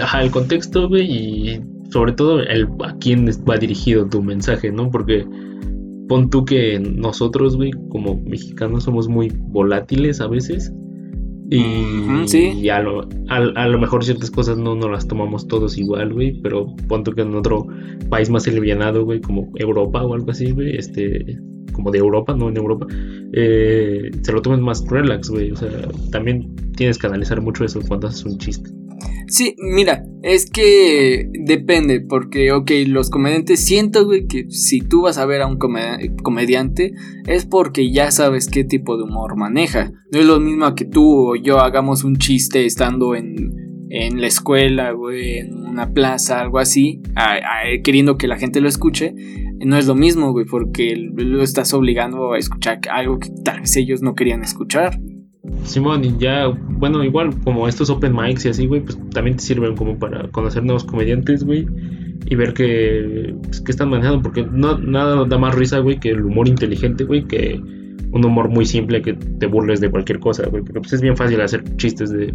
Ajá, 0.00 0.22
el 0.22 0.30
contexto, 0.30 0.88
güey, 0.88 1.10
y 1.10 1.60
sobre 1.90 2.12
todo 2.12 2.38
el, 2.40 2.68
a 2.84 2.96
quién 3.00 3.26
va 3.48 3.56
dirigido 3.58 4.08
tu 4.08 4.22
mensaje, 4.22 4.70
¿no? 4.70 4.88
Porque 4.88 5.26
pon 6.08 6.30
tú 6.30 6.44
que 6.44 6.78
nosotros, 6.78 7.56
güey, 7.56 7.72
como 7.88 8.20
mexicanos 8.22 8.84
somos 8.84 9.08
muy 9.08 9.32
volátiles 9.36 10.20
a 10.20 10.28
veces. 10.28 10.72
Y, 11.52 12.68
a, 12.68 12.80
lo, 12.80 13.08
a, 13.28 13.66
lo, 13.66 13.78
mejor 13.80 14.04
ciertas 14.04 14.30
cosas 14.30 14.56
no, 14.56 14.76
no 14.76 14.88
las 14.88 15.08
tomamos 15.08 15.48
todos 15.48 15.76
igual, 15.78 16.12
güey, 16.12 16.40
pero 16.42 16.74
pon 16.86 17.02
tú 17.02 17.12
que 17.12 17.22
en 17.22 17.34
otro 17.34 17.66
país 18.08 18.30
más 18.30 18.46
alivianado, 18.46 19.04
güey, 19.04 19.20
como 19.20 19.50
Europa 19.56 20.04
o 20.04 20.14
algo 20.14 20.30
así, 20.30 20.52
güey, 20.52 20.76
este, 20.76 21.38
como 21.72 21.90
de 21.90 21.98
Europa, 21.98 22.36
no 22.36 22.48
en 22.48 22.56
Europa, 22.56 22.86
eh, 23.32 24.10
se 24.22 24.32
lo 24.32 24.42
tomen 24.42 24.60
más 24.60 24.84
relax, 24.88 25.28
güey, 25.28 25.50
o 25.50 25.56
sea, 25.56 25.70
también 26.12 26.54
tienes 26.76 26.98
que 26.98 27.08
analizar 27.08 27.40
mucho 27.40 27.64
eso 27.64 27.80
cuando 27.88 28.06
haces 28.06 28.24
un 28.24 28.38
chiste. 28.38 28.70
Sí, 29.30 29.54
mira, 29.58 30.04
es 30.24 30.50
que 30.50 31.30
depende, 31.44 32.00
porque, 32.00 32.50
ok, 32.50 32.68
los 32.88 33.10
comediantes, 33.10 33.64
siento, 33.64 34.04
güey, 34.04 34.26
que 34.26 34.50
si 34.50 34.80
tú 34.80 35.02
vas 35.02 35.18
a 35.18 35.24
ver 35.24 35.40
a 35.40 35.46
un 35.46 35.56
comediante, 35.56 36.94
es 37.28 37.46
porque 37.46 37.92
ya 37.92 38.10
sabes 38.10 38.48
qué 38.48 38.64
tipo 38.64 38.96
de 38.96 39.04
humor 39.04 39.36
maneja. 39.36 39.92
No 40.10 40.18
es 40.18 40.26
lo 40.26 40.40
mismo 40.40 40.74
que 40.74 40.84
tú 40.84 41.30
o 41.30 41.36
yo 41.36 41.60
hagamos 41.60 42.02
un 42.02 42.16
chiste 42.16 42.66
estando 42.66 43.14
en, 43.14 43.86
en 43.90 44.20
la 44.20 44.26
escuela, 44.26 44.90
güey, 44.90 45.38
en 45.38 45.64
una 45.64 45.92
plaza, 45.92 46.40
algo 46.40 46.58
así, 46.58 47.00
queriendo 47.84 48.18
que 48.18 48.26
la 48.26 48.36
gente 48.36 48.60
lo 48.60 48.68
escuche. 48.68 49.14
No 49.64 49.76
es 49.76 49.86
lo 49.86 49.94
mismo, 49.94 50.32
güey, 50.32 50.44
porque 50.44 50.96
lo 50.96 51.40
estás 51.44 51.72
obligando 51.72 52.32
a 52.32 52.38
escuchar 52.38 52.80
algo 52.90 53.20
que 53.20 53.28
tal 53.44 53.60
vez 53.60 53.76
ellos 53.76 54.02
no 54.02 54.16
querían 54.16 54.42
escuchar. 54.42 54.98
Simón, 55.64 56.04
y 56.04 56.16
ya, 56.18 56.48
bueno, 56.48 57.04
igual 57.04 57.30
como 57.44 57.68
estos 57.68 57.90
open 57.90 58.14
mics 58.14 58.44
y 58.46 58.48
así, 58.48 58.66
güey, 58.66 58.80
pues 58.80 58.98
también 59.10 59.36
te 59.36 59.42
sirven 59.42 59.76
como 59.76 59.98
para 59.98 60.28
conocer 60.28 60.64
nuevos 60.64 60.84
comediantes, 60.84 61.44
güey, 61.44 61.66
y 62.26 62.34
ver 62.34 62.54
que, 62.54 63.34
pues, 63.42 63.62
están 63.66 63.90
manejando, 63.90 64.22
porque 64.22 64.46
no, 64.50 64.78
nada 64.78 65.24
da 65.24 65.38
más 65.38 65.54
risa, 65.54 65.78
güey, 65.78 65.98
que 66.00 66.10
el 66.10 66.24
humor 66.24 66.48
inteligente, 66.48 67.04
güey, 67.04 67.24
que 67.24 67.60
un 68.12 68.24
humor 68.24 68.48
muy 68.48 68.66
simple 68.66 69.02
que 69.02 69.14
te 69.14 69.46
burles 69.46 69.80
de 69.80 69.90
cualquier 69.90 70.18
cosa, 70.18 70.46
güey, 70.48 70.62
porque 70.62 70.80
pues 70.80 70.92
es 70.92 71.00
bien 71.00 71.16
fácil 71.16 71.40
hacer 71.40 71.62
chistes 71.76 72.10
de 72.10 72.34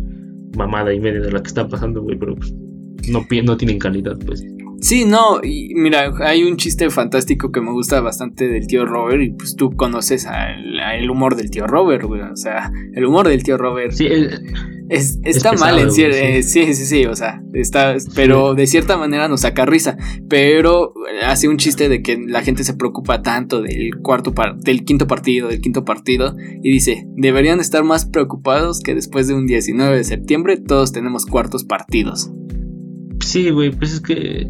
mamada 0.55 0.93
y 0.93 0.99
media 0.99 1.21
de 1.21 1.31
la 1.31 1.41
que 1.41 1.47
está 1.47 1.67
pasando, 1.67 2.01
güey, 2.01 2.17
pero 2.17 2.35
pues 2.35 2.53
no, 3.09 3.25
no 3.43 3.57
tienen 3.57 3.79
calidad, 3.79 4.17
pues. 4.25 4.45
Sí, 4.81 5.05
no, 5.05 5.39
y 5.43 5.73
mira, 5.75 6.13
hay 6.19 6.43
un 6.43 6.57
chiste 6.57 6.89
fantástico 6.89 7.51
que 7.51 7.61
me 7.61 7.71
gusta 7.71 8.01
bastante 8.01 8.47
del 8.47 8.67
tío 8.67 8.85
Robert 8.85 9.21
y 9.21 9.31
pues 9.31 9.55
tú 9.55 9.75
conoces 9.75 10.27
el 10.27 11.09
humor 11.09 11.35
del 11.35 11.49
tío 11.49 11.65
Robert, 11.67 12.03
güey, 12.03 12.21
o 12.21 12.35
sea, 12.35 12.71
el 12.93 13.05
humor 13.05 13.27
del 13.27 13.43
tío 13.43 13.57
Robert. 13.57 13.93
Sí, 13.93 14.07
es, 14.89 15.19
está 15.23 15.53
mal 15.53 15.79
en 15.79 15.91
cierto, 15.91 16.17
eh, 16.17 16.43
sí. 16.43 16.73
sí, 16.73 16.85
sí, 16.85 17.05
o 17.05 17.15
sea, 17.15 17.41
está, 17.53 17.95
pero 18.13 18.53
de 18.53 18.67
cierta 18.67 18.97
manera 18.97 19.27
nos 19.27 19.41
saca 19.41 19.65
risa, 19.65 19.97
pero 20.29 20.93
hace 21.23 21.47
un 21.47 21.57
chiste 21.57 21.89
de 21.89 22.03
que 22.03 22.17
la 22.17 22.43
gente 22.43 22.63
se 22.63 22.75
preocupa 22.75 23.23
tanto 23.23 23.61
del 23.61 23.95
cuarto 24.01 24.33
del 24.57 24.85
quinto 24.85 25.07
partido, 25.07 25.47
del 25.47 25.61
quinto 25.61 25.85
partido 25.85 26.35
y 26.61 26.71
dice, 26.71 27.07
deberían 27.15 27.59
estar 27.59 27.83
más 27.83 28.05
preocupados 28.05 28.81
que 28.81 28.93
después 28.93 29.27
de 29.27 29.33
un 29.33 29.47
19 29.47 29.97
de 29.97 30.03
septiembre 30.03 30.57
todos 30.57 30.91
tenemos 30.91 31.25
cuartos 31.25 31.63
partidos. 31.63 32.29
Sí, 33.21 33.49
güey, 33.49 33.71
pues 33.71 33.93
es 33.93 34.01
que 34.01 34.47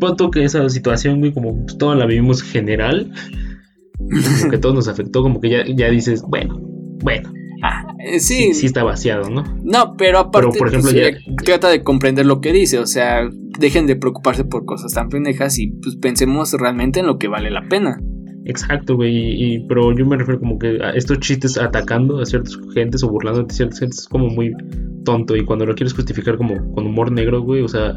punto 0.00 0.30
que 0.30 0.44
esa 0.44 0.68
situación, 0.68 1.20
güey, 1.20 1.32
como 1.32 1.64
pues, 1.64 1.78
toda 1.78 1.94
la 1.94 2.06
vivimos 2.06 2.42
general, 2.42 3.12
como 3.98 4.50
que 4.50 4.58
todo 4.58 4.74
nos 4.74 4.88
afectó, 4.88 5.22
como 5.22 5.40
que 5.40 5.50
ya, 5.50 5.64
ya 5.66 5.90
dices, 5.90 6.22
bueno, 6.22 6.58
bueno. 7.02 7.32
Ah, 7.62 7.86
eh, 8.04 8.20
sí. 8.20 8.52
sí. 8.52 8.66
está 8.66 8.84
vaciado, 8.84 9.30
¿no? 9.30 9.42
No, 9.64 9.96
pero 9.96 10.18
aparte 10.18 10.58
por 10.58 10.68
ejemplo, 10.68 10.90
pues, 10.92 11.16
trata 11.44 11.68
de 11.68 11.82
comprender 11.82 12.26
lo 12.26 12.40
que 12.40 12.52
dice, 12.52 12.78
o 12.78 12.86
sea, 12.86 13.28
dejen 13.58 13.86
de 13.86 13.96
preocuparse 13.96 14.44
por 14.44 14.66
cosas 14.66 14.92
tan 14.92 15.08
pendejas 15.08 15.58
y 15.58 15.68
pues 15.68 15.96
pensemos 15.96 16.52
realmente 16.52 17.00
en 17.00 17.06
lo 17.06 17.18
que 17.18 17.28
vale 17.28 17.50
la 17.50 17.62
pena. 17.68 17.98
Exacto, 18.44 18.94
güey, 18.94 19.14
y, 19.14 19.66
pero 19.66 19.92
yo 19.96 20.06
me 20.06 20.16
refiero 20.16 20.38
como 20.38 20.58
que 20.58 20.78
a 20.80 20.90
estos 20.90 21.18
chistes 21.18 21.58
atacando 21.58 22.20
a 22.20 22.26
ciertas 22.26 22.56
gentes 22.72 23.02
o 23.02 23.08
burlando 23.08 23.40
a 23.40 23.52
ciertas 23.52 23.80
gentes 23.80 24.00
es 24.00 24.08
como 24.08 24.28
muy 24.28 24.54
tonto 25.04 25.34
y 25.34 25.44
cuando 25.44 25.66
lo 25.66 25.74
quieres 25.74 25.94
justificar 25.94 26.36
como 26.36 26.72
con 26.72 26.86
humor 26.86 27.10
negro, 27.10 27.42
güey, 27.42 27.62
o 27.62 27.68
sea, 27.68 27.96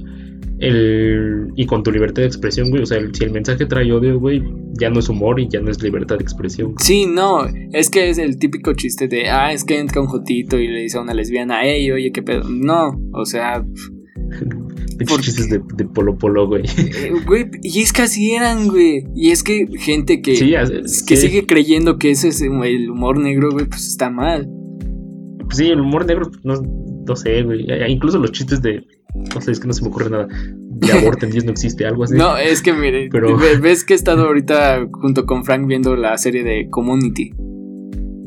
el, 0.59 1.47
y 1.55 1.65
con 1.65 1.83
tu 1.83 1.91
libertad 1.91 2.21
de 2.21 2.27
expresión, 2.27 2.69
güey. 2.69 2.83
O 2.83 2.85
sea, 2.85 2.99
si 3.13 3.23
el 3.23 3.31
mensaje 3.31 3.65
trae 3.65 3.91
odio, 3.91 4.19
güey, 4.19 4.43
ya 4.79 4.89
no 4.89 4.99
es 4.99 5.09
humor 5.09 5.39
y 5.39 5.47
ya 5.47 5.61
no 5.61 5.71
es 5.71 5.81
libertad 5.81 6.17
de 6.17 6.23
expresión. 6.23 6.75
Sí, 6.79 7.05
no, 7.05 7.47
es 7.71 7.89
que 7.89 8.09
es 8.09 8.17
el 8.17 8.37
típico 8.37 8.73
chiste 8.73 9.07
de, 9.07 9.29
ah, 9.29 9.53
es 9.53 9.63
que 9.63 9.79
entra 9.79 10.01
un 10.01 10.07
jotito 10.07 10.59
y 10.59 10.67
le 10.67 10.81
dice 10.81 10.97
a 10.97 11.01
una 11.01 11.13
lesbiana, 11.13 11.61
hey, 11.63 11.89
oye, 11.91 12.11
qué 12.11 12.21
pedo. 12.21 12.43
No, 12.49 12.99
o 13.13 13.25
sea... 13.25 13.63
Por... 15.07 15.21
chistes 15.21 15.49
de, 15.49 15.61
polo 15.85 16.17
polo, 16.17 16.45
güey. 16.45 16.63
Eh, 16.65 17.13
güey, 17.25 17.45
y 17.63 17.81
es 17.81 17.93
que 17.93 18.01
así 18.01 18.31
eran, 18.33 18.67
güey. 18.67 19.05
Y 19.15 19.31
es 19.31 19.43
que 19.43 19.65
gente 19.77 20.21
que, 20.21 20.33
que 20.33 21.15
sigue 21.15 21.45
creyendo 21.45 21.97
que 21.97 22.11
ese 22.11 22.27
es 22.27 22.41
el 22.41 22.89
humor 22.89 23.17
negro, 23.17 23.49
güey, 23.49 23.65
pues 23.65 23.87
está 23.87 24.09
mal. 24.09 24.49
Pues 25.45 25.57
sí, 25.57 25.67
el 25.67 25.79
humor 25.79 26.05
negro, 26.05 26.29
no, 26.43 26.55
no 27.07 27.15
sé, 27.15 27.43
güey. 27.43 27.65
Incluso 27.87 28.19
los 28.19 28.33
chistes 28.33 28.61
de 28.61 28.85
no 29.14 29.41
sé, 29.41 29.51
es 29.51 29.60
que 29.60 29.68
no 29.68 29.74
se 29.74 29.82
me 29.84 29.89
ocurre 29.89 30.10
nada. 30.10 30.28
De 30.28 30.91
aborten 30.91 31.32
Dios 31.32 31.43
no 31.43 31.51
existe, 31.51 31.86
algo 31.86 32.03
así. 32.03 32.16
No, 32.16 32.38
es 32.38 32.62
que 32.62 32.74
mire, 32.74 33.10
ves 33.62 33.84
que 33.84 33.93
he 33.93 33.95
estado 33.95 34.26
ahorita 34.26 34.88
junto 34.91 35.26
con 35.26 35.43
Frank 35.43 35.68
viendo 35.68 35.95
la 35.95 36.18
serie 36.18 36.43
de 36.43 36.70
Community. 36.70 37.34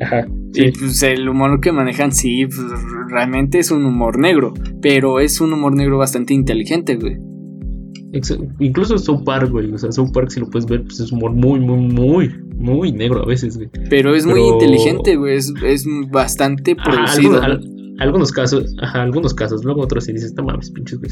Ajá. 0.01 0.27
Y 0.55 0.71
pues 0.73 1.03
el 1.03 1.29
humor 1.29 1.61
que 1.61 1.73
manejan, 1.73 2.13
sí, 2.13 2.47
pues, 2.47 2.59
realmente 3.09 3.59
es 3.59 3.71
un 3.71 3.85
humor 3.85 4.19
negro. 4.19 4.53
Pero 4.83 5.21
es 5.21 5.41
un 5.41 5.53
humor 5.53 5.75
negro 5.75 5.99
bastante 5.99 6.35
inteligente, 6.35 6.97
güey. 6.97 7.19
Incluso 8.59 8.99
South 8.99 9.25
Park, 9.25 9.51
güey. 9.51 9.73
O 9.73 9.79
sea, 9.79 9.91
South 9.91 10.11
Park, 10.13 10.31
si 10.31 10.41
lo 10.41 10.51
puedes 10.51 10.67
ver, 10.67 10.83
pues 10.83 11.01
es 11.01 11.11
humor 11.13 11.33
muy, 11.33 11.61
muy, 11.61 11.79
muy, 11.79 12.31
muy 12.57 12.93
negro 12.93 13.23
a 13.23 13.27
veces, 13.27 13.57
güey. 13.57 13.71
Pero 13.89 14.15
es 14.15 14.27
muy 14.27 14.41
inteligente, 14.41 15.17
güey. 15.17 15.37
Es, 15.37 15.53
bastante 16.11 16.77
producido 16.77 17.41
algunos 17.99 18.33
casos, 18.33 18.75
ajá, 18.81 19.03
algunos 19.03 19.35
casos, 19.35 19.65
luego 19.65 19.83
otros 19.83 20.05
sí 20.05 20.13
dices, 20.13 20.35
no 20.35 20.45
mames, 20.45 20.71
pinches 20.71 20.99
güey. 20.99 21.11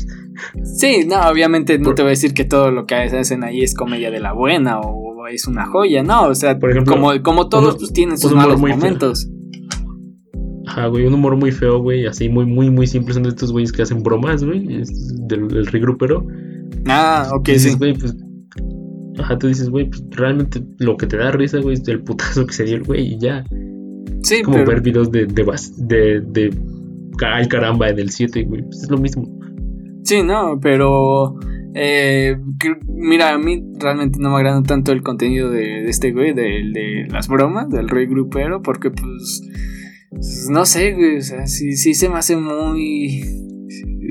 Sí, 0.65 1.07
no, 1.07 1.21
obviamente 1.29 1.79
no 1.79 1.95
te 1.95 2.03
voy 2.03 2.11
a 2.11 2.11
decir 2.11 2.35
que 2.35 2.45
todo 2.45 2.71
lo 2.71 2.87
que 2.87 2.95
hacen 2.95 3.45
ahí 3.45 3.63
es 3.63 3.75
comedia 3.75 4.11
de 4.11 4.21
la 4.21 4.33
buena 4.33 4.81
o 4.81 5.27
es 5.29 5.47
una 5.47 5.67
joya, 5.67 6.03
no, 6.03 6.29
o 6.29 6.35
sea, 6.35 6.59
Por 6.59 6.71
ejemplo, 6.71 6.95
como, 6.95 7.23
como 7.23 7.49
todos 7.49 7.77
pues 7.77 7.93
tienen 7.93 8.19
sus 8.19 8.35
malos 8.35 8.61
momentos. 8.61 9.29
Ajá, 10.67 10.87
güey, 10.87 11.07
un 11.07 11.15
humor 11.15 11.37
muy 11.37 11.51
feo, 11.51 11.81
güey, 11.81 12.07
así 12.07 12.29
muy, 12.29 12.47
muy, 12.47 12.71
muy 12.71 12.87
simple 12.87 13.15
son 13.15 13.25
de 13.25 13.31
estos 13.31 13.51
güeyes 13.51 13.73
que 13.73 13.83
hacen 13.83 14.03
bromas, 14.03 14.45
güey, 14.45 14.67
del, 15.27 15.49
del 15.49 15.67
regrupero. 15.67 16.27
Ah, 16.87 17.29
ok, 17.33 17.49
sí. 17.57 17.75
Güey, 17.77 17.95
pues, 17.95 18.17
ajá, 19.19 19.39
tú 19.39 19.49
dices, 19.49 19.69
güey, 19.69 19.89
pues 19.89 20.03
realmente 20.11 20.63
lo 20.79 20.97
que 20.97 21.07
te 21.07 21.17
da 21.17 21.31
risa, 21.33 21.59
güey, 21.59 21.75
es 21.75 21.89
el 21.89 22.03
putazo 22.03 22.47
que 22.47 22.53
se 22.53 22.65
dio 22.65 22.77
el 22.77 22.85
güey 22.85 23.15
y 23.15 23.19
ya. 23.19 23.45
Sí, 24.23 24.43
como 24.43 24.65
ver 24.65 24.81
videos 24.83 25.11
de, 25.11 25.27
de, 25.27 26.21
de, 26.21 26.51
ay 27.27 27.49
caramba 27.49 27.89
en 27.89 27.99
el 27.99 28.11
7, 28.11 28.43
güey. 28.45 28.63
Pues 28.63 28.83
es 28.83 28.91
lo 28.91 28.99
mismo. 28.99 29.25
Sí, 30.05 30.23
no, 30.23 30.59
pero. 30.61 31.39
Eh, 31.75 32.37
mira, 32.89 33.35
a 33.35 33.39
mí 33.39 33.63
realmente 33.79 34.19
no 34.19 34.31
me 34.31 34.37
agrada 34.37 34.63
tanto 34.63 34.91
el 34.91 35.03
contenido 35.03 35.51
de, 35.51 35.89
este 35.89 36.11
güey, 36.11 36.35
de, 36.35 36.43
de, 36.73 37.07
las 37.11 37.29
bromas, 37.29 37.71
del 37.71 37.89
rey 37.89 38.07
grupero, 38.07 38.63
porque 38.63 38.91
pues. 38.91 39.43
pues 40.11 40.49
no 40.51 40.65
sé, 40.65 40.93
güey, 40.93 41.19
o 41.19 41.23
sea, 41.23 41.47
sí, 41.47 41.73
sí 41.73 41.95
se 41.95 42.09
me 42.09 42.17
hace 42.17 42.37
muy. 42.37 43.23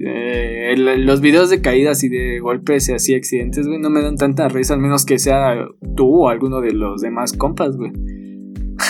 Eh, 0.05 0.76
los 0.78 1.20
videos 1.20 1.49
de 1.49 1.62
caídas 1.62 2.03
y 2.03 2.10
de 2.10 2.39
golpes 2.39 2.88
y 2.88 2.93
así 2.93 3.14
accidentes, 3.14 3.68
güey, 3.68 3.80
no 3.80 3.89
me 3.89 4.01
dan 4.01 4.16
tanta 4.16 4.47
risa, 4.47 4.74
al 4.74 4.80
menos 4.80 5.05
que 5.05 5.20
sea 5.20 5.55
tú 5.97 6.24
o 6.24 6.30
alguno 6.30 6.62
de 6.62 6.72
los 6.72 7.01
demás 7.01 7.34
compas, 7.34 7.76
güey. 7.76 7.91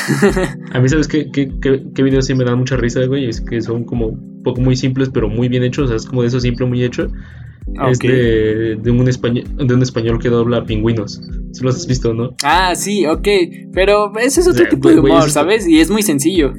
a 0.74 0.80
mí, 0.80 0.90
¿sabes 0.90 1.08
qué, 1.08 1.30
qué, 1.32 1.52
qué, 1.62 2.04
videos 2.04 2.26
sí 2.26 2.36
me 2.36 2.44
dan 2.44 2.60
mucha 2.60 2.78
risa, 2.78 3.06
güey? 3.06 3.30
Es 3.30 3.42
que 3.42 3.62
son 3.62 3.84
como 3.84 4.18
poco 4.44 4.62
muy 4.62 4.76
simples, 4.76 5.10
pero 5.14 5.30
muy 5.30 5.48
bien 5.50 5.64
hechos. 5.64 5.86
O 5.86 5.88
sea, 5.88 5.98
es 5.98 6.06
como 6.06 6.22
de 6.22 6.28
eso 6.28 6.40
simple, 6.40 6.66
muy 6.66 6.84
hecho. 6.84 7.08
Es 7.90 8.00
de, 8.00 8.80
un 8.86 9.08
español, 9.08 9.46
de 9.58 9.74
un 9.74 9.82
español 9.82 10.20
que 10.20 10.30
dobla 10.30 10.64
pingüinos. 10.64 11.22
Si 11.52 11.64
lo 11.64 11.70
has 11.70 11.86
visto, 11.86 12.14
¿no? 12.14 12.36
Ah, 12.44 12.74
sí, 12.76 13.06
ok. 13.06 13.28
Pero 13.74 14.12
ese 14.18 14.42
es 14.42 14.48
otro 14.48 14.68
tipo 14.68 14.90
de 14.90 15.00
humor, 15.00 15.30
¿sabes? 15.30 15.68
Y 15.68 15.80
es 15.80 15.90
muy 15.90 16.02
sencillo. 16.02 16.54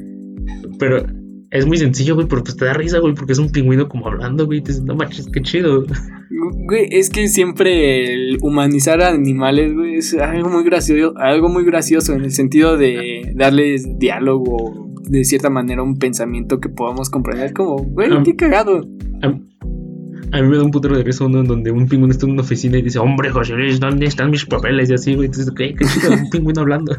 Pero 0.79 1.05
es 1.51 1.67
muy 1.67 1.79
sencillo, 1.79 2.15
güey, 2.15 2.29
pero 2.29 2.45
pues 2.45 2.57
te 2.57 2.65
da 2.65 2.75
risa, 2.75 3.01
güey, 3.01 3.15
porque 3.15 3.33
es 3.33 3.39
un 3.39 3.51
pingüino 3.51 3.89
como 3.89 4.07
hablando, 4.07 4.47
güey. 4.47 4.61
Y 4.61 4.63
te 4.63 4.69
dices, 4.69 4.85
no 4.85 4.95
manches, 4.95 5.29
qué 5.33 5.43
chido. 5.43 5.85
Güey, 6.31 6.89
es 6.91 7.11
que 7.11 7.29
siempre 7.29 8.15
el 8.15 8.39
humanizar 8.41 9.03
a 9.03 9.09
animales, 9.09 9.75
güey, 9.75 9.97
es 9.97 10.15
algo 10.15 10.49
muy 10.49 10.63
gracioso, 10.63 11.17
algo 11.19 11.49
muy 11.49 11.65
gracioso 11.65 12.13
en 12.15 12.23
el 12.23 12.31
sentido 12.31 12.77
de 12.77 13.33
darles 13.35 13.99
diálogo, 13.99 14.93
de 15.03 15.25
cierta 15.25 15.51
manera 15.51 15.83
un 15.83 15.99
pensamiento 15.99 16.61
que 16.61 16.69
podamos 16.69 17.11
comprender. 17.11 17.53
Como, 17.53 17.79
güey, 17.79 18.11
qué 18.23 18.37
cagado. 18.37 18.89
A 20.33 20.41
mí 20.41 20.49
me 20.49 20.57
da 20.57 20.63
un 20.63 20.71
putero 20.71 20.97
de 20.97 21.03
risa 21.03 21.25
uno 21.25 21.41
en 21.41 21.47
donde 21.47 21.73
un 21.73 21.89
pingüino 21.89 22.13
está 22.13 22.27
en 22.27 22.33
una 22.33 22.43
oficina 22.43 22.79
y 22.79 22.83
dice, 22.83 23.01
hombre, 23.01 23.31
José 23.31 23.55
Luis, 23.55 23.81
¿dónde 23.81 24.07
están 24.07 24.31
mis 24.31 24.47
papeles? 24.47 24.89
Y 24.89 24.95
así, 24.95 25.17
güey. 25.17 25.27
Entonces, 25.27 25.53
¿qué? 25.57 25.75
¿Qué 25.75 25.85
un 26.09 26.31
pingüino 26.31 26.61
hablando? 26.61 26.97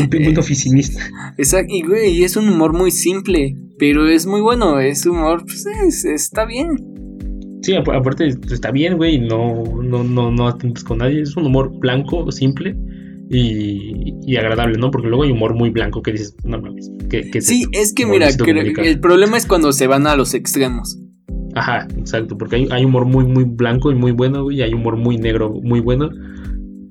Un 0.00 0.10
pingüino 0.10 0.40
oficinista. 0.40 1.00
Exacto, 1.38 1.72
y 1.74 1.82
güey, 1.82 2.24
es 2.24 2.36
un 2.36 2.48
humor 2.48 2.72
muy 2.72 2.90
simple, 2.90 3.56
pero 3.78 4.08
es 4.08 4.26
muy 4.26 4.40
bueno. 4.40 4.80
Es 4.80 5.06
humor, 5.06 5.44
pues 5.44 6.04
está 6.04 6.44
bien. 6.44 6.76
Sí, 7.62 7.74
aparte 7.74 8.28
está 8.52 8.70
bien, 8.70 8.96
güey, 8.96 9.18
no, 9.18 9.62
no, 9.82 10.04
no, 10.04 10.30
no 10.30 10.48
atentas 10.48 10.84
con 10.84 10.98
nadie. 10.98 11.22
Es 11.22 11.36
un 11.36 11.46
humor 11.46 11.72
blanco, 11.78 12.30
simple 12.30 12.76
y, 13.30 14.36
agradable, 14.36 14.78
¿no? 14.78 14.90
Porque 14.90 15.08
luego 15.08 15.24
hay 15.24 15.30
humor 15.30 15.54
muy 15.54 15.70
blanco 15.70 16.02
que 16.02 16.12
dices, 16.12 16.36
no 16.44 16.60
mames. 16.60 16.90
sí, 17.40 17.64
es 17.72 17.92
que 17.92 18.06
mira, 18.06 18.28
el 18.28 19.00
problema 19.00 19.36
es 19.36 19.46
cuando 19.46 19.72
se 19.72 19.86
van 19.86 20.06
a 20.06 20.16
los 20.16 20.34
extremos. 20.34 20.98
Ajá, 21.54 21.86
exacto, 21.96 22.36
porque 22.36 22.66
hay, 22.70 22.84
humor 22.84 23.06
muy, 23.06 23.24
muy 23.24 23.44
blanco 23.44 23.92
y 23.92 23.94
muy 23.94 24.12
bueno, 24.12 24.42
güey, 24.42 24.58
y 24.58 24.62
hay 24.62 24.74
humor 24.74 24.96
muy 24.96 25.18
negro, 25.18 25.54
muy 25.62 25.80
bueno. 25.80 26.10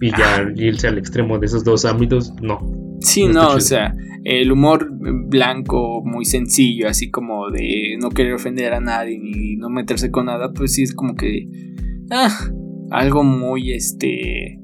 Y 0.03 0.11
ya 0.11 0.45
irse 0.57 0.89
al 0.89 0.97
extremo 0.97 1.39
de 1.39 1.45
esos 1.45 1.63
dos 1.63 1.85
ámbitos, 1.85 2.33
no. 2.41 2.59
Sí, 2.99 3.25
no, 3.25 3.47
o 3.51 3.59
sea, 3.61 3.95
el 4.25 4.51
humor 4.51 4.89
blanco, 4.91 6.01
muy 6.03 6.25
sencillo, 6.25 6.89
así 6.89 7.09
como 7.09 7.49
de 7.49 7.95
no 8.01 8.09
querer 8.09 8.33
ofender 8.33 8.73
a 8.73 8.81
nadie 8.81 9.17
ni 9.17 9.55
no 9.55 9.69
meterse 9.69 10.11
con 10.11 10.25
nada, 10.25 10.51
pues 10.51 10.73
sí 10.73 10.83
es 10.83 10.93
como 10.93 11.15
que. 11.15 11.47
Ah, 12.11 12.29
algo 12.91 13.23
muy, 13.23 13.71
este 13.71 14.59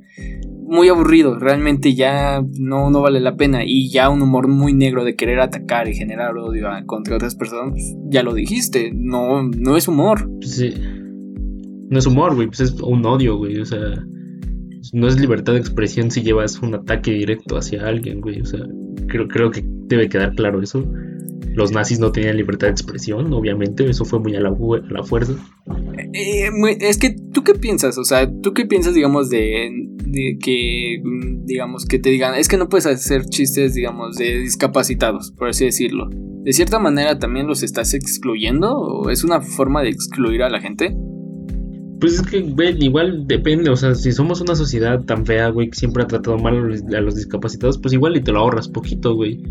muy 0.67 0.89
aburrido, 0.89 1.39
realmente 1.39 1.95
ya 1.95 2.43
no, 2.59 2.91
no 2.91 3.01
vale 3.01 3.21
la 3.21 3.37
pena 3.37 3.61
y 3.65 3.89
ya 3.89 4.09
un 4.09 4.21
humor 4.21 4.49
muy 4.49 4.73
negro 4.73 5.05
de 5.05 5.15
querer 5.15 5.39
atacar 5.39 5.87
y 5.87 5.95
generar 5.95 6.37
odio 6.37 6.67
contra 6.85 7.15
otras 7.15 7.35
personas, 7.35 7.71
pues, 7.71 7.95
ya 8.11 8.23
lo 8.23 8.33
dijiste, 8.33 8.91
no, 8.93 9.41
no 9.41 9.77
es 9.77 9.87
humor. 9.87 10.29
Sí. 10.41 10.73
No 11.89 11.97
es 11.97 12.05
humor, 12.05 12.35
güey, 12.35 12.47
pues 12.47 12.59
es 12.59 12.81
un 12.81 13.05
odio, 13.05 13.37
güey, 13.37 13.57
o 13.57 13.65
sea, 13.65 13.79
no 14.93 15.07
es 15.07 15.19
libertad 15.19 15.53
de 15.53 15.59
expresión 15.59 16.11
si 16.11 16.21
llevas 16.21 16.59
un 16.61 16.75
ataque 16.75 17.11
directo 17.11 17.57
hacia 17.57 17.87
alguien, 17.87 18.21
güey, 18.21 18.41
o 18.41 18.45
sea, 18.45 18.61
creo, 19.07 19.27
creo 19.27 19.51
que 19.51 19.63
debe 19.63 20.09
quedar 20.09 20.33
claro 20.35 20.61
eso. 20.61 20.85
Los 21.53 21.71
nazis 21.71 21.99
no 21.99 22.11
tenían 22.11 22.37
libertad 22.37 22.67
de 22.67 22.71
expresión, 22.71 23.33
obviamente, 23.33 23.89
eso 23.89 24.05
fue 24.05 24.19
muy 24.19 24.35
a 24.35 24.39
la, 24.39 24.53
fuerza. 25.03 25.33
Eh, 26.13 26.49
es 26.79 26.97
que, 26.97 27.15
¿tú 27.33 27.43
qué 27.43 27.53
piensas? 27.53 27.97
O 27.97 28.03
sea, 28.03 28.29
¿tú 28.41 28.53
qué 28.53 28.65
piensas, 28.65 28.93
digamos, 28.93 29.29
de, 29.29 29.69
de 30.05 30.37
que, 30.41 31.01
mm, 31.03 31.45
digamos, 31.45 31.85
que 31.85 31.99
te 31.99 32.09
digan, 32.11 32.35
es 32.35 32.47
que 32.47 32.57
no 32.57 32.69
puedes 32.69 32.85
hacer 32.85 33.25
chistes, 33.25 33.73
digamos, 33.73 34.15
de 34.15 34.39
discapacitados, 34.39 35.31
por 35.31 35.49
así 35.49 35.65
decirlo? 35.65 36.09
¿De 36.43 36.53
cierta 36.53 36.79
manera 36.79 37.19
también 37.19 37.47
los 37.47 37.63
estás 37.63 37.93
excluyendo 37.93 38.77
o 38.77 39.09
es 39.09 39.23
una 39.23 39.41
forma 39.41 39.81
de 39.81 39.89
excluir 39.89 40.43
a 40.43 40.49
la 40.49 40.61
gente? 40.61 40.95
Pues 41.99 42.13
es 42.13 42.21
que, 42.21 42.41
güey, 42.41 42.77
igual 42.83 43.27
depende, 43.27 43.69
o 43.69 43.75
sea, 43.75 43.93
si 43.93 44.11
somos 44.13 44.39
una 44.39 44.55
sociedad 44.55 45.03
tan 45.03 45.25
fea, 45.25 45.49
güey, 45.49 45.69
que 45.69 45.77
siempre 45.77 46.03
ha 46.03 46.07
tratado 46.07 46.37
mal 46.37 46.55
a 46.55 47.01
los 47.01 47.15
discapacitados, 47.15 47.77
pues 47.77 47.93
igual 47.93 48.15
y 48.15 48.21
te 48.21 48.31
lo 48.31 48.39
ahorras 48.39 48.69
poquito, 48.69 49.15
güey. 49.15 49.41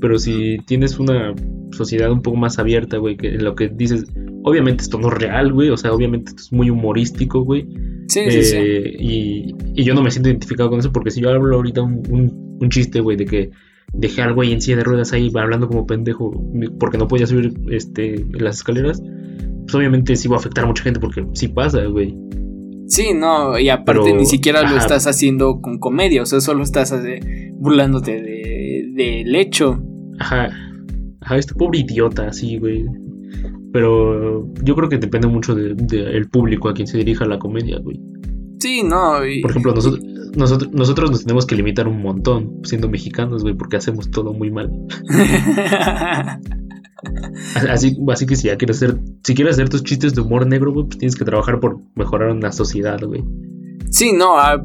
Pero 0.00 0.18
si 0.18 0.58
tienes 0.66 0.98
una 0.98 1.34
sociedad 1.72 2.10
un 2.10 2.22
poco 2.22 2.36
más 2.36 2.58
abierta, 2.58 2.96
güey, 2.96 3.16
que 3.16 3.34
en 3.34 3.44
lo 3.44 3.54
que 3.54 3.68
dices, 3.68 4.06
obviamente 4.42 4.84
esto 4.84 4.98
no 4.98 5.08
es 5.08 5.18
real, 5.18 5.52
güey, 5.52 5.68
o 5.68 5.76
sea, 5.76 5.92
obviamente 5.92 6.30
esto 6.30 6.42
es 6.42 6.52
muy 6.52 6.70
humorístico, 6.70 7.42
güey. 7.42 7.66
Sí, 8.08 8.30
sí, 8.30 8.42
sí. 8.42 8.56
Eh, 8.56 8.96
y, 8.98 9.54
y, 9.74 9.84
yo 9.84 9.94
no 9.94 10.02
me 10.02 10.10
siento 10.10 10.30
identificado 10.30 10.70
con 10.70 10.78
eso 10.78 10.92
porque 10.92 11.10
si 11.10 11.20
yo 11.20 11.28
hablo 11.28 11.56
ahorita 11.56 11.82
un, 11.82 12.56
un, 12.58 12.70
chiste, 12.70 13.00
güey, 13.00 13.18
de 13.18 13.26
que 13.26 13.50
dejé 13.92 14.22
al 14.22 14.32
güey 14.32 14.52
en 14.52 14.62
silla 14.62 14.78
de 14.78 14.84
ruedas 14.84 15.12
ahí 15.12 15.30
hablando 15.34 15.68
como 15.68 15.86
pendejo 15.86 16.32
porque 16.78 16.96
no 16.98 17.08
podía 17.08 17.26
subir 17.26 17.52
este, 17.70 18.24
las 18.32 18.56
escaleras, 18.56 19.02
pues 19.68 19.74
obviamente 19.74 20.16
sí 20.16 20.28
va 20.28 20.36
a 20.36 20.38
afectar 20.38 20.64
a 20.64 20.66
mucha 20.66 20.82
gente 20.82 20.98
porque 20.98 21.26
sí 21.34 21.48
pasa, 21.48 21.84
güey. 21.84 22.16
Sí, 22.86 23.12
no, 23.12 23.58
y 23.58 23.68
aparte 23.68 24.14
ni 24.14 24.24
siquiera 24.24 24.62
lo 24.62 24.78
estás 24.78 25.06
haciendo 25.06 25.60
con 25.60 25.78
comedia, 25.78 26.22
o 26.22 26.26
sea, 26.26 26.40
solo 26.40 26.62
estás 26.62 26.94
burlándote 27.52 28.12
del 28.22 28.94
de, 28.94 29.40
hecho. 29.40 29.78
Ajá, 30.18 30.48
ajá, 31.20 31.36
este 31.36 31.54
pobre 31.54 31.80
idiota, 31.80 32.32
sí, 32.32 32.56
güey. 32.56 32.86
Pero 33.70 34.50
yo 34.64 34.74
creo 34.74 34.88
que 34.88 34.96
depende 34.96 35.28
mucho 35.28 35.54
del 35.54 35.76
de, 35.76 36.26
público 36.32 36.70
a 36.70 36.72
quien 36.72 36.86
se 36.86 36.96
dirija 36.96 37.26
la 37.26 37.38
comedia, 37.38 37.78
güey. 37.78 38.00
Sí, 38.60 38.82
no. 38.82 39.18
Por 39.42 39.50
ejemplo, 39.50 39.74
nosotros, 39.74 40.02
nosotros, 40.34 40.72
nosotros 40.72 41.10
nos 41.10 41.24
tenemos 41.24 41.44
que 41.44 41.56
limitar 41.56 41.86
un 41.86 42.00
montón 42.00 42.60
siendo 42.64 42.88
mexicanos, 42.88 43.42
güey, 43.42 43.54
porque 43.54 43.76
hacemos 43.76 44.10
todo 44.10 44.32
muy 44.32 44.50
mal. 44.50 44.72
Así, 47.70 47.96
así 48.08 48.26
que 48.26 48.36
si 48.36 48.48
ya 48.48 48.56
quieres 48.56 48.78
hacer, 48.78 48.98
si 49.22 49.34
quieres 49.34 49.54
hacer 49.54 49.68
tus 49.68 49.84
chistes 49.84 50.14
de 50.14 50.20
humor 50.20 50.46
negro, 50.46 50.72
güey, 50.72 50.86
pues 50.86 50.98
tienes 50.98 51.16
que 51.16 51.24
trabajar 51.24 51.60
por 51.60 51.80
mejorar 51.94 52.30
una 52.30 52.50
sociedad, 52.50 52.98
güey. 53.00 53.24
Sí, 53.90 54.12
no, 54.12 54.38
ah, 54.38 54.62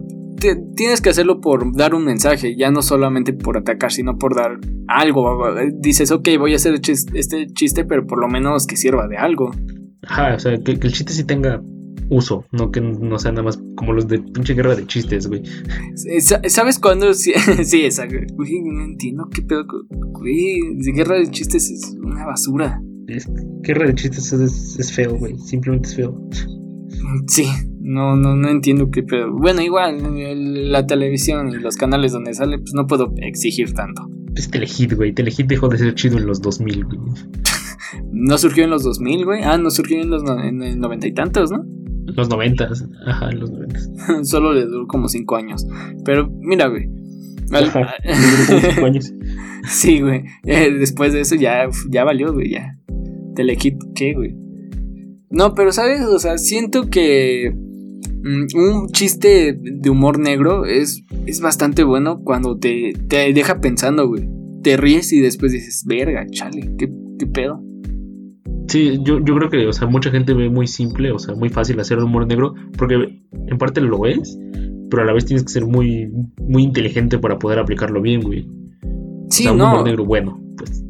tienes 0.75 1.01
que 1.01 1.09
hacerlo 1.09 1.39
por 1.39 1.75
dar 1.75 1.93
un 1.95 2.03
mensaje, 2.05 2.55
ya 2.55 2.71
no 2.71 2.81
solamente 2.81 3.33
por 3.33 3.57
atacar, 3.57 3.91
sino 3.91 4.17
por 4.17 4.35
dar 4.35 4.59
algo. 4.87 5.45
Dices, 5.79 6.11
ok, 6.11 6.29
voy 6.37 6.53
a 6.53 6.55
hacer 6.57 6.75
este 7.13 7.47
chiste, 7.47 7.85
pero 7.85 8.05
por 8.05 8.19
lo 8.19 8.27
menos 8.27 8.67
que 8.67 8.75
sirva 8.75 9.07
de 9.07 9.17
algo. 9.17 9.51
Ajá, 10.03 10.35
o 10.35 10.39
sea, 10.39 10.57
que, 10.57 10.71
el 10.71 10.91
chiste 10.91 11.13
sí 11.13 11.23
tenga 11.23 11.61
uso, 12.09 12.45
no 12.51 12.71
que 12.71 12.81
no 12.81 13.19
sea 13.19 13.31
nada 13.31 13.43
más 13.43 13.59
como 13.75 13.93
los 13.93 14.07
de 14.07 14.19
pinche 14.19 14.53
guerra 14.53 14.75
de 14.75 14.85
chistes, 14.85 15.27
güey. 15.27 15.43
¿Sabes 16.47 16.79
cuándo? 16.79 17.13
Sí, 17.23 17.31
sí 17.63 17.85
esa, 17.85 18.05
güey, 18.07 18.61
no 18.61 18.83
entiendo 18.83 19.29
qué 19.33 19.41
pedo, 19.41 19.65
güey, 19.89 20.59
guerra 20.93 21.17
de 21.17 21.29
chistes 21.29 21.69
es 21.69 21.95
una 22.03 22.25
basura. 22.25 22.81
guerra 23.61 23.87
de 23.87 23.95
chistes 23.95 24.33
es, 24.33 24.79
es 24.79 24.91
feo, 24.91 25.15
güey, 25.15 25.37
simplemente 25.37 25.89
es 25.89 25.95
feo. 25.95 26.19
Sí, 27.27 27.45
no, 27.79 28.15
no, 28.15 28.35
no 28.35 28.49
entiendo 28.49 28.89
qué 28.91 29.03
pedo. 29.03 29.31
Bueno, 29.31 29.61
igual, 29.61 30.71
la 30.71 30.85
televisión 30.87 31.49
y 31.49 31.55
los 31.55 31.75
canales 31.75 32.11
donde 32.11 32.33
sale, 32.33 32.57
pues 32.57 32.73
no 32.73 32.87
puedo 32.87 33.13
exigir 33.17 33.73
tanto. 33.73 34.09
Es 34.35 34.49
Telehit, 34.49 34.93
güey. 34.93 35.13
Telehit 35.13 35.47
dejó 35.47 35.67
de 35.67 35.77
ser 35.77 35.93
chido 35.93 36.17
en 36.17 36.25
los 36.25 36.41
2000, 36.41 36.85
güey. 36.85 36.99
¿No 38.11 38.37
surgió 38.37 38.63
en 38.63 38.71
los 38.71 38.83
2000, 38.83 39.25
güey? 39.25 39.43
Ah, 39.43 39.57
no 39.57 39.69
surgió 39.69 40.01
en 40.01 40.09
los 40.09 40.23
noventa 40.23 41.07
y 41.07 41.13
tantos, 41.13 41.51
¿no? 41.51 41.63
Los 42.05 42.29
noventas, 42.29 42.85
ajá, 43.05 43.29
en 43.31 43.39
los 43.39 43.51
noventas. 43.51 43.89
Solo 44.23 44.53
le 44.53 44.65
duró 44.65 44.87
como 44.87 45.07
cinco 45.07 45.35
años. 45.35 45.65
Pero 46.05 46.29
mira, 46.39 46.67
güey. 46.67 46.89
Ajá, 47.51 47.93
cinco 48.73 48.85
años. 48.85 49.13
sí, 49.67 50.01
güey. 50.01 50.23
Eh, 50.45 50.71
después 50.71 51.13
de 51.13 51.21
eso 51.21 51.35
ya, 51.35 51.67
ya 51.89 52.03
valió, 52.03 52.33
güey, 52.33 52.51
ya. 52.51 52.77
Telehit, 53.35 53.77
¿qué, 53.95 54.13
güey? 54.13 54.35
No, 55.29 55.55
pero 55.55 55.71
sabes, 55.71 56.01
o 56.01 56.19
sea, 56.19 56.37
siento 56.37 56.89
que 56.89 57.51
mm, 57.53 58.55
un 58.55 58.89
chiste 58.89 59.57
de 59.59 59.89
humor 59.89 60.19
negro 60.19 60.65
es, 60.65 61.03
es 61.25 61.41
bastante 61.41 61.83
bueno 61.83 62.21
cuando 62.23 62.57
te, 62.57 62.93
te 63.07 63.33
deja 63.33 63.59
pensando, 63.59 64.07
güey. 64.07 64.29
Te 64.61 64.77
ríes 64.77 65.11
y 65.11 65.19
después 65.19 65.51
dices, 65.51 65.83
verga, 65.87 66.25
chale, 66.29 66.75
¿qué, 66.77 66.89
qué 67.17 67.27
pedo? 67.27 67.63
Sí, 68.67 68.99
yo, 69.03 69.19
yo 69.19 69.35
creo 69.35 69.49
que, 69.49 69.67
o 69.67 69.73
sea, 69.73 69.87
mucha 69.87 70.09
gente 70.09 70.33
ve 70.33 70.49
muy 70.49 70.67
simple, 70.67 71.11
o 71.11 71.19
sea, 71.19 71.35
muy 71.35 71.49
fácil 71.49 71.79
hacer 71.79 71.97
el 71.97 72.05
humor 72.05 72.27
negro, 72.27 72.53
porque 72.77 72.95
en 73.31 73.57
parte 73.57 73.81
lo 73.81 74.05
es, 74.05 74.37
pero 74.89 75.03
a 75.03 75.05
la 75.05 75.13
vez 75.13 75.25
tienes 75.25 75.43
que 75.43 75.51
ser 75.51 75.65
muy, 75.65 76.09
muy 76.37 76.63
inteligente 76.63 77.17
para 77.17 77.39
poder 77.39 77.59
aplicarlo 77.59 78.01
bien, 78.01 78.21
güey. 78.21 78.47
Sí, 79.29 79.43
o 79.43 79.43
sea, 79.43 79.53
un 79.53 79.61
humor 79.61 79.83
negro 79.83 80.05
bueno, 80.05 80.41
pues. 80.57 80.83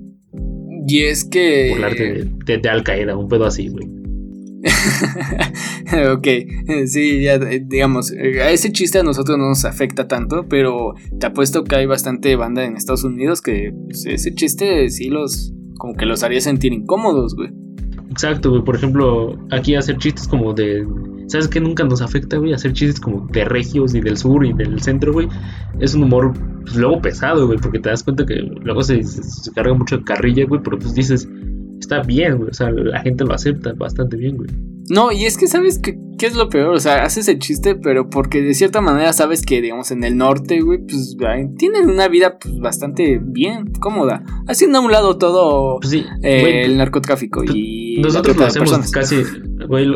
Y 0.87 1.03
es 1.03 1.23
que. 1.25 1.69
Burlarte 1.71 2.27
de, 2.45 2.57
de 2.57 2.69
Al 2.69 2.83
Qaeda, 2.83 3.17
un 3.17 3.27
pedo 3.27 3.45
así, 3.45 3.69
güey. 3.69 3.87
ok, 6.13 6.27
sí, 6.85 7.21
ya 7.21 7.37
digamos, 7.37 8.11
a 8.11 8.49
ese 8.51 8.71
chiste 8.71 8.99
a 8.99 9.03
nosotros 9.03 9.37
no 9.37 9.49
nos 9.49 9.65
afecta 9.65 10.07
tanto, 10.07 10.47
pero 10.47 10.93
te 11.19 11.25
apuesto 11.25 11.63
que 11.65 11.75
hay 11.75 11.85
bastante 11.85 12.35
banda 12.37 12.63
en 12.63 12.77
Estados 12.77 13.03
Unidos 13.03 13.41
que 13.41 13.73
pues, 13.85 14.05
ese 14.05 14.33
chiste 14.33 14.89
sí 14.89 15.09
los, 15.09 15.53
como 15.77 15.95
que 15.95 16.05
los 16.05 16.23
haría 16.23 16.39
sentir 16.39 16.71
incómodos, 16.71 17.35
güey. 17.35 17.49
Exacto, 18.13 18.51
güey, 18.51 18.63
por 18.63 18.75
ejemplo, 18.75 19.35
aquí 19.49 19.73
hacer 19.73 19.97
chistes 19.97 20.27
como 20.27 20.53
de, 20.53 20.87
¿sabes 21.25 21.47
qué? 21.47 21.59
Nunca 21.59 21.83
nos 21.83 21.99
afecta, 21.99 22.37
güey, 22.37 22.53
hacer 22.53 22.71
chistes 22.71 22.99
como 22.99 23.25
de 23.31 23.43
regios 23.43 23.95
y 23.95 24.01
del 24.01 24.17
sur 24.17 24.45
y 24.45 24.53
del 24.53 24.79
centro, 24.81 25.13
güey. 25.13 25.27
Es 25.79 25.95
un 25.95 26.03
humor, 26.03 26.31
pues, 26.61 26.75
luego 26.75 27.01
pesado, 27.01 27.47
güey, 27.47 27.57
porque 27.57 27.79
te 27.79 27.89
das 27.89 28.03
cuenta 28.03 28.23
que 28.23 28.35
luego 28.35 28.83
se, 28.83 29.01
se 29.01 29.51
carga 29.53 29.73
mucho 29.73 29.97
de 29.97 30.03
carrilla, 30.03 30.45
güey, 30.45 30.61
pero 30.63 30.77
pues 30.77 30.93
dices 30.93 31.27
está 31.79 32.01
bien, 32.03 32.37
güey. 32.37 32.49
O 32.51 32.53
sea, 32.53 32.69
la 32.69 33.01
gente 33.01 33.23
lo 33.25 33.33
acepta 33.33 33.73
bastante 33.73 34.15
bien, 34.15 34.37
güey. 34.37 34.49
No, 34.89 35.11
y 35.11 35.25
es 35.25 35.37
que 35.37 35.47
sabes 35.47 35.79
que, 35.79 35.97
qué 36.17 36.25
es 36.25 36.35
lo 36.35 36.49
peor, 36.49 36.73
o 36.73 36.79
sea, 36.79 37.03
haces 37.03 37.27
el 37.27 37.39
chiste, 37.39 37.75
pero 37.75 38.09
porque 38.09 38.41
de 38.41 38.53
cierta 38.53 38.81
manera 38.81 39.13
sabes 39.13 39.41
que, 39.43 39.61
digamos, 39.61 39.91
en 39.91 40.03
el 40.03 40.17
norte, 40.17 40.61
güey, 40.61 40.79
pues 40.79 41.15
tienen 41.57 41.89
una 41.89 42.07
vida 42.07 42.37
pues, 42.37 42.59
bastante 42.59 43.19
bien, 43.21 43.71
cómoda, 43.79 44.23
haciendo 44.47 44.79
a 44.79 44.81
un 44.81 44.91
lado 44.91 45.17
todo 45.17 45.79
pues 45.79 45.93
eh, 45.93 46.63
el 46.65 46.77
narcotráfico 46.77 47.43
y... 47.43 48.01
Nosotros 48.01 48.35
lo 48.35 48.45
hacemos 48.45 48.91
casi, 48.91 49.23
güey, 49.67 49.87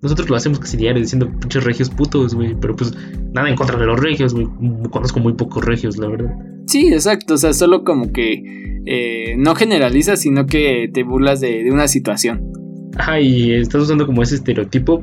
nosotros 0.00 0.28
lo 0.28 0.36
hacemos 0.36 0.58
casi 0.58 0.76
diario 0.76 1.00
diciendo 1.00 1.30
pinches 1.40 1.64
regios 1.64 1.90
putos, 1.90 2.34
güey, 2.34 2.54
pero 2.60 2.76
pues 2.76 2.94
nada 3.32 3.48
en 3.48 3.56
contra 3.56 3.78
de 3.78 3.86
los 3.86 3.98
regios, 3.98 4.34
güey, 4.34 4.46
conozco 4.90 5.20
muy 5.20 5.34
pocos 5.34 5.64
regios, 5.64 5.96
la 5.98 6.08
verdad. 6.08 6.30
Sí, 6.66 6.92
exacto, 6.92 7.34
o 7.34 7.38
sea, 7.38 7.52
solo 7.52 7.84
como 7.84 8.12
que 8.12 8.42
eh, 8.86 9.34
no 9.38 9.54
generalizas, 9.54 10.20
sino 10.20 10.46
que 10.46 10.90
te 10.92 11.02
burlas 11.04 11.40
de, 11.40 11.70
una 11.70 11.88
situación. 11.88 12.52
Ajá, 12.96 13.20
y 13.20 13.52
estás 13.52 13.82
usando 13.82 14.06
como 14.06 14.22
ese 14.22 14.36
estereotipo, 14.36 15.02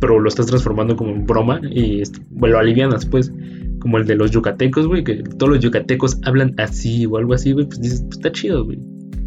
pero 0.00 0.20
lo 0.20 0.28
estás 0.28 0.46
transformando 0.46 0.96
como 0.96 1.10
en 1.10 1.26
broma 1.26 1.60
y 1.70 2.02
lo 2.32 2.58
alivianas, 2.58 3.06
pues. 3.06 3.32
Como 3.80 3.98
el 3.98 4.06
de 4.06 4.14
los 4.14 4.30
yucatecos, 4.30 4.86
güey, 4.86 5.04
que 5.04 5.16
todos 5.16 5.52
los 5.52 5.62
yucatecos 5.62 6.18
hablan 6.24 6.54
así 6.58 7.04
o 7.04 7.18
algo 7.18 7.34
así, 7.34 7.52
güey, 7.52 7.66
pues 7.66 7.82
dices, 7.82 8.00
pues 8.02 8.16
está 8.16 8.32
chido, 8.32 8.64
güey. 8.64 8.78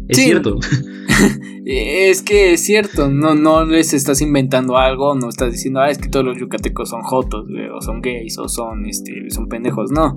Es 0.08 0.16
cierto. 0.16 0.58
es 1.64 2.22
que 2.22 2.52
es 2.54 2.64
cierto, 2.64 3.08
no, 3.10 3.34
no 3.34 3.64
les 3.64 3.92
estás 3.94 4.20
inventando 4.20 4.76
algo, 4.76 5.14
no 5.14 5.28
estás 5.28 5.52
diciendo, 5.52 5.80
ah, 5.80 5.90
es 5.90 5.98
que 5.98 6.08
todos 6.08 6.24
los 6.24 6.38
yucatecos 6.38 6.90
son 6.90 7.02
jotos, 7.02 7.48
güey, 7.48 7.68
o 7.68 7.80
son 7.80 8.00
gays, 8.00 8.38
o 8.38 8.48
son, 8.48 8.86
este, 8.86 9.30
son 9.30 9.48
pendejos, 9.48 9.90
no. 9.90 10.16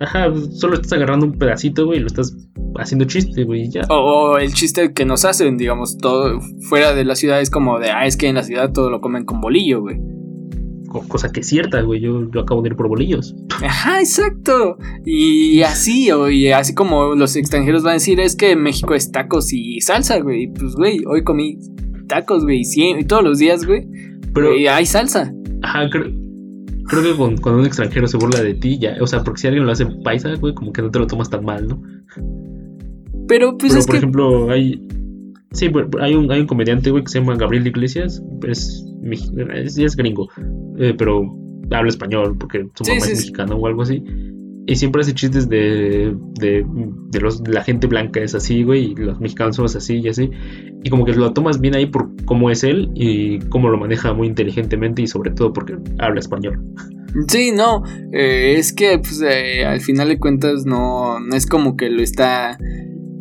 Ajá, 0.00 0.32
solo 0.52 0.74
estás 0.74 0.92
agarrando 0.94 1.26
un 1.26 1.38
pedacito, 1.38 1.86
güey, 1.86 1.98
y 1.98 2.02
lo 2.02 2.08
estás 2.08 2.36
haciendo 2.76 3.04
chiste, 3.04 3.44
güey, 3.44 3.70
ya. 3.70 3.82
O, 3.88 4.38
el 4.38 4.52
chiste 4.52 4.92
que 4.92 5.04
nos 5.04 5.24
hacen, 5.24 5.56
digamos, 5.56 5.98
todo 5.98 6.40
fuera 6.68 6.94
de 6.94 7.04
la 7.04 7.14
ciudad 7.16 7.40
es 7.40 7.50
como 7.50 7.78
de, 7.78 7.90
ah, 7.90 8.06
es 8.06 8.16
que 8.16 8.28
en 8.28 8.34
la 8.34 8.42
ciudad 8.42 8.72
todo 8.72 8.90
lo 8.90 9.00
comen 9.00 9.24
con 9.24 9.40
bolillo, 9.40 9.80
güey. 9.80 9.98
Cosa 11.08 11.32
que 11.32 11.40
es 11.40 11.48
cierta, 11.48 11.80
güey, 11.80 12.00
yo, 12.00 12.30
yo 12.30 12.40
acabo 12.40 12.62
de 12.62 12.68
ir 12.68 12.76
por 12.76 12.88
bolillos. 12.88 13.34
Ajá, 13.62 13.98
exacto. 14.00 14.78
Y 15.04 15.60
así, 15.62 16.08
y 16.30 16.48
así 16.48 16.74
como 16.74 17.14
los 17.14 17.34
extranjeros 17.34 17.82
van 17.82 17.92
a 17.92 17.94
decir, 17.94 18.20
es 18.20 18.36
que 18.36 18.54
México 18.54 18.94
es 18.94 19.10
tacos 19.10 19.52
y 19.52 19.80
salsa, 19.80 20.20
güey. 20.20 20.52
Pues, 20.52 20.74
güey, 20.76 21.00
hoy 21.06 21.24
comí 21.24 21.58
tacos, 22.06 22.44
güey, 22.44 22.62
y 22.64 23.04
todos 23.04 23.24
los 23.24 23.38
días, 23.38 23.64
güey. 23.66 23.88
Pero 24.32 24.50
hay 24.70 24.86
salsa. 24.86 25.32
Ajá, 25.62 25.88
creo, 25.90 26.12
creo 26.86 27.02
que 27.02 27.40
cuando 27.40 27.60
un 27.60 27.66
extranjero 27.66 28.06
se 28.06 28.16
burla 28.16 28.42
de 28.42 28.54
ti, 28.54 28.78
ya, 28.78 28.96
o 29.00 29.06
sea, 29.06 29.22
porque 29.22 29.40
si 29.40 29.46
alguien 29.46 29.66
lo 29.66 29.72
hace 29.72 29.86
paisa, 29.86 30.34
güey, 30.34 30.54
como 30.54 30.72
que 30.72 30.82
no 30.82 30.90
te 30.90 30.98
lo 30.98 31.06
tomas 31.06 31.30
tan 31.30 31.44
mal, 31.44 31.66
¿no? 31.66 31.82
Pero 33.26 33.56
pues 33.56 33.72
Pero, 33.72 33.86
por 33.86 33.96
ejemplo, 33.96 34.50
hay 34.50 34.86
sí, 35.52 35.70
hay 36.00 36.14
un 36.14 36.30
hay 36.30 36.40
un 36.40 36.46
comediante, 36.46 36.90
güey, 36.90 37.04
que 37.04 37.10
se 37.10 37.20
llama 37.20 37.36
Gabriel 37.36 37.66
Iglesias, 37.66 38.22
es 38.46 38.84
es, 39.02 39.78
es 39.78 39.96
gringo, 39.96 40.28
eh, 40.78 40.94
pero 40.96 41.36
habla 41.70 41.88
español 41.88 42.36
porque 42.38 42.66
su 42.74 42.84
mamá 42.84 42.96
es 42.96 43.18
mexicana 43.18 43.54
o 43.54 43.66
algo 43.66 43.82
así. 43.82 44.02
Y 44.66 44.76
siempre 44.76 45.02
hace 45.02 45.12
chistes 45.12 45.48
de, 45.48 46.16
de, 46.40 46.64
de, 47.10 47.20
los, 47.20 47.46
la 47.46 47.62
gente 47.62 47.86
blanca 47.86 48.20
es 48.20 48.34
así, 48.34 48.62
güey, 48.62 48.92
y 48.92 48.94
los 48.94 49.20
mexicanos 49.20 49.56
somos 49.56 49.76
así 49.76 49.98
y 49.98 50.08
así. 50.08 50.30
Y 50.82 50.88
como 50.88 51.04
que 51.04 51.12
lo 51.12 51.32
tomas 51.34 51.60
bien 51.60 51.74
ahí 51.74 51.86
por 51.86 52.10
cómo 52.24 52.50
es 52.50 52.64
él 52.64 52.90
y 52.94 53.40
cómo 53.50 53.68
lo 53.68 53.76
maneja 53.76 54.14
muy 54.14 54.26
inteligentemente 54.26 55.02
y 55.02 55.06
sobre 55.06 55.32
todo 55.32 55.52
porque 55.52 55.76
habla 55.98 56.20
español. 56.20 56.62
Sí, 57.28 57.52
no, 57.52 57.82
eh, 58.12 58.56
es 58.58 58.72
que 58.72 58.98
pues, 58.98 59.22
eh, 59.22 59.64
al 59.64 59.80
final 59.80 60.08
de 60.08 60.18
cuentas 60.18 60.64
no, 60.64 61.20
no 61.20 61.36
es 61.36 61.46
como 61.46 61.76
que 61.76 61.90
lo 61.90 62.02
está... 62.02 62.58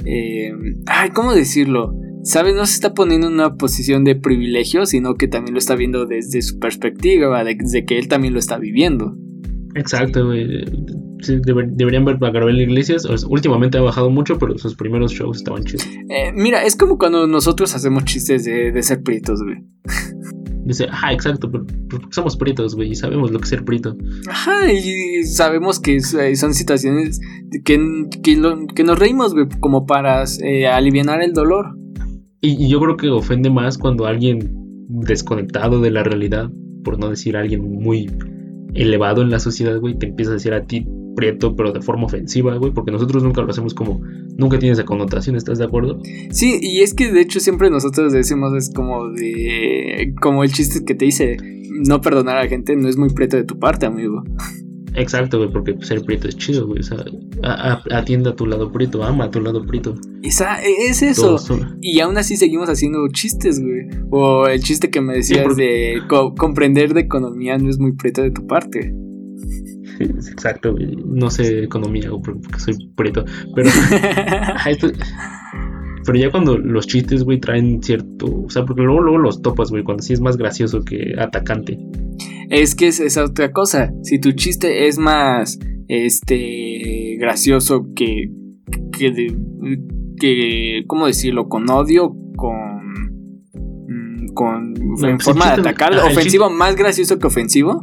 Eh, 0.05 0.51
ay, 0.87 1.09
¿cómo 1.11 1.33
decirlo? 1.33 1.93
¿Sabes? 2.23 2.55
No 2.55 2.65
se 2.65 2.75
está 2.75 2.93
poniendo 2.93 3.27
en 3.27 3.33
una 3.33 3.55
posición 3.55 4.05
de 4.05 4.15
privilegio, 4.15 4.85
sino 4.85 5.15
que 5.15 5.27
también 5.27 5.53
lo 5.53 5.59
está 5.59 5.75
viendo 5.75 6.05
desde 6.05 6.41
su 6.41 6.57
perspectiva, 6.57 7.43
desde 7.43 7.85
que 7.85 7.99
él 7.99 8.07
también 8.07 8.33
lo 8.33 8.39
está 8.39 8.57
viviendo. 8.57 9.17
Exacto, 9.75 10.25
güey. 10.25 10.65
deberían 11.75 12.05
ver 12.05 12.17
a 12.21 12.29
Gabriel 12.31 12.61
Iglesias. 12.61 13.05
últimamente 13.27 13.77
ha 13.77 13.81
bajado 13.81 14.09
mucho, 14.09 14.37
pero 14.37 14.57
sus 14.57 14.75
primeros 14.75 15.13
shows 15.13 15.37
estaban 15.37 15.63
chidos. 15.63 15.87
mira, 16.35 16.63
es 16.63 16.75
como 16.75 16.97
cuando 16.97 17.27
nosotros 17.27 17.73
hacemos 17.75 18.05
chistes 18.05 18.45
de, 18.45 18.71
de 18.71 18.83
ser 18.83 19.03
prietos, 19.03 19.41
güey. 19.43 19.63
Dice, 20.65 20.85
ajá, 20.89 21.11
exacto, 21.11 21.51
pero, 21.51 21.65
somos 22.11 22.37
pritos, 22.37 22.75
güey, 22.75 22.91
y 22.91 22.95
sabemos 22.95 23.31
lo 23.31 23.39
que 23.39 23.43
es 23.43 23.49
ser 23.49 23.65
prito. 23.65 23.97
Ajá, 24.29 24.71
y 24.71 25.25
sabemos 25.25 25.79
que 25.79 25.97
eh, 25.97 26.35
son 26.35 26.53
situaciones 26.53 27.19
que, 27.65 28.07
que, 28.23 28.83
nos 28.83 28.99
reímos, 28.99 29.33
güey, 29.33 29.47
como 29.59 29.85
para 29.85 30.23
eh, 30.41 30.67
aliviar 30.67 31.21
el 31.21 31.33
dolor. 31.33 31.77
Y, 32.39 32.69
yo 32.69 32.79
creo 32.79 32.95
que 32.95 33.09
ofende 33.09 33.49
más 33.49 33.77
cuando 33.77 34.05
alguien 34.05 34.53
desconectado 34.87 35.81
de 35.81 35.91
la 35.91 36.03
realidad, 36.03 36.49
por 36.83 36.97
no 36.97 37.09
decir 37.09 37.35
alguien 37.35 37.69
muy 37.69 38.09
elevado 38.73 39.21
en 39.21 39.29
la 39.29 39.39
sociedad, 39.39 39.79
güey, 39.79 39.97
te 39.97 40.07
empieza 40.07 40.31
a 40.31 40.35
decir 40.35 40.53
a 40.53 40.63
ti 40.63 40.87
prieto, 41.15 41.55
pero 41.55 41.71
de 41.71 41.81
forma 41.81 42.05
ofensiva, 42.05 42.55
güey, 42.57 42.73
porque 42.73 42.91
nosotros 42.91 43.23
nunca 43.23 43.41
lo 43.41 43.49
hacemos 43.49 43.73
como, 43.73 44.01
nunca 44.37 44.59
tiene 44.59 44.73
esa 44.73 44.83
connotación, 44.83 45.35
¿estás 45.35 45.59
de 45.59 45.65
acuerdo? 45.65 45.99
Sí, 46.31 46.59
y 46.61 46.81
es 46.81 46.93
que 46.93 47.11
de 47.11 47.21
hecho 47.21 47.39
siempre 47.39 47.69
nosotros 47.69 48.11
decimos, 48.11 48.53
es 48.55 48.71
como 48.73 49.09
de, 49.09 50.13
como 50.21 50.43
el 50.43 50.51
chiste 50.51 50.83
que 50.85 50.95
te 50.95 51.05
dice, 51.05 51.37
no 51.85 52.01
perdonar 52.01 52.37
a 52.37 52.43
la 52.43 52.49
gente 52.49 52.75
no 52.75 52.87
es 52.87 52.97
muy 52.97 53.09
prieto 53.09 53.37
de 53.37 53.43
tu 53.43 53.59
parte, 53.59 53.85
amigo. 53.85 54.23
Exacto, 54.95 55.37
güey, 55.39 55.51
porque 55.51 55.75
ser 55.81 56.01
prieto 56.03 56.27
es 56.27 56.37
chido, 56.37 56.67
güey. 56.67 56.79
O 56.79 56.83
sea, 56.83 57.03
atienda 57.91 58.31
a 58.31 58.35
tu 58.35 58.45
lado 58.45 58.71
prieto, 58.71 59.03
ama 59.03 59.25
a 59.25 59.31
tu 59.31 59.41
lado 59.41 59.65
prieto. 59.65 59.95
Esa, 60.21 60.61
es 60.61 61.01
eso. 61.01 61.37
Y 61.81 61.99
aún 61.99 62.17
así 62.17 62.37
seguimos 62.37 62.69
haciendo 62.69 63.07
chistes, 63.11 63.59
güey. 63.59 63.87
O 64.11 64.47
el 64.47 64.61
chiste 64.61 64.89
que 64.89 65.01
me 65.01 65.15
decías 65.15 65.55
de 65.55 66.01
comprender 66.07 66.93
de 66.93 67.01
economía 67.01 67.57
no 67.57 67.69
es 67.69 67.79
muy 67.79 67.93
prieto 67.93 68.21
de 68.21 68.31
tu 68.31 68.45
parte. 68.45 68.93
Exacto, 69.99 70.73
güey. 70.73 70.95
No 71.05 71.29
sé 71.29 71.63
economía, 71.63 72.09
porque 72.23 72.59
soy 72.59 72.75
prieto. 72.95 73.25
Pero. 73.55 73.69
pero 76.05 76.19
ya 76.19 76.31
cuando 76.31 76.57
los 76.57 76.87
chistes, 76.87 77.23
güey, 77.23 77.39
traen 77.39 77.81
cierto. 77.81 78.43
O 78.45 78.49
sea, 78.49 78.65
porque 78.65 78.81
luego, 78.81 79.01
luego 79.01 79.17
los 79.17 79.41
topas, 79.41 79.71
güey, 79.71 79.83
cuando 79.83 80.03
sí 80.03 80.13
es 80.13 80.21
más 80.21 80.37
gracioso 80.37 80.83
que 80.83 81.15
atacante. 81.17 81.79
Es 82.49 82.75
que 82.75 82.87
es, 82.87 82.99
esa 82.99 83.23
otra 83.25 83.51
cosa. 83.51 83.91
Si 84.03 84.19
tu 84.19 84.31
chiste 84.33 84.87
es 84.87 84.97
más 84.97 85.59
este 85.87 87.17
gracioso 87.19 87.87
que 87.95 88.29
que, 88.97 89.35
que 90.19 90.83
¿cómo 90.87 91.07
decirlo? 91.07 91.47
con 91.49 91.69
odio, 91.69 92.15
con 92.35 92.55
mm, 93.53 94.33
con 94.33 94.73
en 94.77 95.17
pues 95.17 95.23
forma 95.23 95.45
de 95.55 95.61
atacar, 95.61 95.97
ofensivo 95.99 96.49
más 96.49 96.75
gracioso 96.75 97.19
que 97.19 97.27
ofensivo. 97.27 97.81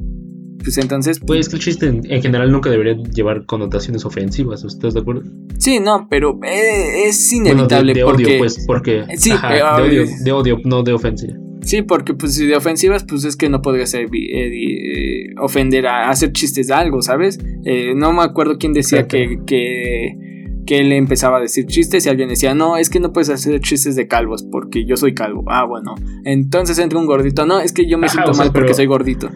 Pues 0.62 0.76
entonces. 0.76 1.20
Pues 1.26 1.48
que 1.48 1.56
el 1.56 1.62
chiste 1.62 1.86
en, 1.86 2.22
general 2.22 2.52
nunca 2.52 2.68
debería 2.68 2.94
llevar 3.14 3.46
connotaciones 3.46 4.04
ofensivas, 4.04 4.62
¿estás 4.62 4.92
de 4.92 5.00
acuerdo? 5.00 5.22
Sí, 5.58 5.80
no, 5.80 6.06
pero 6.10 6.38
eh, 6.44 7.06
es 7.06 7.32
inevitable. 7.32 7.94
de, 7.94 8.04
odio, 8.04 8.28
pues, 8.38 8.64
porque. 8.66 9.04
Sí, 9.16 9.30
de, 9.30 9.62
odio, 9.62 10.04
de 10.22 10.32
odio, 10.32 10.58
no 10.64 10.82
de 10.82 10.92
ofensiva. 10.92 11.34
Sí, 11.62 11.82
porque 11.82 12.14
pues 12.14 12.34
si 12.34 12.46
de 12.46 12.56
ofensivas, 12.56 13.04
pues 13.04 13.24
es 13.24 13.36
que 13.36 13.48
no 13.48 13.62
podría 13.62 13.86
ser 13.86 14.06
eh, 14.06 14.08
eh, 14.12 15.34
ofender 15.38 15.86
a 15.86 16.08
hacer 16.08 16.32
chistes 16.32 16.68
de 16.68 16.74
algo, 16.74 17.02
¿sabes? 17.02 17.38
Eh, 17.64 17.94
no 17.94 18.12
me 18.12 18.22
acuerdo 18.22 18.56
quién 18.58 18.72
decía 18.72 19.06
que, 19.06 19.40
que, 19.46 20.16
que, 20.66 20.78
él 20.78 20.92
empezaba 20.92 21.36
a 21.36 21.40
decir 21.40 21.66
chistes 21.66 22.06
y 22.06 22.08
alguien 22.08 22.28
decía, 22.28 22.54
no, 22.54 22.76
es 22.76 22.88
que 22.88 22.98
no 22.98 23.12
puedes 23.12 23.28
hacer 23.28 23.60
chistes 23.60 23.94
de 23.96 24.08
calvos 24.08 24.42
porque 24.42 24.84
yo 24.86 24.96
soy 24.96 25.14
calvo. 25.14 25.44
Ah, 25.48 25.64
bueno. 25.64 25.94
Entonces 26.24 26.78
entra 26.78 26.98
un 26.98 27.06
gordito, 27.06 27.44
no, 27.44 27.60
es 27.60 27.72
que 27.72 27.86
yo 27.86 27.98
me 27.98 28.08
siento 28.08 28.32
mal 28.32 28.52
porque 28.52 28.74
soy 28.74 28.86
gordito. 28.86 29.28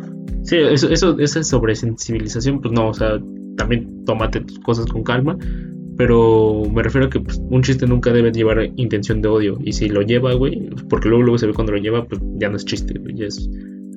Sí, 0.43 0.57
eso, 0.57 0.91
eso, 0.91 1.19
esa 1.19 1.43
sobresensibilización, 1.43 2.61
pues 2.61 2.73
no, 2.73 2.89
o 2.89 2.95
sea, 2.95 3.19
también 3.57 4.05
tómate 4.05 4.41
tus 4.41 4.59
cosas 4.61 4.87
con 4.87 5.03
calma 5.03 5.39
pero 5.97 6.63
me 6.73 6.83
refiero 6.83 7.07
a 7.07 7.11
que 7.11 7.21
pues, 7.21 7.41
un 7.51 7.63
chiste 7.63 7.87
nunca 7.87 8.13
debe 8.13 8.33
llevar 8.33 8.71
intención 8.77 9.23
de 9.23 9.29
odio. 9.29 9.59
Y 9.65 9.73
si 9.73 9.89
lo 9.89 10.03
lleva, 10.03 10.35
güey, 10.35 10.71
porque 10.89 11.09
luego, 11.09 11.23
luego 11.23 11.39
se 11.39 11.47
ve 11.47 11.55
cuando 11.55 11.73
lo 11.73 11.79
lleva, 11.79 12.07
pues 12.07 12.21
ya 12.41 12.49
no 12.49 12.57
es 12.57 12.65
chiste, 12.65 12.99
güey, 12.99 13.17
ya 13.17 13.27
es 13.27 13.49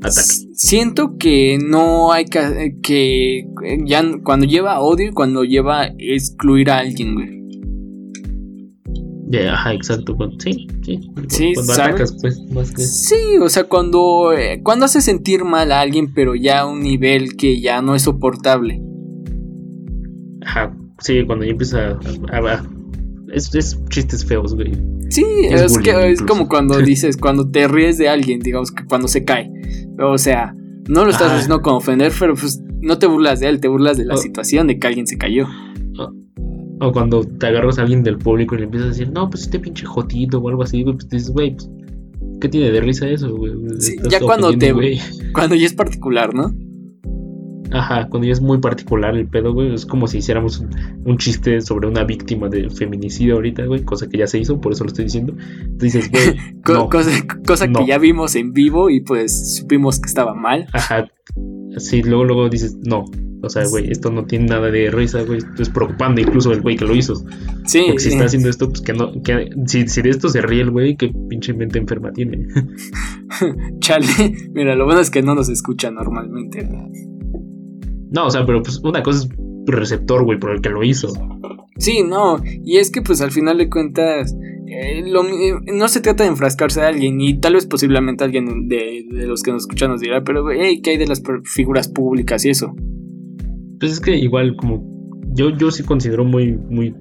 ataque. 0.02 0.28
Siento 0.54 1.18
que 1.18 1.58
no 1.58 2.12
hay 2.12 2.26
que, 2.26 2.76
que 2.82 3.48
ya 3.86 4.04
cuando 4.24 4.46
lleva 4.46 4.80
odio, 4.80 5.12
cuando 5.14 5.44
lleva 5.44 5.88
excluir 5.98 6.70
a 6.70 6.80
alguien, 6.80 7.16
güey. 7.16 7.38
Ya, 9.30 9.54
ajá, 9.54 9.74
exacto. 9.74 10.16
sí, 10.40 10.68
sí. 10.84 11.00
Sí, 11.28 11.52
cuando 11.54 11.74
atacas, 11.74 12.16
pues, 12.22 12.40
más 12.50 12.72
que... 12.72 12.82
Sí, 12.82 13.38
o 13.42 13.50
sea, 13.50 13.66
cuando, 13.66 14.32
eh, 14.32 14.62
cuando 14.64 14.86
hace 14.86 15.02
sentir 15.02 15.44
mal 15.44 15.74
a 15.74 15.82
alguien, 15.82 16.14
pero 16.14 16.34
ya 16.34 16.62
a 16.62 16.66
un 16.66 16.80
nivel 16.80 17.36
que 17.36 17.60
ya 17.60 17.82
no 17.82 17.94
es 17.94 18.04
soportable. 18.04 18.82
Ajá, 20.46 20.74
Sí, 21.00 21.24
cuando 21.26 21.46
ya 21.46 21.52
empieza 21.52 22.00
a. 22.32 22.64
es, 23.32 23.54
es, 23.54 23.80
chistes 23.90 24.26
feos, 24.26 24.56
güey. 24.56 24.74
Sí, 25.10 25.24
es, 25.50 25.78
que, 25.78 26.12
es 26.12 26.22
como 26.22 26.48
cuando 26.48 26.78
dices, 26.82 27.18
cuando 27.18 27.50
te 27.50 27.68
ríes 27.68 27.98
de 27.98 28.10
alguien, 28.10 28.40
digamos 28.40 28.72
que 28.72 28.86
cuando 28.86 29.08
se 29.08 29.24
cae. 29.24 29.52
O 30.00 30.18
sea, 30.18 30.56
no 30.88 31.06
lo 31.06 31.12
estás 31.12 31.32
haciendo 31.32 31.62
con 31.62 31.76
ofender, 31.76 32.12
pero 32.18 32.36
pues 32.36 32.62
no 32.82 32.98
te 32.98 33.08
burlas 33.08 33.40
de 33.40 33.50
él, 33.50 33.60
te 33.60 33.68
burlas 33.68 33.98
de 33.98 34.06
la 34.06 34.18
situación 34.18 34.68
de 34.68 34.80
que 34.80 34.88
alguien 34.88 35.08
se 35.08 35.18
cayó. 35.18 35.48
O, 36.80 36.92
cuando 36.92 37.24
te 37.24 37.48
agarras 37.48 37.80
a 37.80 37.82
alguien 37.82 38.04
del 38.04 38.20
público 38.20 38.54
y 38.54 38.60
le 38.60 38.66
empiezas 38.66 38.86
a 38.86 38.92
decir, 38.92 39.10
no, 39.12 39.30
pues 39.32 39.44
este 39.44 39.60
pinche 39.60 39.86
jotito 39.86 40.38
o 40.38 40.48
algo 40.48 40.62
así, 40.62 40.84
güey, 40.84 40.94
pues 40.96 41.10
dices, 41.10 41.32
güey, 41.32 41.56
pues, 41.56 41.68
¿qué 42.40 42.50
tiene 42.50 42.72
de 42.72 42.82
risa 42.82 43.10
eso, 43.10 43.36
güey? 43.36 43.54
ya 44.10 44.20
cuando 44.20 44.56
te. 44.56 44.74
Cuando 45.34 45.56
ya 45.56 45.66
es 45.66 45.74
particular, 45.74 46.36
¿no? 46.36 46.54
Ajá, 47.72 48.08
cuando 48.10 48.28
ya 48.28 48.34
es 48.34 48.42
muy 48.42 48.60
particular 48.60 49.16
el 49.16 49.28
pedo, 49.28 49.54
güey, 49.54 49.74
es 49.74 49.86
como 49.86 50.08
si 50.08 50.20
hiciéramos 50.20 50.60
un, 51.06 51.18
chiste 51.18 51.62
sobre 51.62 51.88
una 51.88 52.04
víctima 52.04 52.48
de 52.48 52.70
feminicidio 52.70 53.36
ahorita, 53.36 53.66
güey, 53.66 53.84
cosa 53.84 54.08
que 54.08 54.18
ya 54.18 54.28
se 54.28 54.40
hizo, 54.40 54.62
por 54.62 54.72
eso 54.72 54.84
lo 54.84 54.90
estoy 54.90 55.06
diciendo. 55.06 55.34
dices, 55.76 56.10
güey. 56.64 56.88
cosa, 57.44 57.68
que 57.68 57.86
ya 57.86 57.98
vimos 57.98 58.36
en 58.36 58.54
vivo 58.54 58.90
y 58.90 59.02
pues 59.02 59.58
supimos 59.58 60.00
que 60.00 60.08
estaba 60.08 60.34
mal. 60.34 60.68
Ajá. 60.74 61.08
Sí, 61.78 62.02
luego, 62.02 62.24
luego 62.24 62.50
dices, 62.50 62.78
no. 62.84 63.06
o 63.42 63.50
sea, 63.50 63.66
güey, 63.68 63.92
esto 63.92 64.10
no 64.12 64.26
tiene 64.26 64.46
nada 64.46 64.72
de 64.72 64.90
risa, 64.90 65.22
güey, 65.24 65.40
esto 65.40 65.62
es 65.62 65.70
preocupante 65.70 66.22
incluso 66.22 66.52
el 66.54 66.62
güey 66.62 66.78
que 66.78 66.86
lo 66.86 66.96
hizo. 66.96 67.16
Sí. 67.66 67.84
Porque 67.88 68.00
si 68.00 68.10
está 68.10 68.26
haciendo 68.26 68.50
esto, 68.50 68.70
pues 68.70 68.82
que 68.82 68.94
no, 68.94 69.12
que 69.22 69.50
si, 69.66 69.88
si 69.88 70.02
de 70.02 70.10
esto 70.10 70.30
se 70.30 70.42
ríe 70.42 70.62
el 70.62 70.72
güey, 70.72 70.96
qué 70.96 71.14
pinche 71.30 71.54
mente 71.54 71.80
enferma 71.80 72.12
tiene. 72.12 72.48
Chale, 73.80 74.08
mira, 74.54 74.76
lo 74.76 74.86
bueno 74.86 75.02
es 75.02 75.10
que 75.10 75.22
no 75.22 75.36
nos 75.36 75.50
escucha 75.50 75.92
normalmente. 75.92 76.64
No, 76.64 76.90
o 78.16 78.30
sea, 78.30 78.46
pero 78.46 78.62
pues 78.62 78.80
una 78.84 79.04
cosa 79.04 79.26
es 79.26 79.30
receptor, 79.66 80.24
güey, 80.24 80.40
por 80.40 80.52
el 80.52 80.62
que 80.62 80.70
lo 80.70 80.84
hizo. 80.84 81.10
Sí, 81.78 82.04
no, 82.04 82.42
y 82.64 82.78
es 82.78 82.90
que 82.90 83.02
pues 83.02 83.22
al 83.22 83.32
final 83.32 83.58
de 83.58 83.70
cuentas 83.70 84.36
eh, 84.68 85.00
eh, 85.00 85.54
no 85.74 85.88
se 85.88 86.02
trata 86.02 86.24
de 86.24 86.30
enfrascarse 86.30 86.82
a 86.82 86.88
alguien 86.88 87.22
y 87.22 87.40
tal 87.40 87.54
vez 87.54 87.66
posiblemente 87.66 88.24
alguien 88.24 88.68
de, 88.68 89.06
los 89.10 89.44
que 89.44 89.52
nos 89.52 89.64
escuchan 89.64 89.92
nos 89.92 90.02
dirá, 90.02 90.24
pero 90.24 90.50
hey, 90.52 90.82
¿qué 90.82 90.92
hay 90.92 90.98
de 90.98 91.08
las 91.08 91.22
figuras 91.44 91.88
públicas 91.88 92.44
y 92.46 92.50
eso? 92.50 92.74
Pues 93.80 93.92
es 93.92 94.00
que 94.00 94.16
igual 94.16 94.56
como 94.56 94.84
yo, 95.34 95.52
yo 95.52 95.70
sí 95.70 95.84
considero 95.84 96.26
muy, 96.26 96.58
muy 96.58 96.96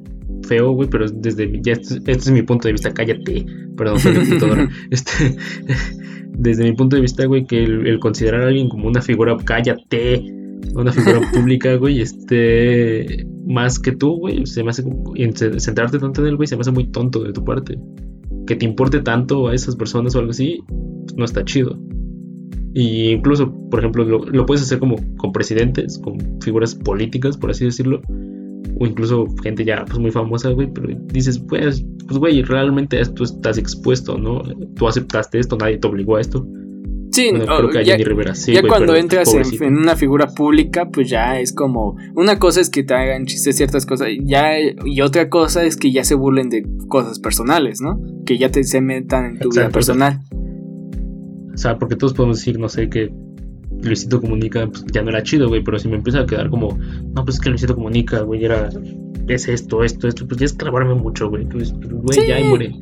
feo, 0.47 0.73
güey, 0.73 0.89
pero 0.89 1.07
desde 1.09 1.51
ya 1.63 1.73
este, 1.73 2.13
es 2.13 2.31
mi 2.31 2.43
punto 2.43 2.69
de 2.69 2.73
vista, 2.73 2.93
cállate, 2.93 3.47
perdón, 3.77 3.99
este, 4.91 5.37
desde 6.39 6.65
mi 6.65 6.75
punto 6.75 6.97
de 6.97 7.03
vista, 7.03 7.25
güey, 7.25 7.47
que 7.47 7.65
el 7.65 7.99
considerar 7.99 8.43
a 8.43 8.49
alguien 8.49 8.69
como 8.69 8.89
una 8.89 9.01
figura, 9.01 9.37
cállate, 9.43 10.23
una 10.75 10.93
figura 10.93 11.21
pública, 11.33 11.75
güey, 11.77 12.01
esté 12.01 13.27
más 13.47 13.79
que 13.79 13.93
tú, 13.93 14.17
güey, 14.19 14.47
se 14.47 14.63
me 14.63 14.71
hace 14.71 14.85
centrarte 15.59 15.99
tanto 15.99 16.23
en 16.23 16.29
él, 16.29 16.37
güey, 16.37 16.47
se 16.47 16.57
me 16.57 16.63
hace 16.63 16.73
muy 16.73 16.89
tonto 16.89 17.23
de 17.23 17.33
tu 17.33 17.45
parte. 17.45 17.79
Que 18.47 18.57
te 18.57 18.65
importe 18.65 19.01
tanto 19.01 19.49
a 19.49 19.55
esas 19.55 19.77
personas 19.77 20.15
o 20.15 20.19
algo 20.19 20.31
así, 20.31 20.61
no 21.17 21.25
está 21.25 21.45
chido. 21.45 21.79
Y 22.75 23.11
incluso, 23.11 23.51
por 23.71 23.81
ejemplo, 23.81 24.05
lo, 24.05 24.45
puedes 24.47 24.63
hacer 24.63 24.79
como 24.79 24.97
con 25.17 25.33
presidentes, 25.33 25.99
con 25.99 26.19
figuras 26.43 26.75
políticas, 26.75 27.37
por 27.37 27.51
así 27.51 27.65
decirlo. 27.65 28.03
O 28.79 28.87
incluso 28.87 29.27
gente 29.43 29.65
ya 29.65 29.83
pues 29.87 29.99
muy 29.99 30.11
famosa, 30.11 30.51
güey. 30.51 30.71
Pero 30.71 30.89
dices, 31.07 31.39
pues, 31.39 31.87
pues, 32.07 32.19
güey, 32.19 32.43
realmente 32.43 33.03
tú 33.15 33.25
estás 33.25 33.57
expuesto, 33.57 34.19
¿no? 34.19 34.43
Tú 34.75 34.87
aceptaste 34.87 35.39
esto, 35.39 35.57
nadie 35.57 35.79
te 35.79 35.89
obligó 35.89 36.17
a 36.17 36.21
esto. 36.21 36.47
Sí, 37.11 37.33
ya, 38.53 38.63
cuando 38.67 38.95
entras 38.95 39.33
en, 39.35 39.77
una 39.77 39.97
figura 39.97 40.27
pública, 40.27 40.89
pues 40.91 41.09
ya 41.09 41.41
es 41.41 41.53
como. 41.53 41.97
Una 42.15 42.39
cosa 42.39 42.61
es 42.61 42.71
que 42.71 42.83
te 42.83 42.95
hagan 42.95 43.27
chistes 43.27 43.57
ciertas 43.57 43.87
cosas, 43.87 44.09
ya, 44.23 44.59
y 44.85 45.01
otra 45.01 45.29
cosa 45.29 45.65
es 45.65 45.77
que 45.77 45.93
ya 45.93 46.05
se 46.05 46.15
burlen 46.15 46.51
de 46.51 46.65
cosas 46.89 47.19
personales, 47.19 47.81
¿no? 47.81 47.99
Que 48.25 48.39
ya 48.39 48.51
te 48.51 48.65
se 48.65 48.81
metan 48.81 49.27
en 49.27 49.39
tu 49.39 49.51
vida 49.51 49.71
personal. 49.71 50.21
O 51.55 51.57
sea, 51.57 51.79
porque 51.79 51.97
todos 51.97 52.13
podemos 52.13 52.39
decir, 52.39 52.59
no 52.59 52.69
sé, 52.69 52.91
que 52.91 53.11
Luisito 53.83 54.21
Comunica 54.21 54.67
pues, 54.67 54.85
ya 54.93 55.03
no 55.03 55.11
era 55.11 55.23
chido, 55.23 55.49
güey, 55.49 55.63
pero 55.63 55.79
si 55.79 55.89
me 55.89 55.97
empieza 55.97 56.21
a 56.21 56.27
quedar 56.27 56.51
como, 56.51 56.79
no, 57.15 57.25
pues 57.25 57.37
es 57.37 57.41
que 57.41 57.49
Luisito 57.51 57.75
Comunica, 57.75 58.21
güey, 58.21 58.45
era 58.45 58.69
es 59.29 59.49
esto, 59.49 59.83
esto, 59.83 60.09
esto, 60.09 60.27
pues 60.27 60.41
ya 60.41 60.47
es 60.47 60.53
clavarme 60.53 60.95
mucho, 60.95 61.29
güey. 61.29 61.47
Pues, 61.47 61.73
güey, 61.73 62.27
ya 62.27 62.39
muere. 62.45 62.75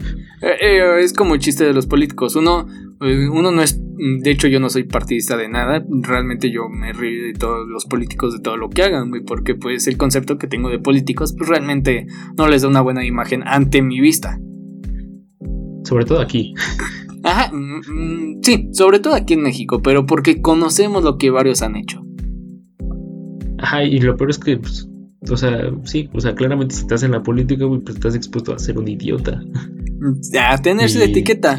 Eh, 0.43 0.57
eh, 0.61 1.01
es 1.01 1.13
como 1.13 1.35
el 1.35 1.41
chiste 1.41 1.65
de 1.65 1.73
los 1.73 1.87
políticos. 1.87 2.37
Uno, 2.37 2.67
eh, 3.01 3.29
uno 3.29 3.51
no 3.51 3.63
es. 3.63 3.81
De 4.23 4.31
hecho, 4.31 4.49
yo 4.49 4.61
no 4.61 4.69
soy 4.69 4.85
partidista 4.85 5.37
de 5.37 5.49
nada. 5.49 5.85
Realmente 5.89 6.51
yo 6.51 6.69
me 6.69 6.93
río 6.93 7.27
de 7.27 7.33
todos 7.33 7.67
los 7.69 7.87
políticos, 7.87 8.35
de 8.35 8.41
todo 8.41 8.57
lo 8.57 8.69
que 8.69 8.83
hagan, 8.83 9.11
güey. 9.11 9.23
Porque, 9.23 9.55
pues, 9.55 9.87
el 9.87 9.97
concepto 9.97 10.37
que 10.37 10.47
tengo 10.47 10.69
de 10.69 10.79
políticos, 10.79 11.35
pues 11.37 11.49
realmente 11.49 12.07
no 12.37 12.49
les 12.49 12.63
da 12.63 12.69
una 12.69 12.81
buena 12.83 13.05
imagen 13.05 13.43
ante 13.47 13.83
mi 13.83 14.01
vista. 14.01 14.39
Sobre 15.85 16.05
todo 16.05 16.21
aquí. 16.21 16.55
Ajá, 17.23 17.51
mm, 17.55 17.79
mm, 17.79 18.41
sí, 18.43 18.69
sobre 18.73 18.99
todo 18.99 19.15
aquí 19.15 19.33
en 19.33 19.43
México, 19.43 19.81
pero 19.81 20.05
porque 20.05 20.43
conocemos 20.43 21.05
lo 21.05 21.17
que 21.17 21.31
varios 21.31 21.63
han 21.63 21.77
hecho. 21.77 22.03
Ajá, 23.59 23.83
y 23.83 23.99
lo 24.01 24.15
peor 24.17 24.29
es 24.29 24.39
que 24.39 24.59
pues, 24.59 24.87
o 25.31 25.37
sea, 25.37 25.71
sí, 25.85 26.09
o 26.13 26.21
sea, 26.21 26.35
claramente 26.35 26.75
si 26.75 26.83
estás 26.83 27.03
en 27.03 27.13
la 27.13 27.23
política, 27.23 27.65
güey, 27.65 27.81
pues 27.81 27.97
estás 27.97 28.15
expuesto 28.15 28.53
a 28.53 28.59
ser 28.59 28.79
un 28.79 28.89
idiota. 28.89 29.43
A 30.39 30.59
tenerse 30.59 30.99
de 30.99 31.07
etiqueta. 31.07 31.59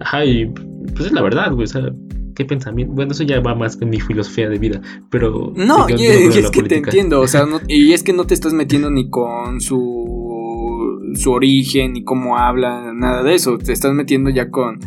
Ajá, 0.00 0.24
y 0.24 0.46
pues 0.94 1.06
es 1.06 1.12
la 1.12 1.22
verdad, 1.22 1.52
güey, 1.52 1.64
o 1.64 1.66
sea, 1.66 1.82
qué 2.34 2.44
pensamiento. 2.44 2.94
Bueno, 2.94 3.12
eso 3.12 3.24
ya 3.24 3.40
va 3.40 3.54
más 3.54 3.76
con 3.76 3.88
mi 3.88 4.00
filosofía 4.00 4.48
de 4.48 4.58
vida, 4.58 4.82
pero. 5.10 5.52
No, 5.56 5.86
y, 5.88 6.04
es 6.04 6.50
que 6.50 6.62
te 6.62 6.76
entiendo, 6.78 7.20
o 7.20 7.26
sea, 7.26 7.46
y 7.68 7.92
es 7.92 8.02
que 8.02 8.12
no 8.12 8.26
te 8.26 8.34
estás 8.34 8.52
metiendo 8.52 8.90
ni 8.90 9.08
con 9.08 9.60
su, 9.60 11.00
su 11.14 11.30
origen, 11.30 11.94
ni 11.94 12.04
cómo 12.04 12.36
habla, 12.36 12.92
nada 12.94 13.22
de 13.22 13.34
eso. 13.34 13.56
Te 13.56 13.72
estás 13.72 13.94
metiendo 13.94 14.30
ya 14.30 14.50
con 14.50 14.78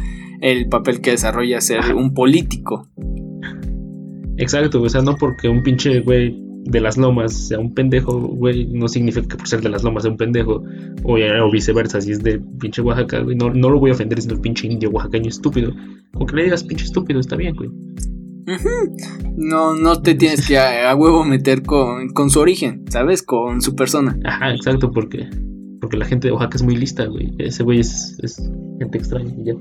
el 0.42 0.70
papel 0.70 1.02
que 1.02 1.12
desarrolla 1.12 1.62
ser 1.62 1.96
un 1.96 2.14
político. 2.14 2.88
Exacto, 4.38 4.82
o 4.84 4.90
sea, 4.90 5.02
no 5.02 5.16
porque 5.16 5.50
un 5.50 5.64
pinche 5.64 6.02
güey 6.02 6.47
de 6.68 6.82
las 6.82 6.98
lomas 6.98 7.34
sea 7.34 7.60
un 7.60 7.74
pendejo, 7.74 8.20
güey, 8.20 8.68
no 8.68 8.88
significa 8.88 9.28
que 9.28 9.38
por 9.38 9.48
ser 9.48 9.62
de 9.62 9.70
las 9.70 9.84
lomas 9.84 10.04
sea 10.04 10.12
un 10.12 10.18
pendejo, 10.18 10.64
o, 11.04 11.52
viceversa, 11.52 12.02
si 12.02 12.12
es 12.12 12.22
de 12.22 12.40
pinche 12.60 12.82
Oaxaca, 12.82 13.22
güey, 13.22 13.36
no, 13.36 13.50
lo 13.50 13.80
voy 13.80 13.92
a 13.92 13.94
ofender 13.94 14.20
siendo 14.20 14.36
el 14.36 14.42
pinche 14.42 14.68
indio 14.68 14.90
oaxacaño 14.90 15.30
estúpido. 15.30 15.74
Con 16.14 16.28
que 16.28 16.36
le 16.36 16.44
digas 16.44 16.64
pinche 16.64 16.86
estúpido 16.86 17.20
está 17.20 17.36
bien, 17.36 17.56
güey. 17.56 17.70
No, 19.36 19.76
no 19.76 20.02
te 20.02 20.16
tienes 20.16 20.48
que 20.48 20.58
a, 20.58 20.96
huevo 20.96 21.24
meter 21.24 21.64
con, 21.64 22.10
con, 22.10 22.30
su 22.30 22.40
origen, 22.40 22.86
¿sabes? 22.90 23.22
Con 23.22 23.62
su 23.62 23.76
persona. 23.76 24.18
Ajá, 24.24 24.54
exacto, 24.54 24.92
porque, 24.92 25.30
porque 25.82 25.98
la 25.98 26.06
gente 26.06 26.28
de 26.28 26.34
Oaxaca 26.34 26.58
es 26.58 26.64
muy 26.64 26.76
lista, 26.76 27.06
güey. 27.06 27.34
Ese 27.40 27.64
güey 27.64 27.80
es, 27.80 28.18
es 28.24 28.38
gente 28.80 28.98
extraña 28.98 29.34
ya. 29.44 29.54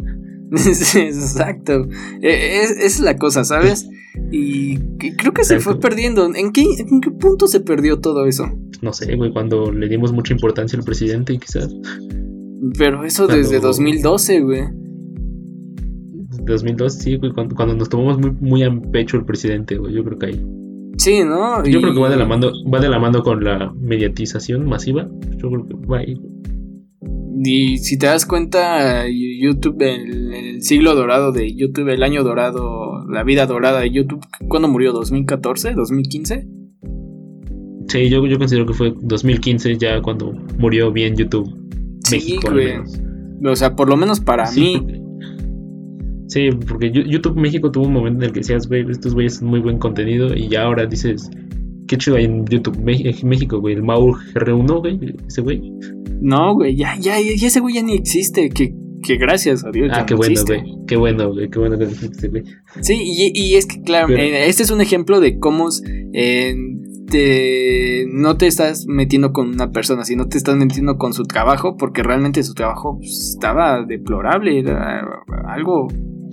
Exacto. 0.95 1.89
E, 2.23 2.61
es, 2.63 2.71
es, 2.71 3.01
la 3.01 3.17
cosa, 3.17 3.45
¿sabes? 3.45 3.89
Y 4.31 4.79
creo 5.17 5.33
que 5.33 5.45
se 5.45 5.61
fue 5.61 5.79
perdiendo. 5.79 6.33
¿En 6.35 6.53
qué, 6.53 6.65
¿En 6.79 7.01
qué 7.01 7.11
punto 7.11 7.47
se 7.47 7.61
perdió 7.61 8.01
todo 8.01 8.27
eso? 8.27 8.47
No 8.83 8.93
sé, 8.93 9.15
güey, 9.17 9.33
cuando 9.33 9.73
le 9.73 9.89
dimos 9.89 10.13
mucha 10.13 10.33
importancia 10.33 10.79
al 10.79 10.85
presidente, 10.85 11.37
quizás. 11.39 11.75
Pero 12.79 13.05
eso 13.05 13.27
desde 13.27 13.61
2012, 13.61 14.41
güey. 14.41 14.63
2012, 16.45 17.01
sí, 17.01 17.17
güey, 17.17 17.33
cuando, 17.33 17.55
cuando, 17.55 17.75
nos 17.75 17.89
tomamos 17.89 18.19
muy, 18.19 18.31
muy 18.41 18.63
a 18.63 18.71
pecho 18.93 19.17
el 19.17 19.25
presidente, 19.25 19.77
güey, 19.77 19.95
yo 19.95 20.05
creo 20.05 20.19
que 20.19 20.27
ahí. 20.27 20.47
Sí, 20.99 21.23
¿no? 21.25 21.65
Yo 21.65 21.81
creo 21.81 21.93
que 21.93 22.01
va 22.01 22.09
de, 22.09 22.17
la 22.17 22.25
mano, 22.25 22.53
va 22.73 22.81
de 22.81 22.89
la 22.89 22.99
mano 22.99 23.23
con 23.23 23.45
la 23.45 23.73
mediatización 23.79 24.67
masiva. 24.67 25.09
Yo 25.37 25.51
creo 25.51 25.67
que 25.67 25.75
va 25.87 25.99
ahí. 25.99 26.19
Y 27.39 27.79
si 27.79 27.99
te 27.99 28.07
das 28.07 28.25
cuenta, 28.25 29.05
YouTube, 29.09 29.83
el, 29.83 30.63
siglo 30.63 30.95
dorado 30.95 31.33
de 31.33 31.55
YouTube, 31.55 31.89
el 31.89 32.03
año 32.03 32.25
dorado, 32.25 33.07
la 33.11 33.25
vida 33.25 33.47
dorada 33.47 33.81
de 33.81 33.91
YouTube, 33.91 34.25
¿cuándo 34.49 34.69
murió? 34.69 34.95
¿2014? 34.95 35.75
¿2015? 35.75 36.49
Sí, 37.89 38.09
yo, 38.09 38.27
yo 38.27 38.39
considero 38.39 38.67
que 38.67 38.73
fue 38.73 38.95
2015 39.01 39.77
ya 39.77 40.01
cuando 40.01 40.33
murió 40.59 40.91
bien 40.91 41.15
YouTube. 41.15 41.47
Sí, 42.05 42.39
güey. 42.51 42.75
O 43.45 43.55
sea, 43.55 43.77
por 43.77 43.89
lo 43.89 43.97
menos 43.97 44.21
para 44.21 44.51
mí. 44.53 44.83
sí, 46.29 46.51
porque 46.67 46.91
YouTube 46.91 47.37
México 47.37 47.71
tuvo 47.71 47.87
un 47.87 47.93
momento 47.93 48.21
en 48.21 48.29
el 48.29 48.33
que 48.33 48.41
decías, 48.41 48.67
güey, 48.67 48.91
estos 48.91 49.15
güeyes 49.15 49.37
son 49.37 49.49
muy 49.49 49.61
buen 49.61 49.79
contenido 49.79 50.35
y 50.35 50.49
ya 50.49 50.63
ahora 50.63 50.87
dices, 50.87 51.31
qué 51.87 51.97
chido 51.99 52.17
hay 52.17 52.25
en 52.25 52.45
YouTube 52.47 52.79
México, 52.79 53.61
güey, 53.61 53.75
el 53.75 53.83
Maur 53.83 54.17
GR1, 54.35 54.81
güey, 54.81 55.15
ese 55.27 55.41
güey. 55.41 55.73
No, 56.21 56.55
güey, 56.55 56.77
ya, 56.77 56.97
ya, 56.99 57.21
ya 57.21 57.47
ese 57.47 57.61
güey 57.61 57.75
ya 57.75 57.83
ni 57.83 57.95
existe. 57.95 58.49
Que, 58.51 58.75
que 59.03 59.17
gracias 59.17 59.65
a 59.65 59.71
Dios. 59.71 59.91
Ah, 59.93 60.07
qué 60.07 60.15
bueno, 60.15 60.41
güey. 60.47 60.63
Qué 60.87 60.97
bueno, 60.97 61.33
güey. 61.33 61.49
Qué 61.51 61.59
bueno 61.59 61.79
que 61.79 61.85
existe, 61.85 62.29
güey. 62.29 62.45
Sí, 62.81 62.95
y, 63.03 63.33
y, 63.35 63.55
es 63.57 63.67
que, 63.67 63.83
claro, 63.83 64.15
eh, 64.15 64.49
este 64.49 64.63
es 64.63 64.71
un 64.71 64.81
ejemplo 64.81 65.21
de 65.21 65.39
cómo 65.39 65.69
eh, 66.13 66.55
te, 67.09 68.07
no 68.11 68.37
te 68.37 68.47
estás 68.47 68.87
metiendo 68.87 69.33
con 69.33 69.49
una 69.49 69.71
persona, 69.71 70.05
sino 70.05 70.29
te 70.29 70.39
estás 70.39 70.57
metiendo 70.57 70.97
con 70.97 71.13
su 71.13 71.25
trabajo, 71.25 71.77
porque 71.77 72.03
realmente 72.03 72.43
su 72.43 72.55
trabajo 72.55 72.99
pues, 72.99 73.35
estaba 73.35 73.85
deplorable. 73.85 74.59
Era 74.59 75.05
algo 75.49 75.89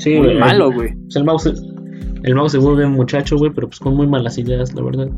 muy 0.05 0.35
malo, 0.37 0.71
güey. 0.71 0.93
Pues 0.93 1.15
el 1.15 1.25
mouse 1.25 1.72
el 2.23 2.35
mago 2.35 2.47
se 2.47 2.57
vuelve 2.57 2.85
un 2.85 2.93
muchacho, 2.93 3.37
güey, 3.37 3.51
pero 3.53 3.67
pues 3.67 3.79
con 3.79 3.95
muy 3.95 4.07
malas 4.07 4.37
ideas, 4.37 4.73
la 4.73 4.81
verdad. 4.81 5.09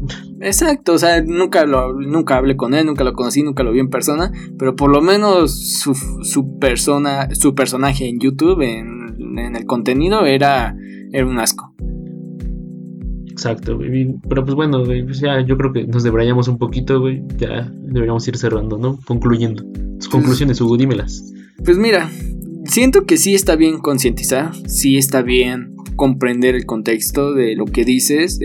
Exacto, 0.42 0.94
o 0.94 0.98
sea, 0.98 1.22
nunca 1.22 1.66
lo 1.66 1.94
nunca 1.94 2.38
hablé 2.38 2.58
con 2.58 2.74
él, 2.74 2.88
nunca 2.88 3.04
lo 3.04 3.14
conocí, 3.14 3.44
nunca 3.44 3.62
lo 3.62 3.72
vi 3.72 3.80
en 3.80 3.92
persona, 3.92 4.32
pero 4.58 4.76
por 4.76 4.92
lo 4.92 5.02
menos 5.02 5.80
su, 5.80 5.94
su 5.94 6.58
persona, 6.58 7.30
su 7.36 7.54
personaje 7.54 8.08
en 8.08 8.20
YouTube, 8.20 8.62
en, 8.62 9.06
el 9.56 9.66
contenido, 9.66 10.26
era, 10.26 10.76
era 11.12 11.28
un 11.28 11.38
asco. 11.38 11.76
Exacto, 13.30 13.78
güey. 13.78 14.16
Pero 14.28 14.44
pues 14.44 14.56
bueno, 14.56 14.84
güey, 14.84 15.04
pues 15.04 15.20
ya 15.20 15.42
yo 15.42 15.58
creo 15.58 15.74
que 15.74 15.86
nos 15.86 16.04
debrayamos 16.04 16.48
un 16.48 16.58
poquito, 16.58 17.00
güey. 17.02 17.22
Ya 17.38 17.70
deberíamos 17.84 18.28
ir 18.28 18.38
cerrando, 18.38 18.78
¿no? 18.78 18.98
Concluyendo. 19.06 19.64
Tus 20.00 20.10
conclusiones, 20.10 20.60
Hugo, 20.60 20.78
dímelas. 20.78 21.34
Pues 21.64 21.78
mira, 21.78 22.10
siento 22.64 23.06
que 23.06 23.18
sí 23.18 23.36
está 23.36 23.56
bien 23.56 23.80
concientizar, 23.80 24.56
sí 24.68 24.98
está 24.98 25.22
bien 25.22 25.75
comprender 25.96 26.56
el 26.56 26.66
contexto 26.66 27.34
de 27.34 27.56
lo 27.56 27.66
que 27.66 27.86
dices, 27.86 28.40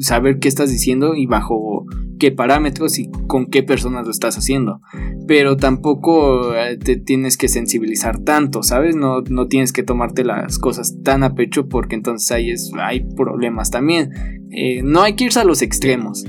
saber 0.00 0.38
qué 0.38 0.48
estás 0.48 0.70
diciendo 0.70 1.14
y 1.14 1.26
bajo 1.26 1.86
qué 2.22 2.30
parámetros 2.30 3.00
y 3.00 3.10
con 3.26 3.46
qué 3.46 3.64
personas 3.64 4.04
lo 4.04 4.12
estás 4.12 4.38
haciendo. 4.38 4.80
pero 5.26 5.56
tampoco 5.56 6.54
eh, 6.54 6.76
te 6.76 6.96
tienes 6.96 7.36
que 7.36 7.48
sensibilizar 7.48 8.20
tanto, 8.20 8.62
¿sabes? 8.62 8.94
No, 8.94 9.22
no 9.22 9.48
tienes 9.48 9.72
que 9.72 9.82
tomarte 9.82 10.24
las 10.24 10.58
cosas 10.60 11.02
tan 11.02 11.24
a 11.24 11.34
pecho 11.34 11.68
porque 11.68 11.96
entonces 11.96 12.30
ahí 12.30 12.52
es, 12.52 12.70
hay 12.80 13.00
problemas 13.16 13.72
también. 13.72 14.10
Eh, 14.52 14.82
no 14.84 15.02
hay 15.02 15.16
que 15.16 15.24
irse 15.24 15.40
a 15.40 15.44
los 15.44 15.62
extremos. 15.62 16.24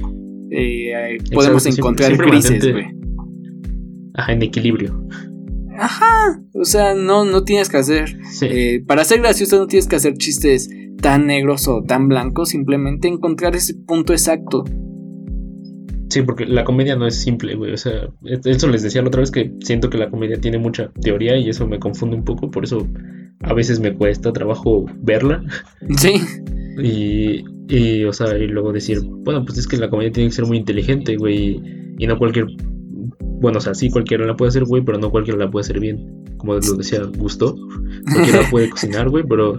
Eh, 0.49 1.19
podemos 1.32 1.63
encontrar 1.67 2.17
crisis, 2.17 2.71
güey. 2.71 2.86
Ajá, 4.15 4.34
en 4.34 4.41
equilibrio. 4.41 4.99
Ajá, 5.78 6.41
o 6.53 6.65
sea, 6.65 6.93
no, 6.93 7.26
no 7.26 7.43
tienes 7.43 7.69
que 7.69 7.78
hacer. 7.78 8.17
para 8.88 9.03
ser 9.05 9.19
gracioso, 9.21 9.57
no 9.57 9.67
tienes 9.67 9.88
que 9.88 9.95
hacer 9.95 10.13
chistes 10.15 10.69
tan 11.01 11.28
negros 11.28 11.67
o 11.67 11.84
tan 11.84 12.07
blancos, 12.07 12.49
simplemente 12.49 13.07
encontrar 13.07 13.55
ese 13.55 13.76
punto 13.76 14.13
exacto. 14.13 14.63
Sí, 16.09 16.21
porque 16.21 16.45
la 16.45 16.63
comedia 16.63 16.95
no 16.95 17.07
es 17.07 17.15
simple, 17.19 17.55
güey. 17.55 17.74
O 17.74 17.78
sea, 17.78 18.07
eso 18.45 18.67
les 18.67 18.84
decía 18.84 19.01
la 19.01 19.07
otra 19.07 19.21
vez 19.21 19.32
que 19.32 19.51
siento 19.61 19.89
que 19.89 19.97
la 19.97 20.11
comedia 20.11 20.39
tiene 20.39 20.59
mucha 20.59 20.91
teoría 21.01 21.38
y 21.38 21.49
eso 21.49 21.67
me 21.67 21.80
confunde 21.80 22.15
un 22.15 22.24
poco, 22.24 22.51
por 22.51 22.63
eso 22.65 22.88
a 23.41 23.53
veces 23.53 23.80
me 23.80 23.93
cuesta 23.93 24.32
trabajo 24.32 24.86
verla. 25.01 25.43
Sí. 25.97 26.21
Y, 26.82 27.43
y, 27.67 28.03
o 28.05 28.13
sea, 28.13 28.38
y 28.38 28.47
luego 28.47 28.74
decir, 28.74 28.99
bueno, 29.03 29.45
pues 29.45 29.57
es 29.59 29.67
que 29.67 29.78
la 29.78 29.89
comedia 29.89 30.11
tiene 30.11 30.30
que 30.30 30.36
ser 30.36 30.45
muy 30.45 30.57
inteligente, 30.57 31.15
güey, 31.17 31.61
y 31.97 32.07
no 32.07 32.17
cualquier. 32.17 32.47
Bueno, 33.20 33.58
o 33.58 33.62
sea, 33.62 33.74
sí, 33.74 33.89
cualquiera 33.89 34.26
la 34.26 34.36
puede 34.36 34.50
hacer, 34.50 34.66
güey, 34.66 34.84
pero 34.84 34.98
no 34.98 35.10
cualquiera 35.12 35.39
la 35.39 35.52
puede 35.52 35.64
hacer 35.64 35.80
bien 35.80 36.24
como 36.44 36.56
lo 36.56 36.78
decía 36.78 37.02
Gusto. 37.18 37.56
Cualquiera 38.12 38.41
puede 38.52 38.70
cocinar, 38.70 39.10
güey, 39.10 39.24
pero, 39.24 39.56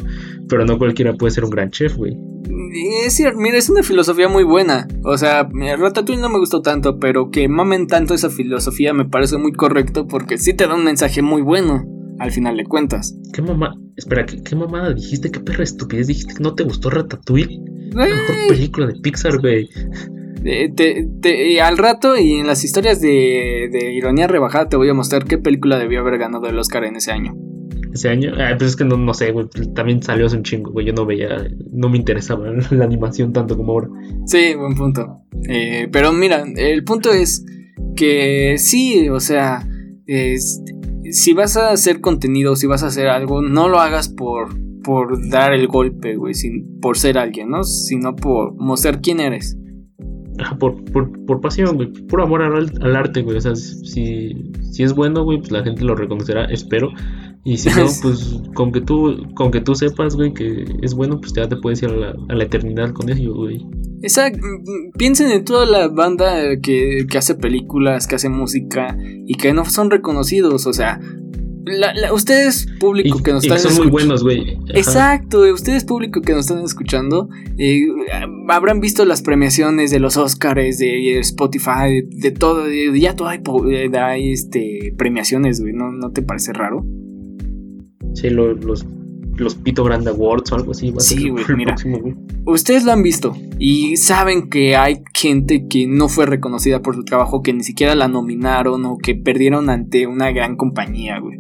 pero 0.49 0.67
no 0.67 0.77
cualquiera 0.77 1.15
puede 1.15 1.31
ser 1.31 1.45
un 1.45 1.51
gran 1.51 1.71
chef, 1.71 1.97
güey. 1.97 2.15
Es 3.07 3.15
cierto, 3.15 3.41
mira, 3.41 3.57
es 3.57 3.71
una 3.71 3.83
filosofía 3.83 4.29
muy 4.29 4.45
buena. 4.45 4.87
O 5.03 5.17
sea, 5.17 5.49
Ratatouille 5.79 6.21
no 6.21 6.29
me 6.29 6.39
gustó 6.39 6.61
tanto, 6.61 6.99
pero 6.99 7.31
que 7.31 7.49
mamen 7.49 7.87
tanto 7.87 8.13
esa 8.13 8.29
filosofía 8.29 8.93
me 8.93 9.07
parece 9.07 9.39
muy 9.39 9.53
correcto 9.53 10.07
porque 10.07 10.37
sí 10.37 10.53
te 10.53 10.67
da 10.67 10.75
un 10.75 10.85
mensaje 10.85 11.23
muy 11.23 11.41
bueno 11.41 11.87
al 12.19 12.31
final 12.31 12.59
de 12.59 12.65
cuentas. 12.65 13.17
¿Qué 13.33 13.41
mamá? 13.41 13.75
Espera, 13.97 14.27
¿qué, 14.27 14.43
qué 14.43 14.55
mamada 14.55 14.93
dijiste? 14.93 15.31
¿Qué 15.31 15.41
perra 15.41 15.65
estupidez 15.65 16.09
dijiste 16.09 16.35
que 16.35 16.43
no 16.43 16.55
te 16.55 16.65
gustó 16.65 16.91
Ratatouille? 16.91 17.61
La 17.95 18.05
mejor 18.05 18.37
película 18.49 18.87
de 18.89 19.01
Pixar, 19.01 19.41
güey. 19.41 19.71
Te, 20.45 21.61
al 21.63 21.79
rato 21.79 22.19
y 22.19 22.35
en 22.35 22.47
las 22.47 22.65
historias 22.65 23.01
de, 23.01 23.93
ironía 23.95 24.27
rebajada 24.27 24.69
te 24.69 24.77
voy 24.77 24.91
a 24.91 24.95
mostrar 24.95 25.25
qué 25.25 25.39
película 25.39 25.79
debió 25.79 26.01
haber 26.01 26.19
ganado 26.19 26.47
el 26.49 26.59
Oscar 26.59 26.85
en 26.85 26.97
ese 26.97 27.13
año. 27.13 27.35
Ese 27.95 28.11
año, 28.11 28.33
ah, 28.37 28.55
pues 28.59 28.71
es 28.71 28.77
que 28.77 28.85
no, 28.85 28.99
no 28.99 29.15
sé, 29.15 29.33
güey. 29.33 29.47
También 29.75 30.03
salió 30.03 30.27
hace 30.27 30.37
un 30.37 30.43
chingo, 30.43 30.71
güey. 30.71 30.85
Yo 30.85 30.93
no 30.93 31.07
veía, 31.07 31.29
no 31.73 31.89
me 31.89 31.97
interesaba 31.97 32.47
la 32.71 32.85
animación 32.85 33.33
tanto 33.33 33.57
como 33.57 33.73
ahora. 33.73 33.89
Sí, 34.27 34.55
buen 34.55 34.75
punto. 34.75 35.23
Eh, 35.49 35.89
pero 35.91 36.13
mira, 36.13 36.45
el 36.57 36.85
punto 36.85 37.11
es 37.11 37.47
que 37.97 38.57
sí, 38.59 39.09
o 39.09 39.21
sea, 39.21 39.67
si 41.11 41.33
vas 41.33 41.57
a 41.57 41.71
hacer 41.71 42.03
contenido, 42.03 42.55
si 42.57 42.67
vas 42.67 42.83
a 42.83 42.89
hacer 42.89 43.07
algo, 43.09 43.41
no 43.41 43.69
lo 43.69 43.79
hagas 43.81 44.11
por, 44.11 44.49
por 44.83 45.31
dar 45.31 45.55
el 45.55 45.69
golpe, 45.69 46.17
güey, 46.17 46.35
sin, 46.35 46.81
por 46.81 46.99
ser 46.99 47.17
alguien, 47.17 47.49
¿no? 47.49 47.65
Sino 47.65 48.15
por 48.15 48.55
mostrar 48.57 49.01
quién 49.01 49.21
eres 49.21 49.57
por, 50.59 50.85
por, 50.93 51.27
por 51.27 51.41
pasión, 51.41 51.77
güey, 51.77 51.93
por 51.93 52.21
amor 52.21 52.43
al, 52.43 52.97
arte, 52.97 53.23
güey. 53.23 53.37
O 53.37 53.41
sea, 53.41 53.55
si, 53.57 54.53
si 54.73 54.83
es 54.83 54.95
bueno, 54.95 55.25
güey, 55.25 55.39
pues 55.39 55.51
la 55.51 55.63
gente 55.63 55.85
lo 55.85 55.95
reconocerá, 55.95 56.45
espero. 56.47 56.91
Y 57.45 57.59
si 57.59 57.69
no, 57.69 57.87
pues 58.03 58.41
con 58.55 58.73
que 58.73 58.81
tú, 58.81 59.27
con 59.35 59.51
que 59.51 59.61
tú 59.61 59.75
sepas, 59.75 60.17
güey, 60.17 60.33
que 60.33 60.65
es 60.83 60.95
bueno, 60.95 61.21
pues 61.21 61.33
ya 61.33 61.49
te 61.49 61.57
puedes 61.57 61.83
ir 61.83 61.91
a 61.91 61.97
la, 61.97 62.15
a 62.29 62.35
la 62.35 62.45
eternidad 62.45 62.93
con 62.93 63.11
ello, 63.11 63.35
güey. 63.35 63.65
Exacto. 64.03 64.41
Piensen 64.99 65.31
en 65.31 65.45
toda 65.45 65.65
la 65.65 65.89
banda 65.89 66.59
que, 66.61 67.07
que 67.09 67.19
hace 67.19 67.35
películas, 67.35 68.07
que 68.07 68.17
hace 68.17 68.29
música 68.29 68.97
y 69.01 69.35
que 69.35 69.53
no 69.55 69.65
son 69.65 69.91
reconocidos. 69.91 70.67
O 70.67 70.73
sea, 70.73 71.01
ustedes, 72.13 72.67
público 72.79 73.23
que 73.23 73.33
nos 73.33 73.45
están 73.45 73.59
escuchando. 73.59 73.77
son 73.77 73.85
muy 73.85 73.93
buenos, 73.93 74.23
güey. 74.23 74.59
Exacto, 74.75 75.41
ustedes, 75.53 75.85
público 75.85 76.21
que 76.21 76.33
nos 76.33 76.43
están 76.43 76.65
escuchando, 76.65 77.29
eh, 77.59 77.87
habrán 78.49 78.81
visto 78.81 79.05
las 79.05 79.23
premiaciones 79.23 79.91
de 79.91 80.01
los 80.01 80.17
Oscars, 80.17 80.79
de 80.79 81.19
Spotify, 81.21 82.03
de, 82.09 82.31
todo. 82.31 82.67
ya 82.95 83.15
todo 83.17 83.29
hay, 83.29 83.41
hay, 83.95 84.33
este, 84.33 84.95
premiaciones, 84.97 85.61
güey. 85.61 85.73
¿No, 85.73 86.11
te 86.11 86.23
parece 86.23 86.53
raro? 86.53 86.85
Sí, 88.15 88.31
los, 88.31 88.87
los 89.37 89.55
Pito 89.57 89.85
Grand 89.85 90.07
Awards 90.07 90.53
o 90.53 90.57
algo 90.57 90.73
así. 90.73 90.93
Sí, 90.99 91.29
güey, 91.29 91.45
mira. 91.57 91.75
Ustedes 92.47 92.85
lo 92.85 92.93
han 92.93 93.03
visto 93.03 93.37
y 93.59 93.97
saben 93.97 94.49
que 94.49 94.77
hay 94.77 95.03
gente 95.15 95.67
que 95.69 95.87
no 95.87 96.09
fue 96.09 96.27
reconocida 96.27 96.83
por 96.83 96.95
su 96.95 97.05
trabajo, 97.05 97.43
que 97.43 97.53
ni 97.53 97.65
siquiera 97.65 97.95
la 97.95 98.09
nominaron 98.09 98.85
o 98.85 98.99
que 98.99 99.15
perdieron 99.15 99.71
ante 99.71 100.07
una 100.07 100.31
gran 100.31 100.57
compañía, 100.57 101.19
güey. 101.19 101.39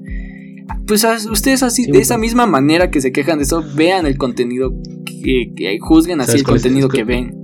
Pues 0.87 1.05
ustedes 1.31 1.63
así, 1.63 1.87
de 1.91 1.99
esa 1.99 2.19
misma 2.19 2.47
manera 2.47 2.91
que 2.91 3.01
se 3.01 3.13
quejan 3.13 3.39
de 3.39 3.45
eso, 3.45 3.65
vean 3.75 4.07
el 4.07 4.17
contenido, 4.17 4.75
que, 5.05 5.79
juzguen 5.81 6.21
así 6.21 6.39
el 6.39 6.45
contenido 6.45 6.89
que 6.89 7.05
ven. 7.05 7.35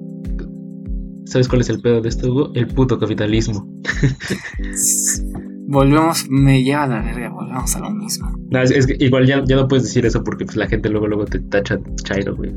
¿Sabes 1.25 1.49
cuál 1.49 1.61
es 1.61 1.71
el 1.71 1.81
pedo 1.81 2.01
de 2.01 2.09
esto, 2.09 2.31
Hugo? 2.31 2.53
El 2.55 2.67
puto 2.67 2.99
capitalismo. 2.99 3.67
volvemos, 5.71 6.29
me 6.29 6.65
lleva 6.65 6.83
a 6.83 6.87
la 6.89 7.01
verga, 7.01 7.31
volvemos 7.31 7.77
a 7.77 7.81
lo 7.81 7.91
mismo. 7.91 8.29
es, 8.51 8.87
que 8.87 8.97
igual 8.99 9.27
ya, 9.27 9.41
no 9.41 9.69
puedes 9.69 9.85
decir 9.85 10.05
eso 10.05 10.25
porque 10.25 10.45
pues, 10.45 10.57
la 10.57 10.67
gente 10.67 10.89
luego 10.89 11.07
luego 11.07 11.25
te 11.27 11.39
tacha 11.39 11.79
chairo, 12.03 12.37
güey. 12.37 12.51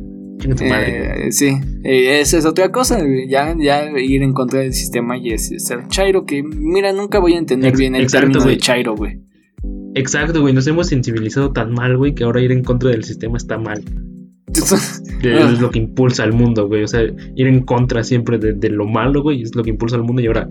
Eh, 0.46 1.28
sí, 1.30 1.56
eh, 1.84 2.20
esa 2.20 2.38
es 2.38 2.46
otra 2.46 2.72
cosa, 2.72 3.00
ya, 3.30 3.56
ya 3.58 3.90
ir 3.98 4.24
en 4.24 4.34
contra 4.34 4.60
del 4.60 4.74
sistema 4.74 5.16
y 5.18 5.32
es 5.32 5.54
ser 5.58 5.88
chairo, 5.88 6.26
que 6.26 6.44
mira, 6.44 6.92
nunca 6.92 7.20
voy 7.20 7.34
a 7.34 7.38
entender 7.38 7.78
bien 7.78 7.96
el 7.96 8.12
término 8.12 8.44
de 8.44 8.58
chairo, 8.58 8.96
güey. 8.96 9.22
Exacto, 9.96 10.42
güey, 10.42 10.54
nos 10.54 10.68
hemos 10.68 10.88
sensibilizado 10.88 11.52
tan 11.52 11.72
mal, 11.72 11.98
güey, 11.98 12.16
que 12.16 12.24
ahora 12.24 12.42
ir 12.42 12.52
en 12.52 12.64
contra 12.64 12.90
del 12.90 13.04
sistema 13.04 13.38
está 13.38 13.58
mal. 13.58 13.84
es 15.24 15.60
lo 15.60 15.70
que 15.72 15.80
impulsa 15.80 16.24
al 16.24 16.34
mundo, 16.34 16.68
güey. 16.68 16.84
O 16.84 16.88
sea, 16.88 17.02
ir 17.04 17.48
en 17.48 17.62
contra 17.62 18.04
siempre 18.04 18.38
de, 18.38 18.70
lo 18.70 18.88
malo, 18.88 19.22
güey, 19.22 19.42
es 19.42 19.56
lo 19.56 19.64
que 19.64 19.72
impulsa 19.72 19.96
al 19.96 20.04
mundo 20.04 20.22
y 20.22 20.28
ahora 20.28 20.48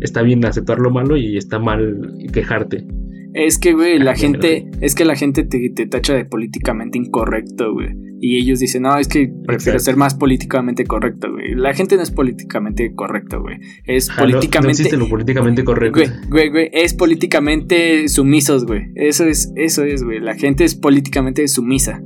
está 0.00 0.22
bien 0.22 0.44
aceptar 0.44 0.78
lo 0.78 0.90
malo 0.90 1.16
y 1.16 1.36
está 1.36 1.58
mal 1.58 2.14
quejarte. 2.32 2.86
Es 3.34 3.58
que, 3.58 3.72
güey, 3.74 3.98
la 3.98 4.16
gente, 4.16 4.68
es 4.80 4.94
que 4.94 5.04
la 5.04 5.14
gente 5.14 5.44
te, 5.44 5.70
te 5.70 5.86
tacha 5.86 6.14
de 6.14 6.24
políticamente 6.24 6.98
incorrecto, 6.98 7.72
güey. 7.72 7.94
Y 8.22 8.36
ellos 8.36 8.58
dicen, 8.58 8.82
no, 8.82 8.98
es 8.98 9.08
que 9.08 9.32
prefiero 9.46 9.78
ser 9.78 9.96
más 9.96 10.14
políticamente 10.14 10.84
correcto, 10.84 11.30
güey. 11.32 11.54
La 11.54 11.72
gente 11.72 11.96
no 11.96 12.02
es 12.02 12.10
políticamente 12.10 12.92
correcto, 12.94 13.40
güey. 13.40 13.56
Es 13.86 14.10
políticamente. 14.10 14.66
No, 14.66 14.70
existe 14.70 14.96
lo 14.96 15.08
políticamente 15.08 15.64
correcto. 15.64 16.00
Güey, 16.00 16.10
güey, 16.28 16.50
güey, 16.50 16.70
es 16.72 16.92
políticamente 16.92 18.08
sumisos, 18.08 18.66
güey. 18.66 18.90
Eso 18.94 19.24
es, 19.24 19.52
eso 19.56 19.84
es, 19.84 20.02
güey. 20.02 20.20
La 20.20 20.34
gente 20.34 20.64
es 20.64 20.74
políticamente 20.74 21.46
sumisa. 21.48 22.02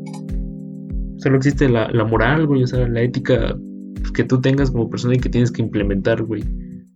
Solo 1.16 1.36
existe 1.36 1.68
la, 1.68 1.90
la 1.90 2.04
moral, 2.04 2.46
güey. 2.46 2.62
O 2.62 2.66
sea, 2.66 2.86
la 2.86 3.02
ética 3.02 3.56
que 4.14 4.24
tú 4.24 4.40
tengas 4.40 4.70
como 4.70 4.88
persona 4.88 5.14
y 5.14 5.18
que 5.18 5.30
tienes 5.30 5.50
que 5.50 5.62
implementar, 5.62 6.22
güey 6.22 6.42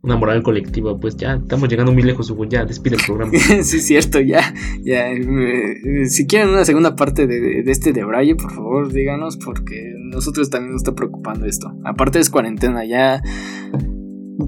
una 0.02 0.16
moral 0.16 0.42
colectiva, 0.42 0.98
pues 0.98 1.16
ya 1.16 1.34
estamos 1.34 1.68
llegando 1.68 1.92
muy 1.92 2.02
lejos, 2.02 2.30
Hugo, 2.30 2.44
ya 2.44 2.64
despide 2.64 2.96
el 2.96 3.02
programa. 3.04 3.32
sí, 3.62 3.80
cierto, 3.80 4.20
ya, 4.20 4.54
ya. 4.82 5.10
Eh, 5.10 6.06
si 6.06 6.26
quieren 6.26 6.50
una 6.50 6.64
segunda 6.64 6.94
parte 6.94 7.26
de, 7.26 7.60
este 7.66 7.92
de 7.92 8.04
Braille, 8.04 8.36
por 8.36 8.52
favor, 8.52 8.92
díganos, 8.92 9.36
porque 9.36 9.92
nosotros 10.10 10.50
también 10.50 10.72
nos 10.72 10.82
está 10.82 10.94
preocupando 10.94 11.46
esto. 11.46 11.72
Aparte 11.84 12.20
es 12.20 12.30
cuarentena, 12.30 12.84
ya 12.84 13.20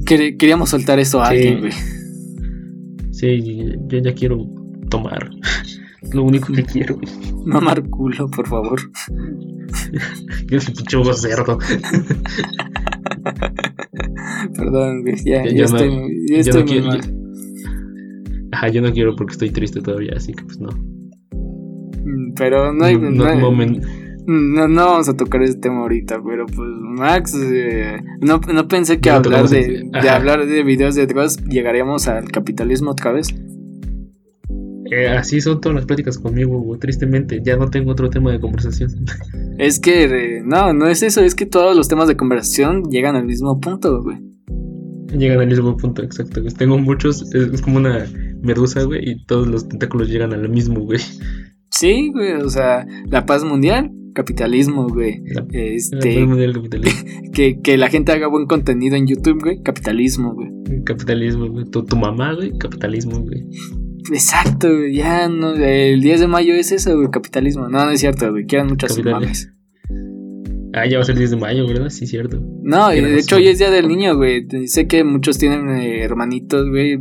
queríamos 0.07 0.70
soltar 0.70 0.98
esto 0.98 1.20
a 1.20 1.28
alguien, 1.28 1.61
güey. 1.61 1.72
Sí, 3.11 3.42
yo 3.88 3.98
ya 3.98 4.14
quiero 4.14 4.46
tomar. 4.88 5.30
Lo 6.12 6.24
único 6.24 6.53
que 6.53 6.64
quiero, 6.64 6.96
güey. 6.96 7.09
Mamar 7.44 7.88
culo, 7.90 8.28
por 8.30 8.48
favor. 8.48 8.80
yo 10.46 10.61
soy 10.61 10.74
pinche 10.74 11.14
cerdo. 11.14 11.59
Perdón, 14.57 15.05
Ya, 15.24 15.45
ya, 15.45 15.64
estoy, 15.64 16.26
ya 16.28 16.38
estoy 16.38 16.64
muy 16.64 16.82
mal. 16.82 17.01
Ajá, 18.53 18.68
yo 18.68 18.82
no 18.82 18.93
quiero 18.93 19.14
porque 19.16 19.32
estoy 19.32 19.51
triste 19.51 19.80
todavía, 19.80 20.12
así 20.16 20.32
que 20.32 20.43
pues 20.45 20.59
no. 20.59 20.70
Mm, 22.05 22.34
pero 22.36 22.72
no 22.72 22.84
hay. 22.84 22.99
No, 22.99 23.11
no, 24.26 24.68
no, 24.68 24.84
vamos 24.86 25.09
a 25.09 25.16
tocar 25.16 25.43
ese 25.43 25.59
tema 25.59 25.80
ahorita, 25.80 26.20
pero 26.24 26.47
pues 26.47 26.68
Max, 26.80 27.34
eh, 27.34 28.01
no, 28.20 28.41
no, 28.53 28.68
pensé 28.68 29.01
que 29.01 29.11
hablar 29.11 29.49
de, 29.49 29.82
de, 29.91 30.09
hablar 30.09 30.47
de 30.47 30.62
videos 30.62 30.95
de 30.95 31.07
drogas 31.07 31.43
llegaríamos 31.45 32.07
al 32.07 32.30
capitalismo 32.30 32.93
otra 32.93 33.12
vez. 33.12 33.34
Eh, 34.91 35.09
así 35.09 35.41
son 35.41 35.61
todas 35.61 35.76
las 35.76 35.86
pláticas 35.86 36.18
conmigo, 36.18 36.76
tristemente, 36.80 37.41
ya 37.45 37.57
no 37.57 37.70
tengo 37.70 37.93
otro 37.93 38.11
tema 38.11 38.32
de 38.32 38.41
conversación. 38.41 38.91
Es 39.59 39.78
que, 39.78 40.05
eh, 40.05 40.43
no, 40.43 40.72
no 40.72 40.88
es 40.88 41.03
eso, 41.03 41.20
es 41.20 41.34
que 41.34 41.45
todos 41.45 41.76
los 41.76 41.86
temas 41.86 42.09
de 42.09 42.16
conversación 42.16 42.84
llegan 42.91 43.14
al 43.14 43.26
mismo 43.26 43.61
punto, 43.61 44.03
güey. 44.03 44.16
Llegan 45.16 45.38
al 45.38 45.49
mismo 45.49 45.76
punto, 45.76 46.03
exacto. 46.03 46.43
Tengo 46.57 46.78
muchos, 46.78 47.34
es, 47.34 47.61
como 47.61 47.76
una 47.76 48.07
medusa, 48.43 48.82
güey, 48.84 49.07
y 49.07 49.24
todos 49.26 49.47
los 49.47 49.68
tentáculos 49.68 50.09
llegan 50.09 50.32
al 50.32 50.49
mismo, 50.49 50.80
güey. 50.80 51.01
Sí, 51.70 52.11
güey, 52.11 52.32
o 52.32 52.49
sea, 52.49 52.86
la 53.11 53.26
paz 53.26 53.45
mundial, 53.45 53.91
capitalismo, 54.14 54.88
güey. 54.88 55.22
este, 55.53 56.01
que, 57.34 57.61
que, 57.61 57.76
la 57.76 57.91
gente 57.91 58.12
haga 58.12 58.28
buen 58.28 58.47
contenido 58.47 58.97
en 58.97 59.07
YouTube, 59.07 59.43
güey. 59.43 59.62
Capitalismo, 59.62 60.32
güey. 60.32 60.49
Capitalismo, 60.84 61.49
güey. 61.49 61.66
Tu, 61.66 61.84
mamá, 61.97 62.34
güey. 62.34 62.57
Capitalismo, 62.57 63.20
güey. 63.20 63.45
Exacto, 64.11 64.68
güey. 64.68 64.94
Ya, 64.94 65.28
no, 65.28 65.55
el 65.55 66.01
10 66.01 66.20
de 66.20 66.26
mayo 66.26 66.55
es 66.55 66.72
eso, 66.72 66.96
güey. 66.96 67.11
Capitalismo. 67.11 67.68
No, 67.68 67.84
no 67.84 67.90
es 67.90 68.01
cierto, 68.01 68.30
güey. 68.30 68.46
Quieran 68.46 68.68
muchas 68.68 68.98
mames. 69.05 69.51
Ah, 70.72 70.86
ya 70.86 70.98
va 70.98 71.03
a 71.03 71.05
ser 71.05 71.14
el 71.14 71.20
10 71.20 71.30
de 71.32 71.36
mayo, 71.36 71.66
¿verdad? 71.66 71.88
Sí, 71.88 72.07
cierto. 72.07 72.40
No, 72.62 72.90
de 72.90 73.18
hecho 73.18 73.36
hoy 73.36 73.48
es 73.48 73.59
Día 73.59 73.70
del 73.70 73.88
Niño, 73.88 74.16
güey. 74.16 74.46
Sé 74.66 74.86
que 74.86 75.03
muchos 75.03 75.38
tienen 75.38 75.68
eh, 75.70 76.03
hermanitos, 76.03 76.68
güey. 76.68 76.98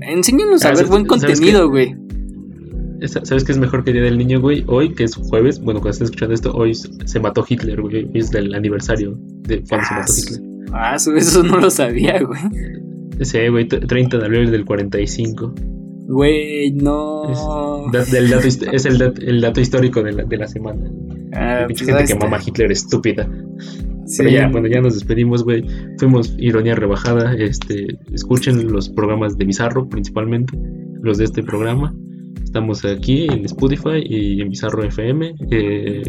Enséñanos 0.00 0.64
a 0.64 0.70
ah, 0.70 0.74
ver 0.74 0.86
buen 0.86 1.06
contenido, 1.06 1.68
güey. 1.68 1.96
¿Sabes 3.06 3.44
qué 3.44 3.52
es 3.52 3.58
mejor 3.58 3.84
que 3.84 3.92
Día 3.92 4.02
del 4.02 4.18
Niño, 4.18 4.40
güey? 4.40 4.64
Hoy, 4.66 4.94
que 4.94 5.04
es 5.04 5.14
jueves, 5.14 5.60
bueno, 5.60 5.80
cuando 5.80 5.90
estás 5.90 6.06
escuchando 6.06 6.34
esto, 6.34 6.52
hoy 6.54 6.74
se 6.74 7.20
mató 7.20 7.44
Hitler, 7.46 7.80
güey. 7.80 8.04
Hoy 8.04 8.10
es 8.14 8.32
el 8.34 8.54
aniversario 8.54 9.18
de 9.42 9.62
cuando 9.68 9.86
se 9.86 9.94
mató 9.94 10.12
ah, 10.12 10.16
Hitler. 10.18 10.40
Ah, 10.72 10.96
eso 10.96 11.42
no 11.42 11.58
lo 11.58 11.70
sabía, 11.70 12.22
güey. 12.22 12.40
Sí, 13.22 13.48
güey, 13.48 13.68
30 13.68 14.18
de 14.18 14.24
abril 14.24 14.50
del 14.50 14.64
45. 14.64 15.54
Güey, 16.12 16.72
no. 16.72 17.90
Es, 17.92 18.10
del 18.10 18.30
dato, 18.30 18.48
es 18.48 18.84
el, 18.84 19.00
el, 19.00 19.40
dato 19.40 19.60
histórico 19.60 20.02
de 20.02 20.10
la, 20.10 20.24
de 20.24 20.36
la 20.38 20.48
semana. 20.48 20.90
Ah, 21.32 21.66
pues 21.68 21.82
gente 21.82 22.04
que 22.04 22.14
mama 22.16 22.40
Hitler 22.44 22.72
estúpida. 22.72 23.30
Pero 24.18 24.28
ya, 24.28 24.48
bueno, 24.48 24.66
ya 24.66 24.80
nos 24.80 24.94
despedimos, 24.94 25.44
güey. 25.44 25.64
Fuimos 25.98 26.34
Ironía 26.36 26.74
Rebajada. 26.74 27.34
Este, 27.34 27.96
escuchen 28.12 28.72
los 28.72 28.88
programas 28.88 29.38
de 29.38 29.44
Bizarro, 29.44 29.88
principalmente, 29.88 30.58
los 31.00 31.18
de 31.18 31.26
este 31.26 31.44
programa. 31.44 31.94
Estamos 32.42 32.84
aquí 32.84 33.28
en 33.30 33.44
Spotify 33.44 34.02
y 34.04 34.40
en 34.40 34.48
Bizarro 34.48 34.82
FM. 34.82 35.36
Eh, 35.52 36.02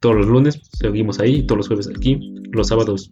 todos 0.00 0.16
los 0.16 0.26
lunes 0.26 0.60
seguimos 0.78 1.18
ahí, 1.18 1.46
todos 1.46 1.56
los 1.56 1.68
jueves 1.68 1.88
aquí, 1.88 2.34
los 2.52 2.68
sábados 2.68 3.10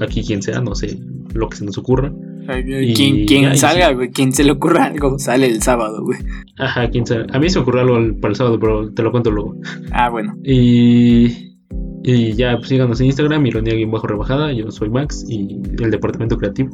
aquí 0.00 0.24
quien 0.24 0.40
sea, 0.40 0.62
no 0.62 0.74
sé, 0.74 0.98
lo 1.34 1.46
que 1.50 1.58
se 1.58 1.66
nos 1.66 1.76
ocurra. 1.76 2.10
Quien, 2.54 3.56
salga, 3.56 3.92
güey, 3.92 4.10
quien 4.10 4.32
se 4.32 4.42
le 4.42 4.52
ocurra 4.52 4.84
algo, 4.86 5.18
sale 5.18 5.46
el 5.46 5.62
sábado, 5.62 6.02
güey. 6.02 6.18
Ajá, 6.58 6.88
quien 6.88 7.06
sabe. 7.06 7.26
A 7.32 7.38
mí 7.38 7.50
se 7.50 7.58
me 7.58 7.62
ocurre 7.62 7.80
algo 7.82 8.20
para 8.20 8.30
el 8.30 8.36
sábado, 8.36 8.58
pero 8.58 8.90
te 8.92 9.02
lo 9.02 9.10
cuento 9.10 9.30
luego. 9.30 9.56
Ah, 9.92 10.08
bueno. 10.08 10.34
Y, 10.44 11.56
y 12.04 12.32
ya, 12.32 12.56
pues 12.56 12.68
síganos 12.68 13.00
en 13.00 13.06
Instagram, 13.06 13.44
ironía 13.46 13.74
bajo 13.88 14.06
rebajada, 14.06 14.52
yo 14.52 14.70
soy 14.70 14.88
Max 14.88 15.24
y 15.28 15.60
el 15.82 15.90
departamento 15.90 16.38
creativo. 16.38 16.70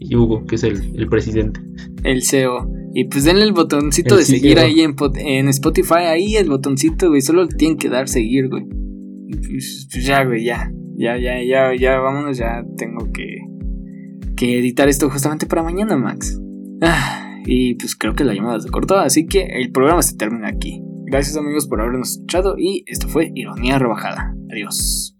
Y 0.00 0.16
Hugo, 0.16 0.44
que 0.44 0.56
es 0.56 0.64
el, 0.64 0.82
el 0.96 1.06
presidente. 1.08 1.60
El 2.02 2.22
CEO. 2.22 2.68
Y 2.92 3.04
pues 3.04 3.24
denle 3.24 3.44
el 3.44 3.52
botoncito 3.52 4.16
de 4.16 4.24
seguir 4.24 4.58
ahí 4.58 4.80
en, 4.80 4.94
en, 5.16 5.48
Spotify, 5.48 6.04
ahí 6.06 6.36
el 6.36 6.48
botoncito, 6.48 7.08
güey, 7.08 7.20
solo 7.20 7.48
tienen 7.48 7.78
que 7.78 7.88
dar 7.88 8.08
seguir, 8.08 8.48
güey. 8.48 8.64
Pues, 9.30 9.88
pues, 9.90 10.06
ya, 10.06 10.24
güey, 10.24 10.44
ya. 10.44 10.70
Ya, 10.96 11.18
ya, 11.18 11.42
ya, 11.42 11.74
ya, 11.74 11.98
vámonos, 11.98 12.36
ya 12.38 12.62
tengo 12.76 13.10
que, 13.12 13.38
que 14.36 14.58
editar 14.58 14.88
esto 14.88 15.10
justamente 15.10 15.46
para 15.46 15.62
mañana, 15.62 15.96
Max. 15.96 16.40
Ah, 16.82 17.38
y 17.46 17.74
pues 17.74 17.96
creo 17.96 18.14
que 18.14 18.24
la 18.24 18.34
llamada 18.34 18.60
se 18.60 18.70
cortó, 18.70 18.98
así 18.98 19.26
que 19.26 19.44
el 19.44 19.70
programa 19.70 20.02
se 20.02 20.16
termina 20.16 20.48
aquí. 20.48 20.82
Gracias 21.06 21.36
amigos 21.36 21.66
por 21.66 21.80
habernos 21.80 22.12
escuchado 22.12 22.56
y 22.58 22.84
esto 22.86 23.08
fue 23.08 23.30
Ironía 23.34 23.78
Rebajada. 23.78 24.34
Adiós. 24.50 25.13